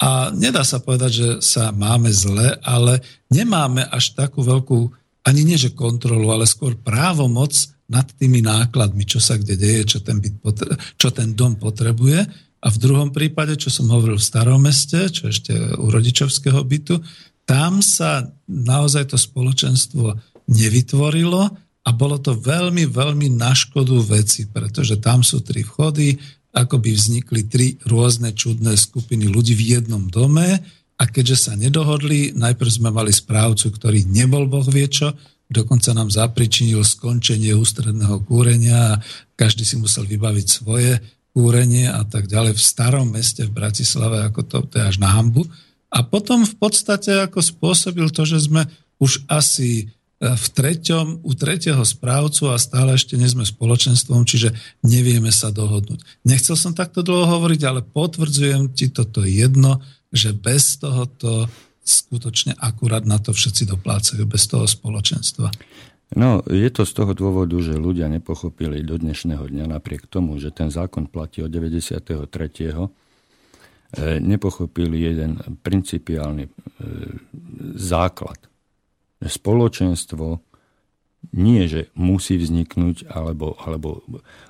a 0.00 0.32
nedá 0.32 0.64
sa 0.64 0.80
povedať, 0.80 1.10
že 1.12 1.28
sa 1.44 1.70
máme 1.70 2.08
zle, 2.10 2.56
ale 2.64 3.04
nemáme 3.28 3.84
až 3.86 4.16
takú 4.16 4.40
veľkú, 4.40 4.88
ani 5.28 5.44
nie 5.44 5.60
že 5.60 5.76
kontrolu, 5.76 6.32
ale 6.32 6.48
skôr 6.48 6.74
právomoc 6.74 7.52
nad 7.90 8.08
tými 8.16 8.40
nákladmi, 8.40 9.04
čo 9.04 9.20
sa 9.20 9.36
kde 9.36 9.60
deje, 9.60 9.82
čo 9.96 9.98
ten, 10.00 10.22
byt 10.22 10.40
potre- 10.40 10.78
čo 10.96 11.12
ten 11.12 11.36
dom 11.36 11.58
potrebuje. 11.60 12.22
A 12.60 12.66
v 12.68 12.80
druhom 12.80 13.12
prípade, 13.12 13.56
čo 13.60 13.68
som 13.68 13.92
hovoril 13.92 14.16
v 14.16 14.24
starom 14.24 14.62
meste, 14.62 15.10
čo 15.12 15.28
ešte 15.28 15.52
u 15.76 15.90
rodičovského 15.92 16.60
bytu, 16.64 16.96
tam 17.50 17.82
sa 17.82 18.30
naozaj 18.46 19.10
to 19.10 19.18
spoločenstvo 19.18 20.14
nevytvorilo 20.46 21.50
a 21.82 21.90
bolo 21.90 22.22
to 22.22 22.38
veľmi, 22.38 22.86
veľmi 22.86 23.26
na 23.34 23.50
škodu 23.50 23.98
veci, 24.06 24.46
pretože 24.46 25.02
tam 25.02 25.26
sú 25.26 25.42
tri 25.42 25.66
vchody, 25.66 26.14
ako 26.54 26.78
by 26.78 26.90
vznikli 26.94 27.50
tri 27.50 27.74
rôzne 27.90 28.38
čudné 28.38 28.78
skupiny 28.78 29.26
ľudí 29.26 29.58
v 29.58 29.82
jednom 29.82 30.06
dome 30.06 30.62
a 30.94 31.02
keďže 31.10 31.50
sa 31.50 31.52
nedohodli, 31.58 32.38
najprv 32.38 32.70
sme 32.70 32.94
mali 32.94 33.10
správcu, 33.10 33.74
ktorý 33.74 34.06
nebol 34.06 34.46
boh 34.46 34.66
vie 34.70 34.86
čo, 34.86 35.10
dokonca 35.50 35.90
nám 35.90 36.06
zapričinil 36.06 36.86
skončenie 36.86 37.50
ústredného 37.58 38.22
kúrenia 38.30 38.94
a 38.94 39.00
každý 39.34 39.66
si 39.66 39.74
musel 39.74 40.06
vybaviť 40.06 40.46
svoje 40.46 41.02
kúrenie 41.34 41.90
a 41.90 42.06
tak 42.06 42.30
ďalej 42.30 42.54
v 42.54 42.62
starom 42.62 43.10
meste 43.10 43.42
v 43.42 43.54
Bratislave, 43.58 44.22
ako 44.22 44.40
to, 44.46 44.56
to 44.70 44.74
je 44.78 44.84
až 44.86 44.96
na 45.02 45.10
hambu. 45.10 45.50
A 45.90 46.06
potom 46.06 46.46
v 46.46 46.54
podstate 46.54 47.26
ako 47.26 47.42
spôsobil 47.42 48.06
to, 48.14 48.22
že 48.22 48.46
sme 48.46 48.70
už 49.02 49.26
asi 49.26 49.90
v 50.20 50.46
treťom, 50.52 51.24
u 51.24 51.32
tretieho 51.32 51.80
správcu 51.80 52.52
a 52.52 52.60
stále 52.60 52.92
ešte 52.92 53.16
nie 53.16 53.24
sme 53.24 53.48
spoločenstvom, 53.48 54.28
čiže 54.28 54.52
nevieme 54.84 55.32
sa 55.32 55.48
dohodnúť. 55.48 56.04
Nechcel 56.28 56.60
som 56.60 56.76
takto 56.76 57.00
dlho 57.00 57.24
hovoriť, 57.24 57.60
ale 57.64 57.80
potvrdzujem 57.80 58.68
ti 58.76 58.92
toto 58.92 59.24
jedno, 59.24 59.80
že 60.12 60.36
bez 60.36 60.76
tohoto 60.76 61.48
skutočne 61.80 62.52
akurát 62.60 63.08
na 63.08 63.16
to 63.16 63.32
všetci 63.32 63.64
doplácajú, 63.64 64.28
bez 64.28 64.44
toho 64.44 64.68
spoločenstva. 64.68 65.48
No, 66.12 66.44
je 66.44 66.68
to 66.68 66.84
z 66.84 66.92
toho 66.92 67.16
dôvodu, 67.16 67.56
že 67.62 67.80
ľudia 67.80 68.12
nepochopili 68.12 68.84
do 68.84 69.00
dnešného 69.00 69.48
dňa, 69.48 69.72
napriek 69.72 70.04
tomu, 70.04 70.36
že 70.36 70.52
ten 70.52 70.68
zákon 70.68 71.08
platí 71.08 71.40
od 71.40 71.48
93 71.48 72.28
nepochopili 73.98 75.02
jeden 75.02 75.42
principiálny 75.66 76.46
základ. 77.74 78.38
Spoločenstvo 79.18 80.40
nie, 81.36 81.68
že 81.68 81.92
musí 81.92 82.40
vzniknúť, 82.40 83.12
alebo, 83.12 83.52
alebo 83.60 84.00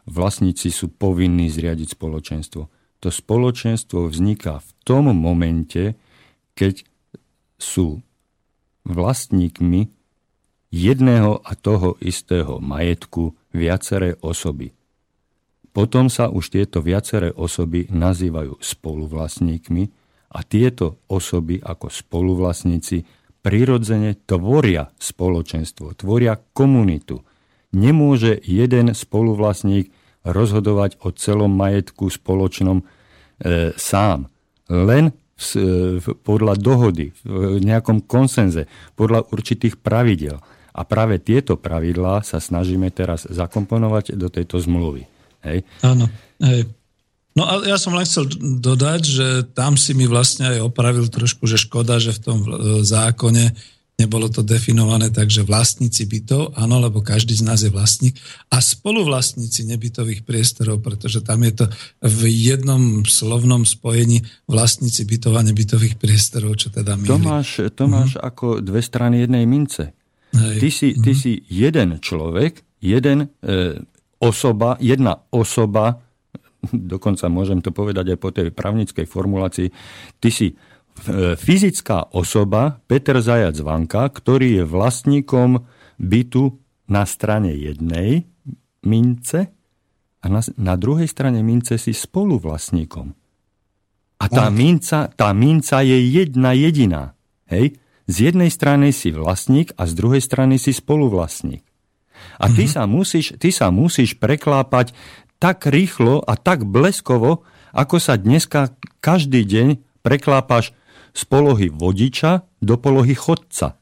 vlastníci 0.06 0.70
sú 0.70 0.86
povinní 0.86 1.50
zriadiť 1.50 1.98
spoločenstvo. 1.98 2.70
to 3.00 3.08
spoločenstvo 3.08 4.06
vzniká 4.12 4.60
v 4.60 4.70
tom 4.84 5.08
momente, 5.16 5.96
keď 6.52 6.84
sú 7.56 8.04
vlastníkmi 8.84 9.88
jedného 10.70 11.40
a 11.40 11.52
toho 11.56 11.96
istého 11.98 12.60
majetku 12.60 13.34
viaceré 13.56 14.14
osoby. 14.20 14.76
Potom 15.70 16.10
sa 16.10 16.26
už 16.26 16.50
tieto 16.50 16.82
viaceré 16.82 17.30
osoby 17.30 17.86
nazývajú 17.90 18.58
spoluvlastníkmi 18.58 19.82
a 20.34 20.40
tieto 20.42 21.02
osoby 21.06 21.62
ako 21.62 21.86
spoluvlastníci 21.90 23.06
prirodzene 23.40 24.18
tvoria 24.26 24.90
spoločenstvo, 24.98 25.96
tvoria 25.96 26.36
komunitu. 26.52 27.24
Nemôže 27.70 28.36
jeden 28.42 28.92
spoluvlastník 28.92 29.94
rozhodovať 30.26 31.00
o 31.06 31.14
celom 31.14 31.54
majetku 31.54 32.12
spoločnom 32.12 32.82
e, 32.82 32.84
sám. 33.78 34.28
Len 34.68 35.14
v, 35.40 35.44
v, 35.98 36.06
podľa 36.20 36.54
dohody, 36.60 37.16
v 37.24 37.62
nejakom 37.64 38.04
konsenze, 38.04 38.68
podľa 38.92 39.24
určitých 39.32 39.80
pravidel. 39.80 40.36
A 40.70 40.86
práve 40.86 41.18
tieto 41.18 41.56
pravidlá 41.58 42.22
sa 42.22 42.38
snažíme 42.38 42.92
teraz 42.94 43.26
zakomponovať 43.26 44.14
do 44.14 44.28
tejto 44.30 44.60
zmluvy. 44.60 45.09
Hej? 45.44 45.64
Áno. 45.80 46.06
Hej. 46.40 46.68
No 47.38 47.46
a 47.46 47.62
ja 47.62 47.78
som 47.78 47.94
len 47.94 48.04
chcel 48.04 48.26
dodať, 48.58 49.02
že 49.06 49.26
tam 49.54 49.78
si 49.78 49.94
mi 49.94 50.10
vlastne 50.10 50.50
aj 50.50 50.66
opravil 50.66 51.06
trošku, 51.06 51.46
že 51.46 51.62
škoda, 51.62 52.02
že 52.02 52.10
v 52.10 52.20
tom 52.20 52.38
e, 52.42 52.48
zákone 52.82 53.54
nebolo 54.00 54.32
to 54.32 54.40
definované 54.40 55.12
tak, 55.12 55.28
že 55.28 55.44
vlastníci 55.44 56.08
bytov, 56.08 56.56
áno, 56.56 56.80
lebo 56.80 57.04
každý 57.04 57.36
z 57.36 57.44
nás 57.44 57.60
je 57.60 57.68
vlastník, 57.68 58.16
a 58.48 58.64
spoluvlastníci 58.64 59.68
nebytových 59.68 60.24
priestorov, 60.24 60.80
pretože 60.80 61.20
tam 61.20 61.44
je 61.44 61.52
to 61.60 61.64
v 62.00 62.32
jednom 62.32 63.04
slovnom 63.04 63.68
spojení 63.68 64.24
vlastníci 64.48 65.04
bytov 65.04 65.36
a 65.36 65.44
nebytových 65.44 66.00
priestorov, 66.00 66.56
čo 66.56 66.72
teda 66.72 66.96
my. 66.96 67.04
To 67.04 67.20
máš, 67.20 67.60
to 67.76 67.84
máš 67.84 68.16
uh-huh. 68.16 68.24
ako 68.24 68.46
dve 68.64 68.80
strany 68.80 69.20
jednej 69.20 69.44
mince. 69.44 69.92
Hej. 70.32 70.56
Ty, 70.64 70.68
si, 70.72 70.88
ty 70.96 71.12
uh-huh. 71.12 71.20
si 71.20 71.32
jeden 71.52 72.00
človek, 72.00 72.64
jeden 72.80 73.28
e, 73.44 73.84
osoba, 74.20 74.76
jedna 74.78 75.24
osoba, 75.32 76.04
dokonca 76.94 77.26
môžem 77.32 77.64
to 77.64 77.72
povedať 77.72 78.14
aj 78.14 78.18
po 78.20 78.30
tej 78.30 78.52
právnickej 78.52 79.06
formulácii, 79.08 79.68
ty 80.20 80.28
si 80.28 80.48
e, 80.52 80.54
fyzická 81.34 82.12
osoba 82.12 82.78
Peter 82.84 83.18
Zajac 83.18 83.56
Vanka, 83.64 84.04
ktorý 84.06 84.60
je 84.60 84.64
vlastníkom 84.68 85.64
bytu 85.96 86.60
na 86.92 87.08
strane 87.08 87.56
jednej 87.56 88.28
mince 88.84 89.52
a 90.20 90.26
na, 90.28 90.44
na 90.60 90.74
druhej 90.76 91.08
strane 91.08 91.40
mince 91.40 91.80
si 91.80 91.96
spoluvlastníkom. 91.96 93.16
A 94.20 94.28
tá 94.28 94.52
minca, 94.52 95.08
tá 95.16 95.32
minca 95.32 95.80
je 95.80 95.96
jedna 95.96 96.52
jediná. 96.52 97.16
Hej? 97.48 97.80
Z 98.04 98.28
jednej 98.28 98.52
strany 98.52 98.92
si 98.92 99.16
vlastník 99.16 99.72
a 99.80 99.88
z 99.88 99.96
druhej 99.96 100.20
strany 100.20 100.60
si 100.60 100.76
spoluvlastník. 100.76 101.64
A 102.40 102.46
ty, 102.48 102.64
mm-hmm. 102.64 102.74
sa 102.74 102.82
musíš, 102.88 103.26
ty 103.36 103.48
sa 103.52 103.68
musíš 103.72 104.16
preklápať 104.16 104.92
tak 105.40 105.64
rýchlo 105.64 106.20
a 106.20 106.36
tak 106.36 106.68
bleskovo, 106.68 107.48
ako 107.72 107.96
sa 107.96 108.20
dneska 108.20 108.76
každý 109.00 109.46
deň 109.48 109.68
preklápaš 110.04 110.76
z 111.16 111.22
polohy 111.26 111.68
vodiča 111.72 112.44
do 112.60 112.76
polohy 112.76 113.16
chodca. 113.16 113.80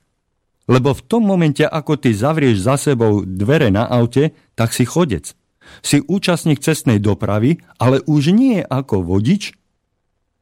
Lebo 0.69 0.93
v 0.93 1.03
tom 1.09 1.25
momente, 1.25 1.65
ako 1.65 1.97
ty 1.97 2.13
zavrieš 2.13 2.61
za 2.61 2.77
sebou 2.77 3.25
dvere 3.25 3.73
na 3.73 3.89
aute, 3.89 4.37
tak 4.53 4.77
si 4.77 4.85
chodec. 4.85 5.33
Si 5.81 6.01
účastník 6.05 6.61
cestnej 6.61 7.01
dopravy, 7.01 7.61
ale 7.81 8.05
už 8.05 8.33
nie 8.37 8.61
ako 8.61 9.05
vodič, 9.05 9.57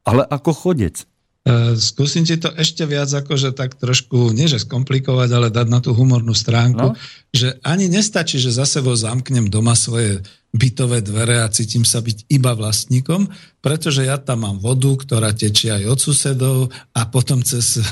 ale 0.03 0.23
ako 0.23 0.51
chodec. 0.51 1.07
E, 1.47 1.79
skúsim 1.79 2.27
ti 2.27 2.35
to 2.35 2.51
ešte 2.51 2.83
viac 2.83 3.07
akože 3.07 3.55
tak 3.55 3.79
trošku, 3.79 4.35
nie 4.35 4.51
že 4.51 4.59
skomplikovať, 4.67 5.29
ale 5.31 5.47
dať 5.47 5.67
na 5.71 5.79
tú 5.79 5.95
humornú 5.95 6.35
stránku, 6.35 6.91
no? 6.91 6.99
že 7.31 7.55
ani 7.63 7.87
nestačí, 7.87 8.35
že 8.35 8.51
za 8.51 8.67
sebou 8.67 8.91
zamknem 8.91 9.47
doma 9.47 9.71
svoje 9.71 10.19
bytové 10.51 10.99
dvere 10.99 11.39
a 11.39 11.47
cítim 11.47 11.87
sa 11.87 12.03
byť 12.03 12.27
iba 12.27 12.51
vlastníkom, 12.51 13.31
pretože 13.67 14.07
ja 14.07 14.15
tam 14.15 14.47
mám 14.47 14.57
vodu, 14.63 14.95
ktorá 14.95 15.35
tečie 15.35 15.75
aj 15.75 15.83
od 15.91 15.99
susedov 15.99 16.57
a 16.95 17.01
potom 17.11 17.43
cez 17.43 17.83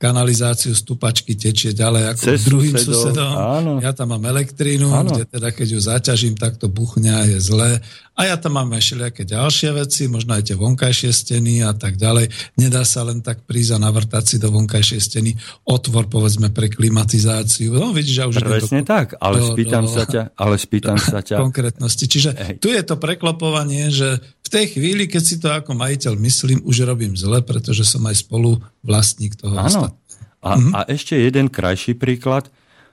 kanalizáciu 0.00 0.72
stupačky 0.72 1.36
tečie 1.36 1.76
ďalej 1.76 2.16
ako 2.16 2.22
Cez 2.24 2.40
druhým 2.48 2.72
susedov. 2.72 3.12
susedom. 3.12 3.32
Áno. 3.36 3.72
Ja 3.84 3.92
tam 3.92 4.16
mám 4.16 4.24
elektrínu, 4.24 4.88
áno. 4.90 5.12
kde 5.12 5.28
teda 5.28 5.52
keď 5.52 5.66
ju 5.76 5.80
zaťažím, 5.84 6.34
tak 6.40 6.56
to 6.56 6.72
buchne 6.72 7.12
a 7.12 7.28
je 7.28 7.36
zlé. 7.36 7.84
A 8.16 8.28
ja 8.28 8.36
tam 8.40 8.56
mám 8.56 8.72
aj 8.72 8.80
všelijaké 8.80 9.28
ďalšie 9.28 9.70
veci, 9.76 10.08
možno 10.08 10.36
aj 10.40 10.48
tie 10.48 10.56
vonkajšie 10.56 11.12
steny 11.12 11.60
a 11.64 11.76
tak 11.76 12.00
ďalej. 12.00 12.32
Nedá 12.56 12.80
sa 12.84 13.04
len 13.04 13.20
tak 13.20 13.44
prísť 13.44 13.76
a 13.76 13.78
navrtať 13.80 14.24
si 14.24 14.36
do 14.40 14.48
vonkajšej 14.48 15.00
steny 15.04 15.30
otvor, 15.68 16.08
povedzme, 16.08 16.48
pre 16.48 16.72
klimatizáciu. 16.72 17.76
No 17.76 17.92
vidíš, 17.92 18.24
že 18.24 18.28
už 18.28 18.36
Presne 18.40 18.80
do, 18.80 18.88
tak, 18.88 19.20
ale 19.20 19.36
do, 19.44 19.52
spýtam 19.52 19.84
do, 19.84 19.92
sa 19.92 20.04
ťa, 20.08 20.22
ale 20.32 20.54
spýtam 20.56 20.96
sa 20.96 21.20
ťa. 21.28 21.36
Konkrétnosti. 21.44 22.04
Čiže 22.08 22.30
Hej. 22.32 22.56
tu 22.56 22.72
je 22.72 22.82
to 22.84 22.96
preklopovanie, 22.96 23.92
že 23.92 24.20
v 24.20 24.48
tej 24.48 24.66
chvíli, 24.80 25.06
keď 25.06 25.19
si 25.24 25.36
to 25.38 25.48
ako 25.52 25.76
majiteľ 25.76 26.14
myslím, 26.18 26.58
už 26.64 26.88
robím 26.88 27.14
zle, 27.16 27.40
pretože 27.44 27.84
som 27.86 28.04
aj 28.06 28.24
spolu 28.24 28.60
vlastník 28.84 29.36
toho 29.36 29.56
Áno. 29.56 29.94
A, 30.40 30.56
mm-hmm. 30.56 30.72
a 30.72 30.80
ešte 30.88 31.14
jeden 31.20 31.52
krajší 31.52 31.96
príklad. 31.96 32.48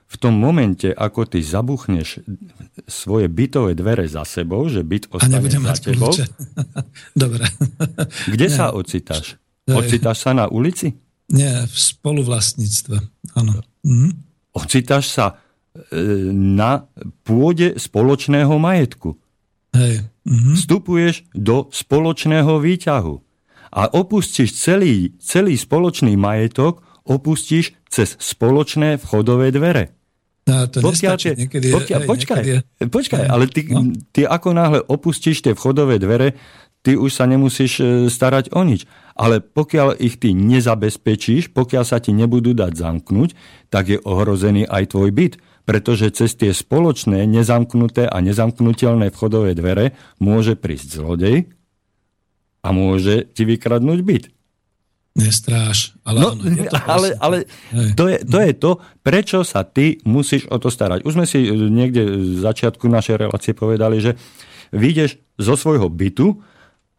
V 0.08 0.16
tom 0.16 0.40
momente, 0.40 0.88
ako 0.88 1.28
ty 1.28 1.44
zabuchneš 1.44 2.24
svoje 2.88 3.28
bytové 3.28 3.76
dvere 3.76 4.08
za 4.08 4.24
sebou, 4.24 4.64
že 4.64 4.80
byt 4.80 5.12
ostane 5.12 5.44
za 5.44 5.76
tebou. 5.76 6.08
Dobre. 7.12 7.44
Kde 8.24 8.46
Nie. 8.48 8.56
sa 8.56 8.72
ocitáš? 8.72 9.36
Ocitáš 9.68 10.24
sa 10.24 10.32
na 10.32 10.48
ulici? 10.48 10.96
Nie, 11.28 11.68
v 11.68 11.76
spoluvlastníctve. 11.76 12.96
Áno. 13.36 13.60
Mhm. 13.84 14.08
Ocitáš 14.56 15.12
sa 15.12 15.36
e, 15.92 16.32
na 16.32 16.88
pôde 17.20 17.76
spoločného 17.76 18.56
majetku. 18.56 19.12
Hej. 19.76 20.08
Mhm. 20.28 20.52
Vstupuješ 20.60 21.32
do 21.32 21.72
spoločného 21.72 22.60
výťahu 22.60 23.14
a 23.72 23.82
opustíš 23.96 24.56
celý, 24.60 25.16
celý 25.20 25.56
spoločný 25.56 26.16
majetok 26.20 26.84
opustíš 27.08 27.72
cez 27.88 28.20
spoločné 28.20 29.00
vchodové 29.00 29.48
dvere. 29.48 29.96
No, 30.48 30.64
to 30.64 30.80
pokiaľ 30.80 31.16
nestačí, 31.16 31.44
niekedy 31.44 31.66
je, 31.68 31.74
pokiaľ, 31.76 32.00
hej, 32.00 32.08
počkaj, 32.08 32.40
niekedy 32.40 32.80
je, 32.80 32.86
počkaj, 32.88 33.24
ale 33.28 33.44
ty, 33.52 33.60
no. 33.68 33.92
ty 34.16 34.20
ako 34.24 34.48
náhle 34.56 34.80
opustíš 34.80 35.44
tie 35.44 35.52
vchodové 35.52 36.00
dvere, 36.00 36.40
ty 36.80 36.96
už 36.96 37.12
sa 37.12 37.28
nemusíš 37.28 37.72
e, 37.80 37.84
starať 38.08 38.56
o 38.56 38.64
nič. 38.64 38.88
Ale 39.12 39.44
pokiaľ 39.44 40.00
ich 40.00 40.16
ty 40.16 40.32
nezabezpečíš, 40.32 41.52
pokiaľ 41.52 41.84
sa 41.84 42.00
ti 42.00 42.16
nebudú 42.16 42.56
dať 42.56 42.80
zamknúť, 42.80 43.36
tak 43.68 43.92
je 43.92 43.98
ohrozený 44.00 44.64
aj 44.64 44.96
tvoj 44.96 45.10
byt. 45.12 45.34
Pretože 45.68 46.08
cez 46.16 46.32
tie 46.32 46.56
spoločné, 46.56 47.28
nezamknuté 47.28 48.08
a 48.08 48.24
nezamknutelné 48.24 49.12
vchodové 49.12 49.52
dvere 49.52 49.92
môže 50.16 50.56
prísť 50.56 50.96
zlodej 50.96 51.52
a 52.64 52.72
môže 52.72 53.28
ti 53.36 53.44
vykradnúť 53.44 54.00
byt. 54.00 54.24
Nestráš. 55.18 55.98
Ale, 56.06 56.18
no, 56.22 56.28
áno, 56.32 56.64
to 56.70 56.78
ale, 56.94 57.08
ale 57.18 57.36
to, 57.98 58.06
je, 58.06 58.18
to 58.22 58.38
je 58.38 58.52
to, 58.54 58.70
prečo 59.02 59.38
sa 59.42 59.66
ty 59.66 59.98
musíš 60.06 60.46
o 60.46 60.56
to 60.62 60.70
starať. 60.70 61.02
Už 61.02 61.18
sme 61.18 61.26
si 61.26 61.42
e, 61.42 61.50
niekde 61.52 62.06
v 62.06 62.38
začiatku 62.38 62.86
našej 62.86 63.28
relácie 63.28 63.52
povedali, 63.52 63.98
že 63.98 64.14
vyjdeš 64.70 65.18
zo 65.36 65.54
svojho 65.58 65.90
bytu, 65.90 66.38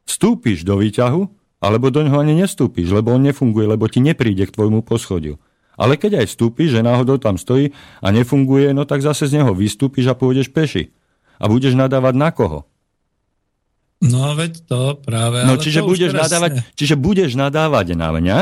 vstúpiš 0.03 0.67
do 0.67 0.77
výťahu, 0.77 1.21
alebo 1.63 1.91
do 1.91 2.03
ňoho 2.03 2.19
ani 2.23 2.35
nestúpiš, 2.39 2.91
lebo 2.91 3.15
on 3.15 3.23
nefunguje, 3.23 3.67
lebo 3.67 3.87
ti 3.87 4.03
nepríde 4.03 4.47
k 4.47 4.55
tvojmu 4.55 4.83
poschodiu. 4.83 5.39
Ale 5.79 5.95
keď 5.95 6.21
aj 6.21 6.35
vstúpiš, 6.35 6.75
že 6.75 6.83
náhodou 6.83 7.15
tam 7.15 7.39
stojí 7.39 7.71
a 8.03 8.11
nefunguje, 8.11 8.75
no 8.75 8.83
tak 8.83 8.99
zase 8.99 9.31
z 9.31 9.39
neho 9.39 9.55
vystúpiš 9.55 10.11
a 10.11 10.17
pôjdeš 10.19 10.51
peši. 10.51 10.91
A 11.39 11.47
budeš 11.47 11.79
nadávať 11.79 12.19
na 12.19 12.29
koho? 12.35 12.67
No 14.03 14.35
veď 14.35 14.63
to 14.67 14.99
práve. 14.99 15.47
No 15.47 15.55
čiže 15.55 15.79
budeš, 15.83 16.11
nadávať, 16.11 16.63
čiže 16.75 16.99
budeš 16.99 17.35
nadávať 17.39 17.95
na 17.95 18.11
mňa, 18.11 18.37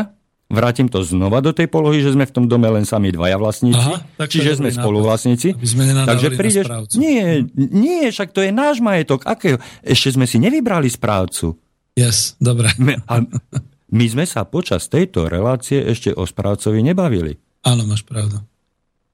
vrátim 0.50 0.86
to 0.90 1.02
znova 1.02 1.42
do 1.42 1.54
tej 1.54 1.66
polohy, 1.66 2.02
že 2.02 2.14
sme 2.14 2.26
v 2.26 2.34
tom 2.34 2.46
dome 2.46 2.70
len 2.70 2.86
sami 2.86 3.10
dvaja 3.10 3.38
vlastníci, 3.38 3.78
Aha, 3.78 4.02
tak 4.18 4.34
čiže 4.34 4.62
sme 4.62 4.70
spoluvlastníci. 4.70 5.58
Sme 5.62 5.94
takže 5.94 6.34
prídeš, 6.34 6.66
nie, 6.98 7.46
nie, 7.54 8.10
však 8.10 8.34
to 8.34 8.42
je 8.46 8.54
náš 8.54 8.82
majetok. 8.82 9.26
Akého? 9.26 9.62
Ešte 9.82 10.14
sme 10.18 10.26
si 10.30 10.38
nevybrali 10.42 10.90
správcu. 10.90 11.58
Yes, 11.98 12.38
dobre. 12.38 12.70
A 13.10 13.26
my 13.88 14.06
sme 14.08 14.26
sa 14.28 14.44
počas 14.44 14.92
tejto 14.92 15.32
relácie 15.32 15.80
ešte 15.80 16.12
o 16.12 16.28
správcovi 16.28 16.84
nebavili. 16.84 17.40
Áno, 17.64 17.88
máš 17.88 18.04
pravdu. 18.04 18.44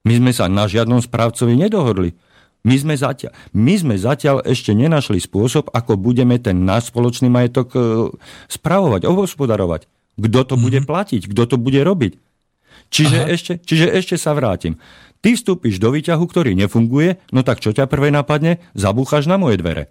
My 0.03 0.19
sme 0.19 0.32
sa 0.36 0.51
na 0.51 0.67
žiadnom 0.67 0.99
správcovi 0.99 1.55
nedohodli. 1.55 2.17
My 2.63 2.80
sme, 2.80 2.95
zatiaľ, 2.95 3.36
my 3.51 3.74
sme 3.76 3.95
zatiaľ 3.99 4.39
ešte 4.47 4.71
nenašli 4.71 5.19
spôsob, 5.19 5.67
ako 5.76 5.99
budeme 5.99 6.39
ten 6.39 6.63
náš 6.63 6.95
spoločný 6.95 7.28
majetok 7.28 7.76
e, 7.76 7.80
spravovať, 8.47 9.03
obhospodarovať. 9.03 9.91
Kto 10.15 10.39
to 10.47 10.55
mm-hmm. 10.55 10.63
bude 10.63 10.80
mhm. 10.80 10.88
platiť, 10.88 11.21
kto 11.28 11.43
to 11.43 11.55
bude 11.59 11.82
robiť. 11.84 12.13
Čiže 12.93 13.19
ešte, 13.26 13.53
čiže 13.59 13.89
ešte 13.89 14.15
sa 14.21 14.38
vrátim. 14.38 14.78
Ty 15.24 15.39
vstúpiš 15.39 15.80
do 15.80 15.91
výťahu, 15.91 16.24
ktorý 16.24 16.51
nefunguje, 16.53 17.19
no 17.32 17.41
tak 17.47 17.63
čo 17.63 17.71
ťa 17.71 17.88
prvé 17.88 18.11
napadne? 18.11 18.59
Zabúchaš 18.76 19.26
na 19.26 19.39
moje 19.39 19.59
dvere. 19.59 19.89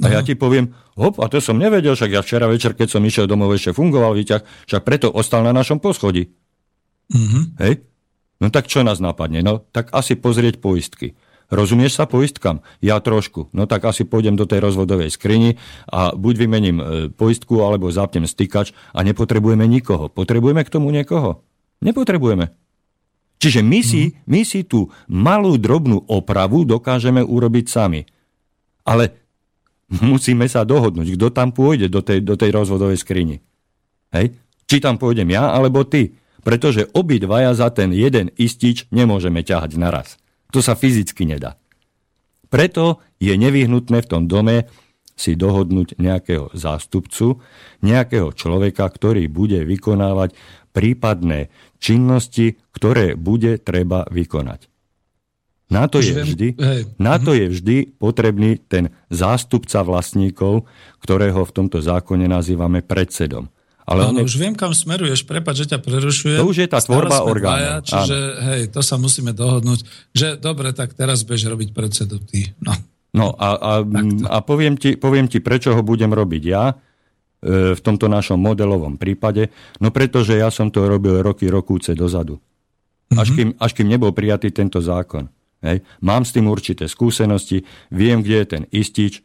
A 0.00 0.06
ja 0.08 0.20
ti 0.24 0.32
poviem, 0.36 0.72
hop, 0.96 1.20
a 1.20 1.28
to 1.28 1.40
som 1.40 1.60
nevedel, 1.60 1.92
však 1.92 2.10
ja 2.10 2.24
včera 2.24 2.48
večer, 2.48 2.72
keď 2.72 2.88
som 2.96 3.02
išiel 3.04 3.28
domov, 3.28 3.52
ešte 3.52 3.76
fungoval 3.76 4.16
výťah, 4.16 4.42
však 4.68 4.82
preto 4.82 5.12
ostal 5.12 5.44
na 5.44 5.52
našom 5.52 5.80
poschodí. 5.80 6.32
Mm-hmm. 7.12 7.44
Hej? 7.60 7.84
No 8.40 8.48
tak 8.48 8.72
čo 8.72 8.80
nás 8.80 8.98
napadne? 8.98 9.44
No 9.44 9.60
tak 9.60 9.92
asi 9.92 10.16
pozrieť 10.16 10.64
poistky. 10.64 11.12
Rozumieš 11.50 11.98
sa 11.98 12.06
poistkám? 12.06 12.62
Ja 12.78 13.02
trošku. 13.02 13.50
No 13.50 13.66
tak 13.66 13.82
asi 13.82 14.06
pôjdem 14.06 14.38
do 14.38 14.46
tej 14.46 14.62
rozvodovej 14.62 15.10
skrini 15.10 15.58
a 15.90 16.14
buď 16.14 16.34
vymením 16.38 16.76
e, 16.78 16.84
poistku, 17.10 17.58
alebo 17.66 17.90
zapnem 17.90 18.22
stykač 18.22 18.70
a 18.94 19.02
nepotrebujeme 19.02 19.66
nikoho. 19.66 20.06
Potrebujeme 20.06 20.62
k 20.62 20.70
tomu 20.70 20.94
niekoho? 20.94 21.42
Nepotrebujeme. 21.82 22.54
Čiže 23.42 23.66
my 23.66 23.80
si, 23.82 24.02
mhm. 24.08 24.14
my 24.30 24.40
si 24.46 24.60
tú 24.62 24.94
malú 25.10 25.58
drobnú 25.58 26.06
opravu 26.06 26.62
dokážeme 26.62 27.24
urobiť 27.24 27.66
sami. 27.66 28.06
Ale 28.86 29.19
musíme 29.98 30.46
sa 30.46 30.62
dohodnúť, 30.62 31.18
kto 31.18 31.34
tam 31.34 31.50
pôjde 31.50 31.90
do 31.90 32.00
tej, 32.00 32.22
do 32.22 32.38
tej 32.38 32.54
rozvodovej 32.54 33.02
skrini. 33.02 33.42
Hej? 34.14 34.38
Či 34.70 34.78
tam 34.78 34.96
pôjdem 35.02 35.26
ja, 35.34 35.50
alebo 35.50 35.82
ty. 35.82 36.14
Pretože 36.40 36.88
obidvaja 36.96 37.52
za 37.52 37.68
ten 37.74 37.92
jeden 37.92 38.32
istič 38.38 38.88
nemôžeme 38.94 39.42
ťahať 39.44 39.76
naraz. 39.76 40.16
To 40.54 40.62
sa 40.64 40.78
fyzicky 40.78 41.28
nedá. 41.28 41.60
Preto 42.48 43.02
je 43.20 43.34
nevyhnutné 43.34 44.02
v 44.02 44.10
tom 44.10 44.24
dome 44.26 44.70
si 45.14 45.36
dohodnúť 45.36 46.00
nejakého 46.00 46.48
zástupcu, 46.56 47.44
nejakého 47.84 48.32
človeka, 48.32 48.88
ktorý 48.88 49.28
bude 49.28 49.60
vykonávať 49.68 50.32
prípadné 50.72 51.52
činnosti, 51.76 52.56
ktoré 52.72 53.20
bude 53.20 53.60
treba 53.60 54.08
vykonať. 54.08 54.69
Na 55.70 55.86
to, 55.86 56.02
je 56.02 56.10
vždy, 56.10 56.58
na 56.98 57.14
to 57.22 57.30
je 57.30 57.46
vždy 57.46 57.76
potrebný 57.94 58.58
ten 58.66 58.90
zástupca 59.06 59.86
vlastníkov, 59.86 60.66
ktorého 60.98 61.46
v 61.46 61.54
tomto 61.54 61.78
zákone 61.78 62.26
nazývame 62.26 62.82
predsedom. 62.82 63.46
Ale 63.86 64.10
Áno, 64.10 64.22
už 64.26 64.34
viem, 64.38 64.54
kam 64.54 64.70
smeruješ, 64.70 65.26
prepáč, 65.26 65.66
že 65.66 65.74
ťa 65.74 65.78
prerušujem. 65.82 66.38
To 66.38 66.50
už 66.50 66.58
je 66.62 66.68
tá 66.70 66.78
tvorba 66.78 67.26
orgánov. 67.26 67.82
Čiže, 67.82 68.18
áno. 68.18 68.42
hej, 68.50 68.62
to 68.70 68.80
sa 68.86 68.98
musíme 68.98 69.34
dohodnúť, 69.34 69.82
že 70.14 70.38
dobre, 70.38 70.70
tak 70.70 70.94
teraz 70.94 71.26
bež 71.26 71.46
robiť 71.46 71.74
predsedu 71.74 72.22
ty. 72.22 72.54
No, 72.62 72.74
no 73.14 73.26
a, 73.34 73.58
a, 73.58 73.72
a 74.30 74.36
poviem, 74.46 74.78
ti, 74.78 74.94
poviem 74.94 75.26
ti, 75.26 75.42
prečo 75.42 75.74
ho 75.74 75.82
budem 75.82 76.10
robiť 76.10 76.42
ja 76.46 76.70
e, 76.70 76.74
v 77.74 77.80
tomto 77.82 78.06
našom 78.06 78.38
modelovom 78.38 78.94
prípade. 78.94 79.50
No 79.82 79.90
pretože 79.90 80.38
ja 80.38 80.54
som 80.54 80.70
to 80.70 80.86
robil 80.86 81.22
roky, 81.22 81.50
rokúce 81.50 81.94
dozadu. 81.94 82.38
Až, 83.10 83.34
mm-hmm. 83.34 83.38
kým, 83.38 83.48
až 83.58 83.70
kým 83.74 83.88
nebol 83.90 84.14
prijatý 84.14 84.54
tento 84.54 84.78
zákon. 84.78 85.26
Hej. 85.60 85.84
Mám 86.00 86.24
s 86.24 86.32
tým 86.32 86.48
určité 86.48 86.88
skúsenosti, 86.88 87.64
viem, 87.92 88.24
kde 88.24 88.36
je 88.40 88.46
ten 88.48 88.62
istič, 88.72 89.20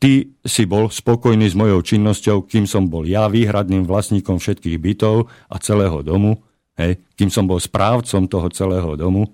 Ty 0.00 0.24
si 0.48 0.64
bol 0.64 0.88
spokojný 0.88 1.52
s 1.52 1.52
mojou 1.52 1.84
činnosťou, 1.84 2.48
kým 2.48 2.64
som 2.64 2.88
bol 2.88 3.04
ja 3.04 3.28
výhradným 3.28 3.84
vlastníkom 3.84 4.40
všetkých 4.40 4.80
bytov 4.80 5.28
a 5.52 5.60
celého 5.60 6.00
domu, 6.00 6.40
hej, 6.80 7.04
kým 7.20 7.28
som 7.28 7.44
bol 7.44 7.60
správcom 7.60 8.24
toho 8.24 8.48
celého 8.48 8.96
domu. 8.96 9.28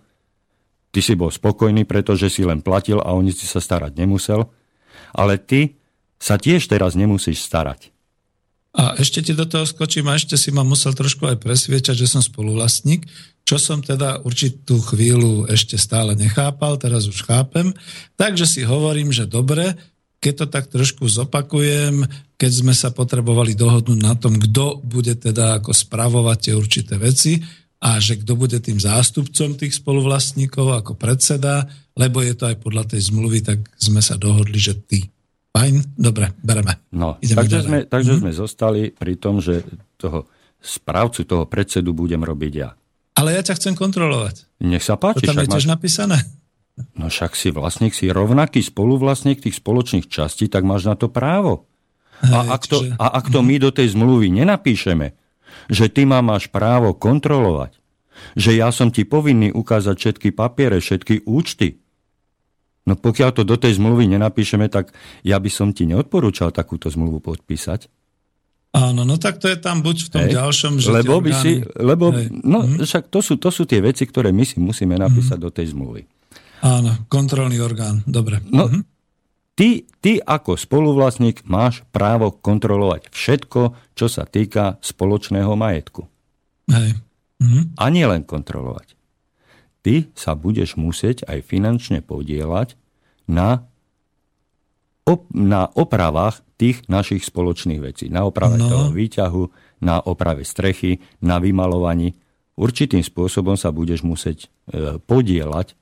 Ty 0.90 1.00
si 1.06 1.14
bol 1.14 1.30
spokojný, 1.30 1.86
pretože 1.86 2.34
si 2.34 2.42
len 2.42 2.66
platil 2.66 2.98
a 2.98 3.14
o 3.14 3.22
nic 3.22 3.38
si 3.38 3.46
sa 3.46 3.62
starať 3.62 3.94
nemusel. 3.94 4.50
Ale 5.14 5.38
ty 5.38 5.78
sa 6.18 6.34
tiež 6.34 6.66
teraz 6.66 6.98
nemusíš 6.98 7.46
starať. 7.46 7.94
A 8.74 8.98
ešte 8.98 9.22
ti 9.22 9.38
do 9.38 9.46
toho 9.46 9.70
skočím 9.70 10.10
a 10.10 10.18
ešte 10.18 10.34
si 10.34 10.50
ma 10.50 10.66
musel 10.66 10.98
trošku 10.98 11.30
aj 11.30 11.46
presviečať, 11.46 11.94
že 11.94 12.10
som 12.10 12.20
spoluvlastník, 12.20 13.06
čo 13.46 13.62
som 13.62 13.78
teda 13.78 14.26
určitú 14.26 14.82
chvíľu 14.82 15.46
ešte 15.46 15.78
stále 15.78 16.18
nechápal, 16.18 16.82
teraz 16.82 17.06
už 17.06 17.22
chápem. 17.22 17.70
Takže 18.18 18.42
si 18.42 18.66
hovorím, 18.66 19.14
že 19.14 19.30
dobre, 19.30 19.78
keď 20.18 20.32
to 20.34 20.46
tak 20.50 20.66
trošku 20.66 21.06
zopakujem, 21.06 22.02
keď 22.34 22.50
sme 22.50 22.74
sa 22.74 22.90
potrebovali 22.90 23.54
dohodnúť 23.54 24.00
na 24.02 24.18
tom, 24.18 24.34
kto 24.42 24.82
bude 24.82 25.14
teda 25.14 25.62
ako 25.62 25.70
spravovať 25.70 26.38
tie 26.42 26.54
určité 26.58 26.98
veci 26.98 27.38
a 27.78 28.02
že 28.02 28.18
kto 28.18 28.34
bude 28.34 28.58
tým 28.58 28.82
zástupcom 28.82 29.54
tých 29.54 29.78
spoluvlastníkov 29.78 30.82
ako 30.82 30.98
predseda, 30.98 31.70
lebo 31.94 32.26
je 32.26 32.34
to 32.34 32.50
aj 32.50 32.58
podľa 32.58 32.90
tej 32.90 33.14
zmluvy, 33.14 33.46
tak 33.46 33.62
sme 33.78 34.02
sa 34.02 34.18
dohodli, 34.18 34.58
že 34.58 34.74
ty. 34.74 35.06
Fajn, 35.54 35.96
dobre, 35.96 36.34
bereme. 36.42 36.82
No, 36.92 37.16
Ideme 37.22 37.46
takže 37.46 37.58
sme, 37.62 37.78
takže 37.86 38.10
mm-hmm. 38.12 38.24
sme 38.26 38.32
zostali 38.34 38.82
pri 38.90 39.14
tom, 39.16 39.38
že 39.38 39.62
toho 39.96 40.26
správcu, 40.58 41.22
toho 41.22 41.46
predsedu 41.46 41.94
budem 41.94 42.20
robiť 42.20 42.52
ja. 42.52 42.74
Ale 43.16 43.32
ja 43.32 43.42
ťa 43.42 43.56
chcem 43.56 43.74
kontrolovať. 43.74 44.44
Nech 44.60 44.84
sa 44.84 45.00
páči. 45.00 45.24
To 45.24 45.32
tam 45.32 45.40
je 45.40 45.48
tiež 45.48 45.66
máš... 45.66 45.72
napísané. 45.72 46.18
No 46.92 47.08
však 47.08 47.32
si 47.32 47.48
vlastník, 47.48 47.96
si 47.96 48.12
rovnaký 48.12 48.60
spoluvlastník 48.60 49.40
tých 49.40 49.56
spoločných 49.56 50.12
častí, 50.12 50.52
tak 50.52 50.68
máš 50.68 50.84
na 50.84 50.92
to 50.92 51.08
právo. 51.08 51.64
A 52.20 52.52
ak 52.52 52.68
to, 52.68 52.84
a 52.96 53.06
ak 53.16 53.32
to 53.32 53.40
my 53.40 53.56
do 53.56 53.72
tej 53.72 53.96
zmluvy 53.96 54.28
nenapíšeme, 54.32 55.16
že 55.72 55.86
ty 55.88 56.04
ma 56.04 56.20
máš 56.20 56.48
právo 56.52 56.92
kontrolovať, 56.92 57.80
že 58.36 58.56
ja 58.56 58.68
som 58.72 58.92
ti 58.92 59.08
povinný 59.08 59.52
ukázať 59.52 59.96
všetky 59.96 60.28
papiere, 60.32 60.80
všetky 60.80 61.24
účty, 61.28 61.80
no 62.88 62.96
pokiaľ 62.96 63.30
to 63.36 63.42
do 63.44 63.56
tej 63.56 63.76
zmluvy 63.76 64.08
nenapíšeme, 64.12 64.68
tak 64.68 64.92
ja 65.24 65.36
by 65.36 65.50
som 65.52 65.72
ti 65.72 65.88
neodporúčal 65.88 66.52
takúto 66.52 66.88
zmluvu 66.92 67.20
podpísať. 67.20 67.88
Áno, 68.76 69.08
no 69.08 69.16
tak 69.16 69.40
to 69.40 69.48
je 69.48 69.56
tam 69.56 69.80
buď 69.80 69.96
v 70.04 70.08
tom 70.12 70.24
Hej, 70.28 70.32
ďalšom, 70.36 70.72
že 70.76 70.92
lebo 70.92 71.24
by 71.24 71.32
orgány... 71.32 71.40
si, 71.40 71.52
lebo, 71.80 72.12
no 72.44 72.68
mm. 72.68 72.84
však 72.84 73.08
to 73.08 73.24
sú, 73.24 73.40
to 73.40 73.48
sú 73.48 73.64
tie 73.64 73.80
veci, 73.80 74.04
ktoré 74.04 74.36
my 74.36 74.44
si 74.44 74.60
musíme 74.60 75.00
napísať 75.00 75.40
mm. 75.40 75.44
do 75.48 75.50
tej 75.50 75.72
zmluvy. 75.72 76.04
Áno, 76.60 76.92
kontrolný 77.08 77.56
orgán, 77.60 78.04
dobre. 78.04 78.44
No, 78.48 78.68
mhm. 78.68 78.80
ty, 79.56 79.88
ty 80.00 80.20
ako 80.20 80.60
spoluvlastník 80.60 81.44
máš 81.48 81.84
právo 81.88 82.32
kontrolovať 82.32 83.12
všetko, 83.12 83.60
čo 83.96 84.06
sa 84.12 84.28
týka 84.28 84.76
spoločného 84.84 85.52
majetku. 85.56 86.04
Hej. 86.68 87.00
Mhm. 87.40 87.76
A 87.80 87.84
nielen 87.88 88.24
kontrolovať. 88.24 88.96
Ty 89.84 90.10
sa 90.18 90.34
budeš 90.34 90.74
musieť 90.74 91.22
aj 91.30 91.46
finančne 91.46 92.02
podielať 92.02 92.74
na, 93.30 93.68
op- 95.06 95.30
na 95.32 95.70
opravách 95.70 96.42
tých 96.58 96.84
našich 96.90 97.22
spoločných 97.22 97.80
vecí. 97.80 98.10
Na 98.10 98.26
oprave 98.26 98.58
no. 98.58 98.66
toho 98.66 98.86
výťahu, 98.90 99.42
na 99.86 100.02
oprave 100.02 100.42
strechy, 100.42 100.98
na 101.22 101.38
vymalovaní. 101.38 102.18
Určitým 102.56 103.04
spôsobom 103.04 103.54
sa 103.54 103.70
budeš 103.70 104.02
musieť 104.02 104.48
e, 104.72 104.96
podielať 105.00 105.76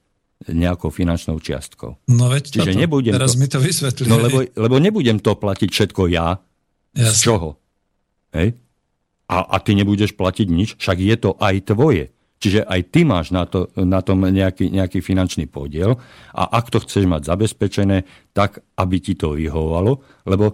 nejakou 0.51 0.91
finančnou 0.91 1.41
čiastkou. 1.41 1.97
No 2.11 2.27
veď 2.29 2.53
Čiže 2.53 2.75
toto, 2.75 2.81
nebudem 2.83 3.12
teraz 3.16 3.33
to, 3.33 3.41
mi 3.41 3.47
to 3.49 3.59
vysvetlí. 3.62 4.05
No 4.11 4.18
lebo, 4.20 4.45
lebo 4.45 4.77
nebudem 4.83 5.22
to 5.22 5.33
platiť 5.39 5.70
všetko 5.70 6.03
ja. 6.11 6.37
Jasne. 6.93 7.14
Z 7.14 7.18
čoho? 7.22 7.49
Hej? 8.35 8.59
A, 9.31 9.37
a 9.41 9.57
ty 9.62 9.72
nebudeš 9.72 10.12
platiť 10.12 10.47
nič, 10.51 10.68
však 10.77 10.99
je 11.01 11.16
to 11.16 11.31
aj 11.41 11.55
tvoje. 11.72 12.12
Čiže 12.45 12.68
aj 12.68 12.80
ty 12.92 13.09
máš 13.09 13.32
na, 13.32 13.49
to, 13.49 13.72
na 13.72 14.05
tom 14.05 14.20
nejaký, 14.20 14.68
nejaký 14.68 15.01
finančný 15.01 15.49
podiel 15.49 15.97
a 16.36 16.45
ak 16.61 16.68
to 16.68 16.84
chceš 16.84 17.09
mať 17.09 17.24
zabezpečené, 17.24 18.05
tak 18.36 18.61
aby 18.76 19.01
ti 19.01 19.16
to 19.16 19.32
vyhovovalo, 19.32 20.05
lebo 20.28 20.53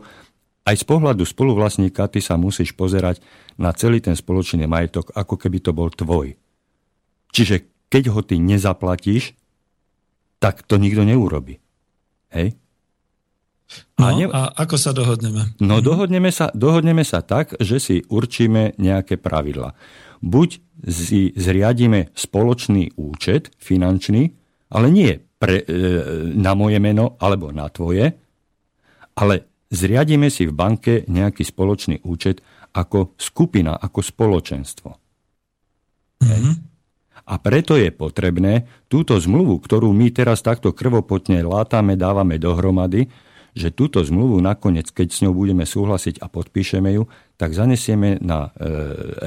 aj 0.70 0.76
z 0.78 0.84
pohľadu 0.86 1.26
spoluvlastníka 1.26 2.06
ty 2.06 2.22
sa 2.22 2.38
musíš 2.38 2.78
pozerať 2.78 3.18
na 3.58 3.74
celý 3.74 3.98
ten 3.98 4.14
spoločný 4.14 4.70
majetok, 4.70 5.10
ako 5.18 5.34
keby 5.34 5.58
to 5.58 5.74
bol 5.74 5.90
tvoj. 5.90 6.38
Čiže 7.34 7.66
keď 7.90 8.14
ho 8.14 8.22
ty 8.22 8.38
nezaplatíš, 8.38 9.34
tak 10.38 10.62
to 10.62 10.78
nikto 10.78 11.02
neurobi. 11.02 11.58
Hej? 12.30 12.54
No, 13.98 14.06
a, 14.06 14.14
ne... 14.14 14.30
a 14.30 14.46
ako 14.62 14.78
sa 14.78 14.94
dohodneme? 14.94 15.58
No 15.58 15.82
mhm. 15.82 15.84
dohodneme 15.90 16.30
sa, 16.30 16.54
dohodneme 16.54 17.02
sa 17.02 17.18
tak, 17.18 17.58
že 17.58 17.82
si 17.82 17.96
určíme 18.06 18.78
nejaké 18.78 19.18
pravidla. 19.18 19.74
Buď 20.20 20.60
si 20.84 21.32
zriadíme 21.32 22.12
spoločný 22.12 22.96
účet 22.96 23.52
finančný, 23.56 24.32
ale 24.72 24.86
nie 24.92 25.12
pre, 25.40 25.60
e, 25.60 25.66
na 26.36 26.52
moje 26.52 26.76
meno 26.76 27.16
alebo 27.16 27.48
na 27.52 27.68
tvoje, 27.72 28.12
ale 29.16 29.34
zriadíme 29.72 30.28
si 30.28 30.44
v 30.44 30.56
banke 30.56 30.92
nejaký 31.08 31.44
spoločný 31.44 32.04
účet 32.04 32.44
ako 32.76 33.16
skupina, 33.16 33.74
ako 33.80 34.00
spoločenstvo. 34.04 34.90
Mm-hmm. 36.20 36.54
A 37.30 37.34
preto 37.38 37.78
je 37.78 37.94
potrebné 37.94 38.66
túto 38.90 39.14
zmluvu, 39.14 39.62
ktorú 39.62 39.94
my 39.94 40.10
teraz 40.10 40.42
takto 40.42 40.74
krvopotne 40.74 41.40
látame, 41.46 41.94
dávame 41.94 42.36
dohromady, 42.36 43.06
že 43.60 43.76
túto 43.76 44.00
zmluvu 44.00 44.40
nakoniec, 44.40 44.88
keď 44.88 45.08
s 45.12 45.20
ňou 45.20 45.36
budeme 45.36 45.68
súhlasiť 45.68 46.24
a 46.24 46.32
podpíšeme 46.32 46.96
ju, 46.96 47.04
tak 47.36 47.52
zanesieme 47.52 48.16
na 48.24 48.48
e, 48.48 48.64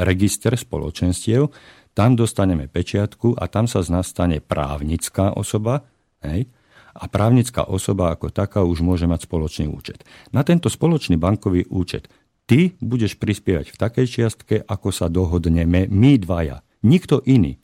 register 0.02 0.58
spoločenstiev, 0.58 1.54
tam 1.94 2.18
dostaneme 2.18 2.66
pečiatku 2.66 3.38
a 3.38 3.46
tam 3.46 3.70
sa 3.70 3.86
z 3.86 3.94
nás 3.94 4.10
stane 4.10 4.42
právnická 4.42 5.38
osoba, 5.38 5.86
hej, 6.26 6.50
a 6.94 7.10
právnická 7.10 7.66
osoba 7.66 8.14
ako 8.14 8.30
taká 8.30 8.62
už 8.62 8.86
môže 8.86 9.10
mať 9.10 9.26
spoločný 9.26 9.66
účet. 9.70 10.06
Na 10.30 10.46
tento 10.46 10.70
spoločný 10.70 11.18
bankový 11.18 11.66
účet 11.74 12.06
ty 12.46 12.78
budeš 12.78 13.18
prispievať 13.18 13.74
v 13.74 13.80
takej 13.82 14.06
čiastke, 14.06 14.56
ako 14.62 14.90
sa 14.94 15.10
dohodneme 15.10 15.90
my 15.90 16.12
dvaja. 16.22 16.62
Nikto 16.86 17.26
iný. 17.26 17.58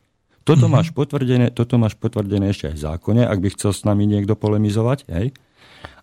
Toto, 0.47 0.65
mm-hmm. 0.65 0.73
máš 0.73 0.89
potvrdené, 0.95 1.47
toto 1.53 1.77
máš 1.77 1.93
potvrdené 1.93 2.49
ešte 2.49 2.73
aj 2.73 2.75
v 2.79 2.83
zákone, 2.89 3.21
ak 3.21 3.37
by 3.37 3.49
chcel 3.53 3.69
s 3.69 3.85
nami 3.85 4.09
niekto 4.09 4.33
polemizovať. 4.33 5.05
Hej? 5.11 5.37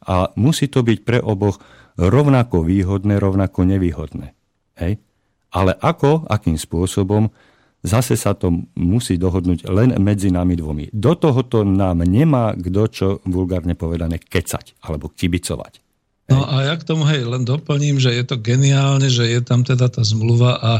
A 0.06 0.30
musí 0.38 0.70
to 0.70 0.86
byť 0.86 0.98
pre 1.02 1.18
oboch 1.18 1.58
rovnako 1.98 2.62
výhodné, 2.62 3.18
rovnako 3.18 3.66
nevýhodné. 3.66 4.32
Hej? 4.78 5.02
Ale 5.50 5.74
ako, 5.80 6.28
akým 6.30 6.54
spôsobom, 6.54 7.32
zase 7.80 8.14
sa 8.18 8.36
to 8.36 8.66
musí 8.76 9.16
dohodnúť 9.16 9.66
len 9.70 9.96
medzi 9.98 10.28
nami 10.28 10.54
dvomi. 10.58 10.92
Do 10.92 11.16
tohoto 11.16 11.62
nám 11.66 12.04
nemá 12.04 12.52
kto 12.54 12.82
čo 12.90 13.08
vulgárne 13.24 13.74
povedané 13.78 14.20
kecať 14.20 14.82
alebo 14.84 15.10
kibicovať. 15.10 15.82
No 16.26 16.42
a 16.42 16.66
ja 16.66 16.74
k 16.74 16.82
tomu 16.82 17.06
hej, 17.06 17.22
len 17.22 17.46
doplním, 17.46 18.02
že 18.02 18.10
je 18.10 18.24
to 18.26 18.42
geniálne, 18.42 19.06
že 19.06 19.30
je 19.30 19.40
tam 19.46 19.62
teda 19.62 19.86
tá 19.86 20.02
zmluva 20.02 20.58
a 20.58 20.72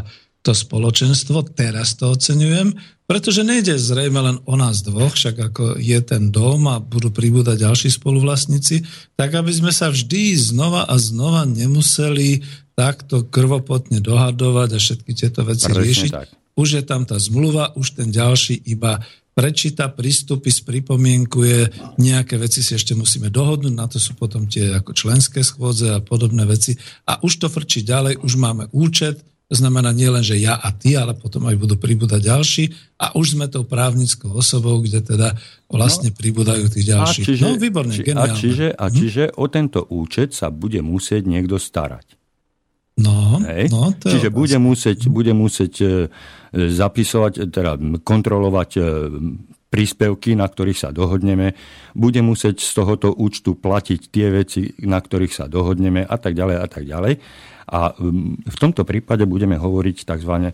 to 0.46 0.54
spoločenstvo, 0.54 1.42
teraz 1.58 1.98
to 1.98 2.14
oceňujem, 2.14 2.78
pretože 3.10 3.42
nejde 3.42 3.74
zrejme 3.74 4.18
len 4.22 4.36
o 4.46 4.54
nás 4.54 4.86
dvoch, 4.86 5.18
však 5.18 5.50
ako 5.50 5.64
je 5.82 5.98
ten 6.06 6.30
dom 6.30 6.70
a 6.70 6.78
budú 6.78 7.10
pribúdať 7.10 7.66
ďalší 7.66 7.90
spoluvlastníci, 7.98 8.86
tak 9.18 9.34
aby 9.34 9.50
sme 9.50 9.74
sa 9.74 9.90
vždy 9.90 10.38
znova 10.38 10.86
a 10.86 10.94
znova 10.98 11.42
nemuseli 11.46 12.46
takto 12.78 13.26
krvopotne 13.26 13.98
dohadovať 13.98 14.68
a 14.74 14.78
všetky 14.78 15.10
tieto 15.18 15.42
veci 15.42 15.66
Presne 15.66 15.82
riešiť. 15.82 16.10
Tak. 16.14 16.26
Už 16.54 16.68
je 16.78 16.84
tam 16.86 17.02
tá 17.02 17.18
zmluva, 17.18 17.74
už 17.74 17.98
ten 17.98 18.08
ďalší 18.14 18.62
iba 18.70 19.02
prečíta, 19.36 19.92
prístupy, 19.92 20.48
spripomienkuje, 20.48 21.92
nejaké 22.00 22.40
veci 22.40 22.64
si 22.64 22.72
ešte 22.72 22.96
musíme 22.96 23.28
dohodnúť, 23.28 23.74
na 23.76 23.84
to 23.84 24.00
sú 24.00 24.16
potom 24.16 24.48
tie 24.48 24.72
ako 24.72 24.96
členské 24.96 25.44
schôdze 25.44 25.92
a 25.92 26.00
podobné 26.00 26.48
veci. 26.48 26.72
A 27.04 27.20
už 27.20 27.44
to 27.44 27.52
frčí 27.52 27.84
ďalej, 27.84 28.24
už 28.24 28.40
máme 28.40 28.72
účet, 28.72 29.20
znamená 29.46 29.94
nie 29.94 30.10
len, 30.10 30.26
že 30.26 30.34
ja 30.34 30.58
a 30.58 30.74
ty, 30.74 30.98
ale 30.98 31.14
potom 31.14 31.46
aj 31.46 31.54
budú 31.54 31.78
pribúdať 31.78 32.18
ďalší 32.18 32.64
a 32.98 33.14
už 33.14 33.38
sme 33.38 33.46
tou 33.46 33.62
právnickou 33.62 34.34
osobou, 34.34 34.82
kde 34.82 35.06
teda 35.06 35.38
vlastne 35.70 36.10
no, 36.10 36.16
pribúdajú 36.18 36.66
tí 36.66 36.82
ďalší. 36.82 37.22
A 37.22 37.26
čiže, 37.30 37.44
no, 37.46 37.54
výborné, 37.54 37.94
či, 37.94 38.02
A 38.10 38.26
čiže, 38.34 38.66
a 38.74 38.84
mhm. 38.90 38.94
čiže 38.94 39.24
hm? 39.30 39.32
o 39.38 39.44
tento 39.46 39.80
účet 39.94 40.34
sa 40.34 40.50
bude 40.50 40.82
musieť 40.82 41.30
niekto 41.30 41.62
starať. 41.62 42.18
No, 42.96 43.44
Hej? 43.44 43.68
no 43.68 43.92
to 43.92 44.08
Čiže 44.08 44.32
bude 44.32 44.56
musieť, 44.56 45.12
bude 45.12 45.36
musieť 45.36 45.74
e, 45.84 45.88
zapisovať, 46.56 47.52
teda 47.52 47.76
kontrolovať 48.00 48.70
e, 48.72 48.80
príspevky, 49.68 50.32
na 50.32 50.48
ktorých 50.48 50.80
sa 50.80 50.88
dohodneme, 50.96 51.52
bude 51.92 52.24
musieť 52.24 52.56
z 52.64 52.70
tohoto 52.72 53.12
účtu 53.12 53.52
platiť 53.60 54.00
tie 54.08 54.32
veci, 54.32 54.72
na 54.88 54.96
ktorých 54.96 55.28
sa 55.28 55.44
dohodneme 55.44 56.08
a 56.08 56.16
tak 56.16 56.32
ďalej 56.32 56.56
a 56.56 56.66
tak 56.72 56.88
ďalej. 56.88 57.12
A 57.66 57.92
v 58.46 58.56
tomto 58.56 58.86
prípade 58.86 59.26
budeme 59.26 59.58
hovoriť 59.58 60.06
tzv. 60.06 60.32
E, 60.48 60.52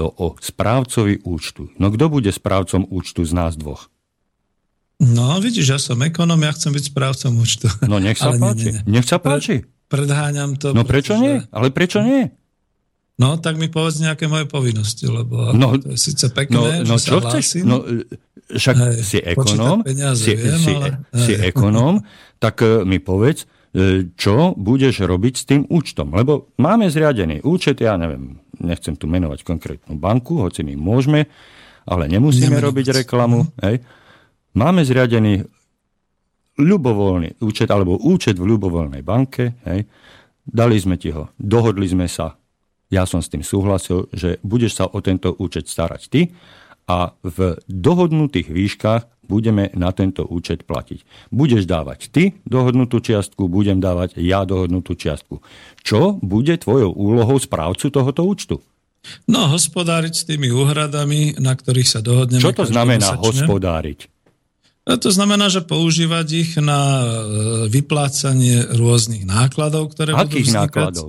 o 0.00 0.34
správcovi 0.40 1.20
účtu. 1.22 1.68
No 1.76 1.92
kto 1.92 2.08
bude 2.08 2.32
správcom 2.32 2.88
účtu 2.88 3.22
z 3.28 3.32
nás 3.36 3.54
dvoch? 3.60 3.92
No, 4.96 5.36
vidíš, 5.44 5.66
ja 5.68 5.76
som 5.76 6.00
ekonom, 6.00 6.40
ja 6.40 6.56
chcem 6.56 6.72
byť 6.72 6.84
správcom 6.88 7.32
účtu. 7.36 7.68
No 7.84 8.00
nech 8.00 8.16
sa 8.16 8.32
páči. 8.40 8.72
Nie, 8.72 8.80
nie. 8.82 8.92
Nech 8.96 9.04
sa 9.04 9.20
páči 9.20 9.68
predháňam 9.86 10.58
to. 10.58 10.74
No 10.74 10.82
prečo 10.82 11.14
pretože... 11.14 11.22
nie? 11.22 11.34
Ale 11.54 11.68
prečo 11.70 11.98
nie? 12.02 12.30
No, 13.16 13.40
tak 13.40 13.56
mi 13.56 13.72
povedz 13.72 14.04
nejaké 14.04 14.28
moje 14.28 14.44
povinnosti, 14.44 15.08
lebo 15.08 15.56
no, 15.56 15.80
to 15.80 15.96
je 15.96 15.96
síce 15.96 16.28
pekné, 16.36 16.84
no, 16.84 16.92
no, 16.92 17.00
čo 17.00 17.16
chceš? 17.24 17.64
No, 17.64 17.80
však 18.52 18.76
hej, 18.76 19.00
si 19.00 19.18
ekonóm, 19.24 19.80
si, 20.12 20.36
viem, 20.36 20.60
si, 20.60 20.72
ale... 20.76 21.00
si 21.16 21.32
ekonóm, 21.32 22.04
tak 22.36 22.60
e, 22.60 22.84
mi 22.84 23.00
povedz, 23.00 23.48
e, 23.48 23.55
čo 24.16 24.56
budeš 24.56 25.04
robiť 25.04 25.34
s 25.36 25.44
tým 25.44 25.62
účtom. 25.68 26.16
Lebo 26.16 26.48
máme 26.56 26.88
zriadený 26.88 27.44
účet, 27.44 27.76
ja 27.84 28.00
neviem, 28.00 28.40
nechcem 28.56 28.96
tu 28.96 29.04
menovať 29.04 29.44
konkrétnu 29.44 30.00
banku, 30.00 30.40
hoci 30.40 30.64
my 30.64 30.74
môžeme, 30.80 31.28
ale 31.84 32.08
nemusíme 32.08 32.56
Nemenovať. 32.56 32.66
robiť 32.72 32.86
reklamu. 33.04 33.44
Hej. 33.60 33.84
Máme 34.56 34.80
zriadený 34.80 35.44
ľubovoľný 36.56 37.44
účet 37.44 37.68
alebo 37.68 38.00
účet 38.00 38.40
v 38.40 38.56
ľubovoľnej 38.56 39.04
banke, 39.04 39.60
hej, 39.68 39.84
dali 40.40 40.76
sme 40.80 40.96
ti 40.96 41.12
ho, 41.12 41.28
dohodli 41.36 41.84
sme 41.84 42.08
sa, 42.08 42.40
ja 42.88 43.04
som 43.04 43.20
s 43.20 43.28
tým 43.28 43.44
súhlasil, 43.44 44.08
že 44.16 44.40
budeš 44.40 44.80
sa 44.80 44.84
o 44.88 44.98
tento 45.04 45.36
účet 45.36 45.68
starať 45.68 46.02
ty 46.08 46.32
a 46.86 47.18
v 47.22 47.58
dohodnutých 47.66 48.48
výškach 48.50 49.02
budeme 49.26 49.74
na 49.74 49.90
tento 49.90 50.22
účet 50.22 50.62
platiť. 50.62 51.28
Budeš 51.34 51.66
dávať 51.66 52.14
ty 52.14 52.38
dohodnutú 52.46 53.02
čiastku, 53.02 53.50
budem 53.50 53.82
dávať 53.82 54.22
ja 54.22 54.46
dohodnutú 54.46 54.94
čiastku. 54.94 55.42
Čo 55.82 56.22
bude 56.22 56.54
tvojou 56.56 56.94
úlohou 56.94 57.36
správcu 57.42 57.90
tohoto 57.90 58.22
účtu? 58.22 58.56
No, 59.26 59.50
hospodáriť 59.50 60.12
s 60.14 60.26
tými 60.26 60.50
úhradami, 60.50 61.38
na 61.38 61.54
ktorých 61.54 61.88
sa 61.90 62.00
dohodneme. 62.02 62.42
Čo 62.42 62.54
to 62.54 62.66
znamená 62.66 63.18
hospodáriť? 63.18 64.10
To 64.86 65.10
znamená, 65.10 65.50
že 65.50 65.66
používať 65.66 66.26
ich 66.30 66.50
na 66.62 67.02
e, 67.02 67.06
vyplácanie 67.66 68.70
rôznych 68.70 69.26
nákladov, 69.26 69.90
ktoré 69.90 70.14
Akých 70.14 70.54
budú 70.54 70.58
nákladov? 70.62 71.08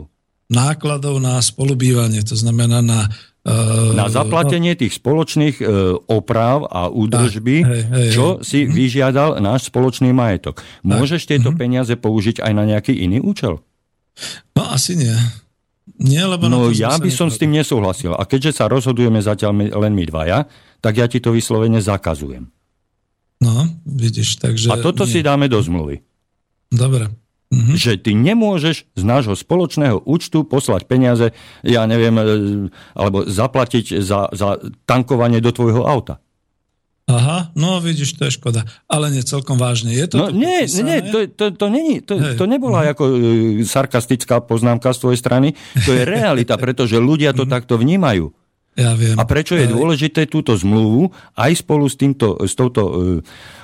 Nákladov 0.50 1.22
na 1.22 1.38
spolubývanie, 1.38 2.26
to 2.26 2.34
znamená 2.34 2.82
na... 2.82 3.06
Uh, 3.48 3.96
na 3.96 4.12
zaplatenie 4.12 4.76
no, 4.76 4.80
tých 4.84 5.00
spoločných 5.00 5.56
uh, 5.64 5.96
oprav 6.12 6.68
a 6.68 6.92
údržby, 6.92 7.64
tak, 7.64 7.72
hej, 7.72 7.84
hej, 7.88 8.08
čo 8.12 8.26
hej. 8.36 8.44
si 8.44 8.60
mm. 8.68 8.72
vyžiadal 8.76 9.30
náš 9.40 9.72
spoločný 9.72 10.12
majetok. 10.12 10.60
Môžeš 10.84 11.24
tak. 11.24 11.30
tieto 11.32 11.56
mm. 11.56 11.58
peniaze 11.58 11.94
použiť 11.96 12.44
aj 12.44 12.52
na 12.52 12.68
nejaký 12.68 12.92
iný 12.92 13.24
účel? 13.24 13.64
No 14.52 14.68
asi 14.68 15.00
nie. 15.00 15.16
Nie, 15.96 16.28
lebo 16.28 16.52
no 16.52 16.68
ja 16.76 17.00
by 17.00 17.08
som 17.08 17.32
s 17.32 17.40
tým 17.40 17.56
nesúhlasil. 17.56 18.12
A 18.20 18.28
keďže 18.28 18.60
sa 18.60 18.68
rozhodujeme 18.68 19.24
zatiaľ 19.24 19.56
len 19.80 19.96
my 19.96 20.04
dvaja, 20.04 20.44
tak 20.84 21.00
ja 21.00 21.08
ti 21.08 21.24
to 21.24 21.32
vyslovene 21.32 21.80
zakazujem. 21.80 22.52
No, 23.40 23.70
vidíš, 23.86 24.44
takže... 24.44 24.74
A 24.74 24.82
toto 24.82 25.08
nie. 25.08 25.12
si 25.16 25.20
dáme 25.24 25.48
do 25.48 25.62
zmluvy. 25.62 26.04
Dobre. 26.68 27.08
Mhm. 27.48 27.80
Že 27.80 27.92
ty 28.04 28.12
nemôžeš 28.12 28.92
z 28.92 29.04
nášho 29.08 29.32
spoločného 29.32 30.04
účtu 30.04 30.44
poslať 30.44 30.84
peniaze, 30.84 31.32
ja 31.64 31.88
neviem, 31.88 32.16
e, 32.20 32.24
alebo 32.92 33.24
zaplatiť 33.24 34.04
za, 34.04 34.28
za 34.36 34.60
tankovanie 34.84 35.40
do 35.40 35.56
tvojho 35.56 35.88
auta. 35.88 36.20
Aha, 37.08 37.56
no 37.56 37.80
vidíš, 37.80 38.20
to 38.20 38.28
je 38.28 38.36
škoda. 38.36 38.68
Ale 38.92 39.08
nie 39.08 39.24
celkom 39.24 39.56
vážne. 39.56 39.96
Je 39.96 40.12
to 40.12 40.16
no, 40.20 40.26
nie, 40.28 40.68
nie, 40.68 41.00
to, 41.08 41.24
to, 41.32 41.56
to, 41.56 41.68
není, 41.72 42.04
to, 42.04 42.20
to 42.36 42.44
nebola 42.44 42.84
uh-huh. 42.84 42.92
ako 42.92 43.04
uh, 43.08 43.18
sarkastická 43.64 44.44
poznámka 44.44 44.92
z 44.92 45.08
tvojej 45.08 45.20
strany. 45.24 45.56
To 45.88 45.96
je 45.96 46.04
realita, 46.04 46.60
pretože 46.68 47.00
ľudia 47.00 47.32
to 47.32 47.48
uh-huh. 47.48 47.56
takto 47.56 47.80
vnímajú. 47.80 48.36
Ja 48.76 48.92
viem. 48.94 49.16
A 49.16 49.24
prečo 49.24 49.56
je 49.56 49.72
dôležité 49.72 50.28
túto 50.28 50.54
zmluvu 50.60 51.16
aj 51.40 51.64
spolu 51.64 51.88
s, 51.88 51.96
týmto, 51.96 52.38
s 52.44 52.54
touto 52.54 52.84
e, 52.84 52.94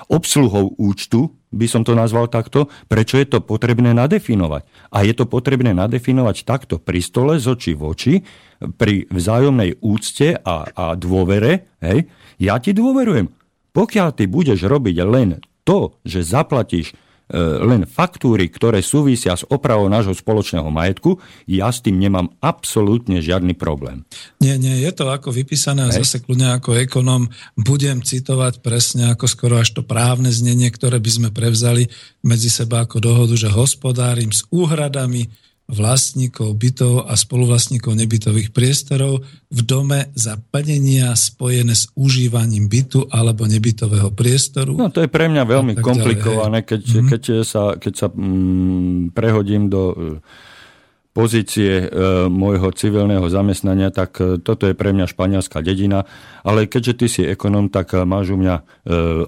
obsluhou 0.10 0.74
účtu, 0.80 1.30
by 1.54 1.68
som 1.70 1.86
to 1.86 1.94
nazval 1.94 2.26
takto, 2.26 2.68
prečo 2.90 3.22
je 3.22 3.30
to 3.30 3.40
potrebné 3.46 3.94
nadefinovať. 3.94 4.66
A 4.90 5.06
je 5.06 5.14
to 5.14 5.30
potrebné 5.30 5.78
nadefinovať 5.78 6.44
takto 6.44 6.82
pri 6.82 7.00
stole 7.00 7.38
z 7.38 7.46
očí 7.46 7.72
v 7.78 7.82
oči, 7.86 8.14
pri 8.76 9.06
vzájomnej 9.08 9.80
úcte 9.86 10.34
a, 10.42 10.66
a 10.74 10.86
dôvere. 10.98 11.78
Hej, 11.80 12.10
ja 12.42 12.58
ti 12.58 12.74
dôverujem. 12.74 13.30
Pokiaľ 13.74 14.10
ty 14.18 14.26
budeš 14.26 14.66
robiť 14.66 14.96
len 15.06 15.42
to, 15.64 15.98
že 16.04 16.26
zaplatíš 16.26 16.98
len 17.42 17.90
faktúry, 17.90 18.46
ktoré 18.48 18.86
súvisia 18.86 19.34
s 19.34 19.42
opravou 19.50 19.90
nášho 19.90 20.14
spoločného 20.14 20.70
majetku, 20.70 21.18
ja 21.50 21.74
s 21.74 21.82
tým 21.82 21.98
nemám 21.98 22.30
absolútne 22.38 23.20
žiadny 23.26 23.58
problém. 23.58 24.06
Nie, 24.38 24.62
nie, 24.62 24.86
je 24.86 24.94
to 24.94 25.10
ako 25.10 25.34
vypísané 25.34 25.90
a 25.90 25.96
zase 25.96 26.22
kľudne 26.22 26.54
ako 26.54 26.78
ekonom 26.78 27.34
budem 27.58 28.06
citovať 28.06 28.62
presne 28.62 29.10
ako 29.10 29.26
skoro 29.26 29.58
až 29.58 29.74
to 29.74 29.82
právne 29.82 30.30
znenie, 30.30 30.70
ktoré 30.70 31.02
by 31.02 31.12
sme 31.12 31.30
prevzali 31.34 31.90
medzi 32.22 32.54
seba 32.54 32.86
ako 32.86 33.02
dohodu, 33.02 33.34
že 33.34 33.50
hospodárim 33.50 34.30
s 34.30 34.46
úhradami 34.54 35.34
vlastníkov 35.72 36.60
bytov 36.60 37.08
a 37.08 37.16
spoluvlastníkov 37.16 37.96
nebytových 37.96 38.52
priestorov 38.52 39.24
v 39.48 39.60
dome 39.64 40.12
za 40.14 40.36
plnenia 40.36 41.16
spojené 41.16 41.72
s 41.72 41.88
užívaním 41.96 42.68
bytu 42.68 43.08
alebo 43.08 43.48
nebytového 43.48 44.12
priestoru. 44.12 44.76
No 44.76 44.92
to 44.92 45.02
je 45.02 45.10
pre 45.10 45.32
mňa 45.32 45.44
veľmi 45.48 45.74
komplikované, 45.80 46.68
keď, 46.68 46.82
mm-hmm. 46.84 47.10
keď 47.10 47.24
sa, 47.48 47.64
keď 47.80 47.94
sa 47.96 48.08
mm, 48.12 49.16
prehodím 49.16 49.72
do 49.72 49.82
pozície 51.14 51.86
e, 51.86 51.88
môjho 52.26 52.74
civilného 52.74 53.30
zamestnania, 53.30 53.94
tak 53.94 54.18
e, 54.18 54.42
toto 54.42 54.66
je 54.66 54.74
pre 54.74 54.98
mňa 54.98 55.06
španielská 55.06 55.62
dedina. 55.62 56.10
Ale 56.42 56.66
keďže 56.66 56.94
ty 56.98 57.06
si 57.06 57.22
ekonom, 57.22 57.70
tak 57.70 57.94
e, 57.94 58.02
máš 58.02 58.34
u 58.34 58.38
mňa 58.42 58.56
e, 58.58 58.64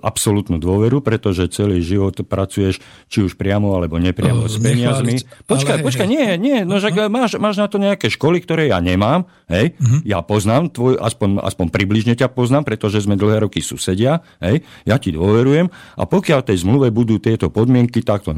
absolútnu 0.02 0.58
dôveru, 0.58 1.06
pretože 1.06 1.46
celý 1.54 1.86
život 1.86 2.18
pracuješ 2.26 2.82
či 3.06 3.22
už 3.22 3.38
priamo 3.38 3.78
alebo 3.78 4.02
nepriamo 4.02 4.46
oh, 4.46 4.52
s 4.52 4.58
peniazmi. 4.58 5.22
Počkaj, 5.46 5.80
ale 5.80 5.86
počkaj, 5.86 6.08
nie, 6.10 6.26
nie, 6.42 6.66
no 6.66 6.82
že 6.82 6.90
uh-huh. 6.90 7.06
máš, 7.06 7.38
máš 7.38 7.62
na 7.62 7.70
to 7.70 7.78
nejaké 7.78 8.10
školy, 8.10 8.42
ktoré 8.42 8.74
ja 8.74 8.82
nemám. 8.82 9.30
Hej, 9.46 9.78
uh-huh. 9.78 10.02
ja 10.02 10.26
poznám 10.26 10.74
tvoj, 10.74 10.98
aspoň, 10.98 11.38
aspoň 11.46 11.70
približne 11.70 12.18
ťa 12.18 12.34
poznám, 12.34 12.66
pretože 12.66 13.06
sme 13.06 13.14
dlhé 13.14 13.46
roky 13.46 13.62
susedia. 13.62 14.26
Hej, 14.42 14.66
ja 14.90 14.98
ti 14.98 15.14
dôverujem 15.14 15.70
a 15.70 16.04
pokiaľ 16.10 16.42
tej 16.50 16.66
zmluve 16.66 16.90
budú 16.90 17.22
tieto 17.22 17.54
podmienky 17.54 18.02
takto 18.02 18.34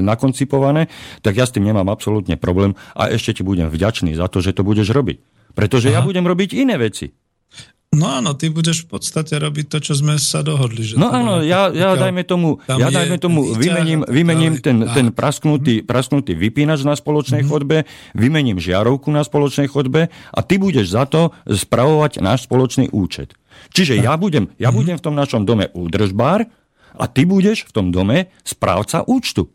nakoncipované, 0.00 0.88
tak 1.20 1.36
ja 1.36 1.44
s 1.44 1.52
tým 1.52 1.68
nemám 1.68 1.92
absolútne 1.92 2.40
problém 2.40 2.61
problém 2.62 2.78
a 2.94 3.10
ešte 3.10 3.34
ti 3.34 3.42
budem 3.42 3.66
vďačný 3.66 4.14
za 4.14 4.30
to, 4.30 4.38
že 4.38 4.54
to 4.54 4.62
budeš 4.62 4.94
robiť. 4.94 5.18
Pretože 5.58 5.90
Aha. 5.90 5.98
ja 5.98 6.00
budem 6.06 6.22
robiť 6.22 6.54
iné 6.54 6.78
veci. 6.78 7.10
No 7.92 8.08
áno, 8.08 8.32
ty 8.32 8.48
budeš 8.48 8.88
v 8.88 8.96
podstate 8.96 9.36
robiť 9.36 9.68
to, 9.68 9.78
čo 9.84 9.92
sme 9.92 10.16
sa 10.16 10.40
dohodli. 10.40 10.80
Že 10.80 10.96
no 10.96 11.12
áno, 11.12 11.44
ja, 11.44 11.68
ja 11.68 11.92
dajme 11.92 12.24
tomu, 12.24 12.56
ja 12.64 12.88
dajme 12.88 13.20
tomu 13.20 13.52
vymením, 13.52 14.08
vymením 14.08 14.64
ten, 14.64 14.80
ten 14.96 15.12
prasknutý, 15.12 15.84
prasknutý 15.84 16.32
vypínač 16.32 16.88
na 16.88 16.96
spoločnej 16.96 17.44
mm-hmm. 17.44 17.52
chodbe, 17.52 17.84
vymením 18.16 18.56
žiarovku 18.56 19.12
na 19.12 19.20
spoločnej 19.20 19.68
chodbe 19.68 20.08
a 20.08 20.40
ty 20.40 20.56
budeš 20.56 20.96
za 20.96 21.04
to 21.04 21.36
spravovať 21.44 22.24
náš 22.24 22.48
spoločný 22.48 22.88
účet. 22.96 23.36
Čiže 23.76 24.00
ja 24.00 24.16
budem, 24.16 24.48
ja 24.56 24.72
mm-hmm. 24.72 24.72
budem 24.72 24.96
v 24.96 25.04
tom 25.04 25.12
našom 25.12 25.44
dome 25.44 25.68
údržbár 25.76 26.48
a 26.96 27.04
ty 27.12 27.28
budeš 27.28 27.68
v 27.68 27.76
tom 27.76 27.92
dome 27.92 28.32
správca 28.40 29.04
účtu. 29.04 29.52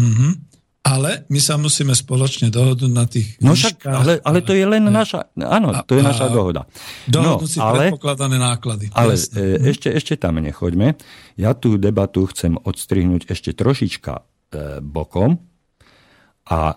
Mm-hmm. 0.00 0.53
Ale 0.84 1.24
my 1.32 1.40
sa 1.40 1.56
musíme 1.56 1.96
spoločne 1.96 2.52
dohodnúť 2.52 2.92
na 2.92 3.08
tých... 3.08 3.40
No 3.40 3.56
však, 3.56 3.88
ale, 3.88 4.20
ale 4.20 4.44
to 4.44 4.52
je 4.52 4.68
len 4.68 4.84
naša... 4.84 5.32
Áno, 5.40 5.72
to 5.88 5.96
je 5.96 6.04
naša 6.04 6.28
dohoda. 6.28 6.68
Dohodnúť 7.08 7.40
no, 7.40 7.48
si 7.48 7.56
ale, 7.56 7.88
predpokladané 7.88 8.36
náklady. 8.36 8.92
Ale 8.92 9.16
e, 9.16 9.72
ešte, 9.72 9.88
ešte 9.88 10.20
tam 10.20 10.36
nechoďme. 10.44 10.92
Ja 11.40 11.56
tú 11.56 11.80
debatu 11.80 12.28
chcem 12.28 12.60
odstrihnúť 12.60 13.32
ešte 13.32 13.56
trošička 13.56 14.12
e, 14.12 14.22
bokom 14.84 15.40
a 16.52 16.76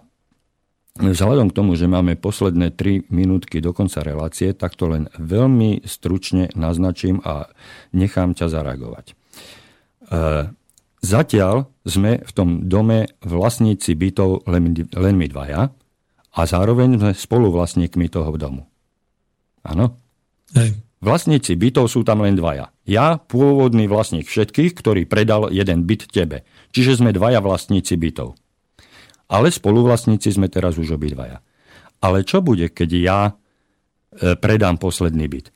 vzhľadom 0.98 1.52
k 1.52 1.58
tomu, 1.60 1.76
že 1.76 1.92
máme 1.92 2.16
posledné 2.16 2.74
3 2.80 3.12
minútky 3.12 3.60
do 3.60 3.76
konca 3.76 4.08
relácie, 4.08 4.56
tak 4.56 4.80
to 4.80 4.88
len 4.88 5.12
veľmi 5.20 5.84
stručne 5.84 6.48
naznačím 6.56 7.20
a 7.28 7.52
nechám 7.92 8.32
ťa 8.34 8.48
zareagovať. 8.50 9.06
E, 9.12 9.14
Zatiaľ 10.98 11.70
sme 11.86 12.26
v 12.26 12.32
tom 12.34 12.66
dome 12.66 13.06
vlastníci 13.22 13.94
bytov 13.94 14.50
len, 14.50 14.74
len 14.98 15.16
my 15.16 15.28
dvaja 15.30 15.70
a 16.34 16.42
zároveň 16.46 16.98
sme 16.98 17.12
spoluvlastníkmi 17.14 18.10
toho 18.10 18.34
domu. 18.36 18.66
Áno? 19.62 19.98
Hej. 20.58 20.74
Vlastníci 20.98 21.54
bytov 21.54 21.94
sú 21.94 22.02
tam 22.02 22.26
len 22.26 22.34
dvaja. 22.34 22.74
Ja, 22.90 23.22
pôvodný 23.22 23.86
vlastník 23.86 24.26
všetkých, 24.26 24.74
ktorý 24.74 25.06
predal 25.06 25.54
jeden 25.54 25.86
byt 25.86 26.10
tebe. 26.10 26.42
Čiže 26.74 27.06
sme 27.06 27.14
dvaja 27.14 27.38
vlastníci 27.38 27.94
bytov. 27.94 28.34
Ale 29.30 29.54
spoluvlastníci 29.54 30.34
sme 30.34 30.50
teraz 30.50 30.82
už 30.82 30.98
obidvaja. 30.98 31.46
Ale 32.02 32.26
čo 32.26 32.42
bude, 32.42 32.74
keď 32.74 32.90
ja 32.98 33.20
e, 33.30 33.34
predám 34.42 34.82
posledný 34.82 35.30
byt? 35.30 35.54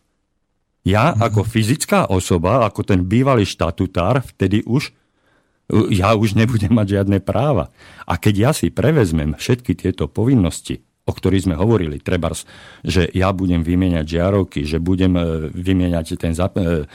Ja 0.86 1.14
ako 1.14 1.46
fyzická 1.46 2.10
osoba, 2.10 2.66
ako 2.66 2.82
ten 2.86 3.06
bývalý 3.06 3.46
štatutár, 3.46 4.22
vtedy 4.22 4.66
už 4.66 4.94
ja 5.70 6.16
už 6.18 6.36
nebudem 6.36 6.72
mať 6.74 7.00
žiadne 7.00 7.20
práva. 7.24 7.72
A 8.08 8.18
keď 8.20 8.36
ja 8.38 8.52
si 8.52 8.74
prevezmem 8.74 9.36
všetky 9.38 9.78
tieto 9.78 10.10
povinnosti, 10.12 10.84
o 11.02 11.12
ktorých 11.12 11.50
sme 11.50 11.56
hovorili, 11.58 11.98
trebárs, 11.98 12.46
že 12.86 13.10
ja 13.12 13.34
budem 13.34 13.66
vymieňať 13.66 14.06
žiarovky, 14.06 14.64
že 14.64 14.78
budem 14.78 15.18
e, 15.18 15.24
vymieňať 15.50 16.16
ten 16.16 16.38
zap- 16.38 16.56
e, 16.62 16.64
e, 16.64 16.86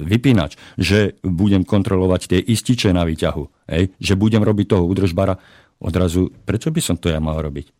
vypínač, 0.00 0.56
že 0.80 1.20
budem 1.20 1.62
kontrolovať 1.62 2.20
tie 2.26 2.40
ističe 2.40 2.90
na 2.96 3.04
výťahu, 3.04 3.68
hej, 3.68 3.92
že 4.00 4.14
budem 4.16 4.40
robiť 4.40 4.66
toho 4.74 4.84
údržbara, 4.88 5.36
odrazu, 5.80 6.32
prečo 6.44 6.72
by 6.72 6.80
som 6.80 6.96
to 6.96 7.12
ja 7.12 7.20
mal 7.20 7.36
robiť? 7.40 7.72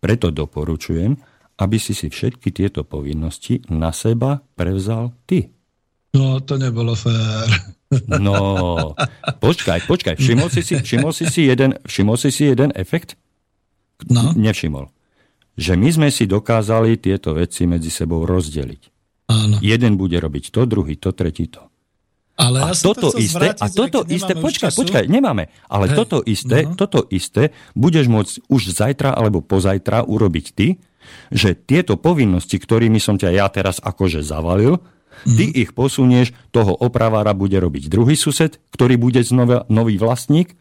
Preto 0.00 0.32
doporučujem, 0.32 1.14
aby 1.60 1.76
si 1.76 1.92
si 1.92 2.08
všetky 2.08 2.50
tieto 2.50 2.82
povinnosti 2.82 3.60
na 3.70 3.92
seba 3.92 4.40
prevzal 4.56 5.12
ty. 5.28 5.52
No, 6.12 6.40
to 6.44 6.56
nebolo 6.56 6.96
fér. 6.96 7.48
No, 8.08 8.96
počkaj, 9.44 9.84
počkaj. 9.84 10.14
Všimol 10.16 10.48
si 10.48 10.62
si, 10.64 10.74
všimol 10.80 11.12
si, 11.12 11.24
si, 11.28 11.44
jeden, 11.44 11.76
všimol 11.84 12.16
si 12.16 12.32
si 12.32 12.48
jeden 12.48 12.72
efekt? 12.72 13.20
No. 14.08 14.32
Nevšimol. 14.32 14.88
Že 15.60 15.72
my 15.76 15.88
sme 15.92 16.08
si 16.08 16.24
dokázali 16.24 16.96
tieto 16.96 17.36
veci 17.36 17.68
medzi 17.68 17.92
sebou 17.92 18.24
rozdeliť. 18.24 18.82
Áno. 19.28 19.56
Jeden 19.60 20.00
bude 20.00 20.16
robiť 20.16 20.48
to, 20.48 20.64
druhý 20.64 20.96
to, 20.96 21.12
tretí 21.12 21.48
to. 21.52 21.68
Ale 22.32 22.64
a 22.64 22.72
ja 22.72 22.80
toto 22.80 23.12
to 23.12 23.20
isté, 23.20 23.52
zvrátiť, 23.52 23.60
a 23.60 23.66
toto 23.68 24.00
isté, 24.08 24.32
počkaj, 24.32 24.72
počkaj, 24.72 25.04
nemáme, 25.04 25.52
ale 25.68 25.92
Hej. 25.92 25.96
toto 26.00 26.18
isté, 26.24 26.64
no. 26.64 26.72
toto 26.72 27.04
isté 27.12 27.52
budeš 27.76 28.08
môcť 28.08 28.34
už 28.48 28.72
zajtra 28.72 29.12
alebo 29.12 29.44
pozajtra 29.44 30.08
urobiť 30.08 30.46
ty, 30.56 30.80
že 31.28 31.52
tieto 31.52 32.00
povinnosti, 32.00 32.56
ktorými 32.56 32.96
som 32.96 33.20
ťa 33.20 33.30
ja 33.36 33.46
teraz 33.52 33.84
akože 33.84 34.24
zavalil, 34.24 34.80
Ty 35.24 35.44
mm. 35.48 35.54
ich 35.54 35.70
posunieš, 35.76 36.34
toho 36.50 36.72
opravára 36.74 37.32
bude 37.32 37.56
robiť 37.56 37.88
druhý 37.88 38.16
sused, 38.16 38.58
ktorý 38.74 38.98
bude 38.98 39.20
znova 39.22 39.64
nový 39.68 39.96
vlastník, 39.96 40.56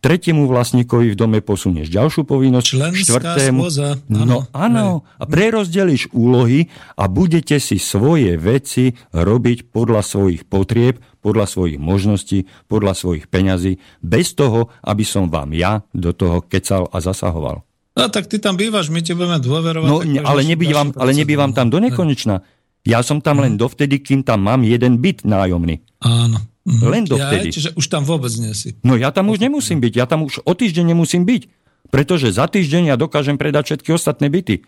tretiemu 0.00 0.48
vlastníkovi 0.48 1.12
v 1.12 1.16
dome 1.16 1.38
posunieš 1.44 1.92
ďalšiu 1.92 2.24
povinnosť, 2.24 2.66
Členská 2.66 3.20
štvrtému... 3.20 3.60
Spoza. 3.68 4.00
No 4.08 4.48
áno, 4.56 5.04
a 5.20 5.24
prerozdeliš 5.28 6.10
úlohy 6.16 6.72
a 6.96 7.06
budete 7.06 7.60
si 7.60 7.76
svoje 7.76 8.40
veci 8.40 8.96
robiť 9.12 9.68
podľa 9.68 10.00
svojich 10.00 10.48
potrieb, 10.48 10.98
podľa 11.20 11.46
svojich 11.46 11.76
možností, 11.76 12.48
podľa 12.66 12.96
svojich 12.96 13.28
peňazí, 13.28 13.76
bez 14.00 14.32
toho, 14.32 14.72
aby 14.80 15.04
som 15.04 15.28
vám 15.28 15.52
ja 15.52 15.84
do 15.92 16.16
toho 16.16 16.40
kecal 16.40 16.88
a 16.88 16.98
zasahoval. 17.04 17.62
No 17.90 18.08
tak 18.08 18.32
ty 18.32 18.40
tam 18.40 18.56
bývaš, 18.56 18.88
my 18.88 19.04
ti 19.04 19.12
budeme 19.12 19.36
dôverovať. 19.36 19.84
No, 19.84 20.00
ale, 20.24 20.40
nebývam, 20.48 20.96
ale 20.96 21.12
nebývam 21.12 21.52
tam 21.52 21.68
do 21.68 21.76
nekonečna. 21.76 22.40
Ja 22.88 23.04
som 23.04 23.20
tam 23.20 23.44
len 23.44 23.60
dovtedy, 23.60 24.00
kým 24.00 24.24
tam 24.24 24.48
mám 24.48 24.64
jeden 24.64 24.98
byt 24.98 25.24
nájomný. 25.28 25.84
Áno. 26.00 26.40
Mhm. 26.64 26.84
Len 26.86 27.04
dovtedy. 27.08 27.48
Ja, 27.50 27.54
čiže 27.54 27.70
už 27.76 27.86
tam 27.88 28.04
vôbec 28.04 28.32
nie 28.36 28.52
si. 28.52 28.76
No 28.84 28.96
ja 28.96 29.12
tam 29.12 29.32
už 29.32 29.40
nemusím 29.40 29.80
byť. 29.80 29.92
Ja 29.96 30.06
tam 30.08 30.28
už 30.28 30.44
o 30.44 30.52
týždeň 30.52 30.92
nemusím 30.92 31.24
byť. 31.24 31.42
Pretože 31.90 32.30
za 32.30 32.46
týždeň 32.46 32.94
ja 32.94 32.96
dokážem 32.96 33.34
predať 33.34 33.74
všetky 33.74 33.90
ostatné 33.96 34.30
byty. 34.30 34.62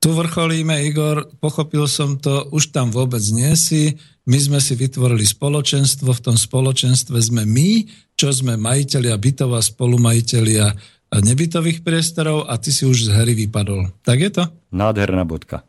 Tu 0.00 0.08
vrcholíme, 0.08 0.80
Igor, 0.88 1.28
pochopil 1.44 1.84
som 1.84 2.16
to, 2.16 2.48
už 2.56 2.72
tam 2.72 2.88
vôbec 2.88 3.20
nie 3.36 3.52
si. 3.52 4.00
My 4.24 4.40
sme 4.40 4.56
si 4.56 4.72
vytvorili 4.72 5.28
spoločenstvo, 5.28 6.16
v 6.16 6.24
tom 6.24 6.36
spoločenstve 6.40 7.20
sme 7.20 7.44
my, 7.44 7.84
čo 8.16 8.32
sme 8.32 8.56
majiteľia 8.56 9.12
bytov 9.20 9.52
a 9.52 9.60
spolumajiteľia 9.60 10.72
nebytových 11.12 11.84
priestorov 11.84 12.48
a 12.48 12.56
ty 12.56 12.72
si 12.72 12.88
už 12.88 13.10
z 13.10 13.12
hry 13.12 13.36
vypadol. 13.36 13.92
Tak 14.00 14.16
je 14.16 14.30
to? 14.32 14.42
Nádherná 14.72 15.28
bodka. 15.28 15.68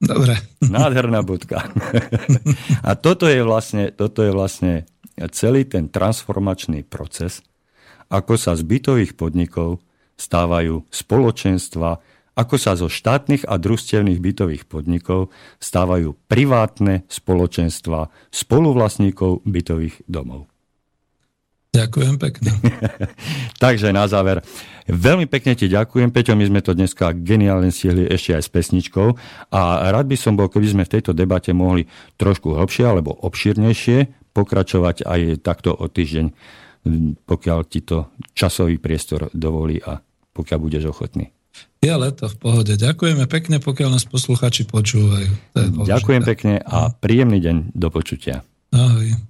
Dobre. 0.00 0.40
Nádherná 0.64 1.20
bodka. 1.20 1.68
A 2.88 2.96
toto 2.96 3.28
je, 3.28 3.44
vlastne, 3.44 3.92
toto 3.92 4.24
je 4.24 4.32
vlastne 4.32 4.88
celý 5.28 5.68
ten 5.68 5.92
transformačný 5.92 6.88
proces, 6.88 7.44
ako 8.08 8.40
sa 8.40 8.56
z 8.56 8.64
bytových 8.64 9.12
podnikov 9.14 9.84
stávajú 10.16 10.88
spoločenstva, 10.88 12.00
ako 12.36 12.56
sa 12.56 12.72
zo 12.76 12.88
štátnych 12.88 13.44
a 13.44 13.60
družstevných 13.60 14.20
bytových 14.20 14.64
podnikov 14.64 15.28
stávajú 15.60 16.16
privátne 16.28 17.04
spoločenstva 17.08 18.08
spoluvlastníkov 18.32 19.44
bytových 19.44 20.04
domov. 20.08 20.49
Ďakujem 21.70 22.18
pekne. 22.18 22.50
Takže 23.62 23.94
na 23.94 24.10
záver, 24.10 24.42
veľmi 24.90 25.30
pekne 25.30 25.54
ti 25.54 25.70
ďakujem, 25.70 26.10
Peťo, 26.10 26.34
my 26.34 26.44
sme 26.50 26.60
to 26.66 26.74
dneska 26.74 27.14
geniálne 27.14 27.70
stihli 27.70 28.10
ešte 28.10 28.34
aj 28.34 28.42
s 28.42 28.50
pesničkou 28.50 29.08
a 29.54 29.60
rád 29.94 30.10
by 30.10 30.16
som 30.18 30.34
bol, 30.34 30.50
keby 30.50 30.66
sme 30.66 30.82
v 30.82 30.98
tejto 30.98 31.14
debate 31.14 31.54
mohli 31.54 31.86
trošku 32.18 32.58
hlbšie 32.58 32.84
alebo 32.90 33.14
obširnejšie 33.14 34.10
pokračovať 34.34 35.06
aj 35.06 35.20
takto 35.46 35.70
o 35.70 35.86
týždeň, 35.86 36.26
pokiaľ 37.30 37.58
ti 37.70 37.86
to 37.86 38.10
časový 38.34 38.82
priestor 38.82 39.30
dovolí 39.30 39.78
a 39.78 40.02
pokiaľ 40.34 40.58
budeš 40.58 40.90
ochotný. 40.90 41.30
Je 41.80 41.90
leto 41.90 42.26
v 42.28 42.36
pohode. 42.36 42.74
Ďakujeme 42.74 43.30
pekne, 43.30 43.62
pokiaľ 43.62 43.94
nás 43.94 44.04
posluchači 44.10 44.66
počúvajú. 44.66 45.54
Ďakujem 45.86 46.22
pekne 46.26 46.54
a 46.60 46.90
príjemný 46.90 47.38
deň 47.38 47.56
do 47.78 47.88
počutia. 47.94 48.42
Ahoj. 48.74 49.29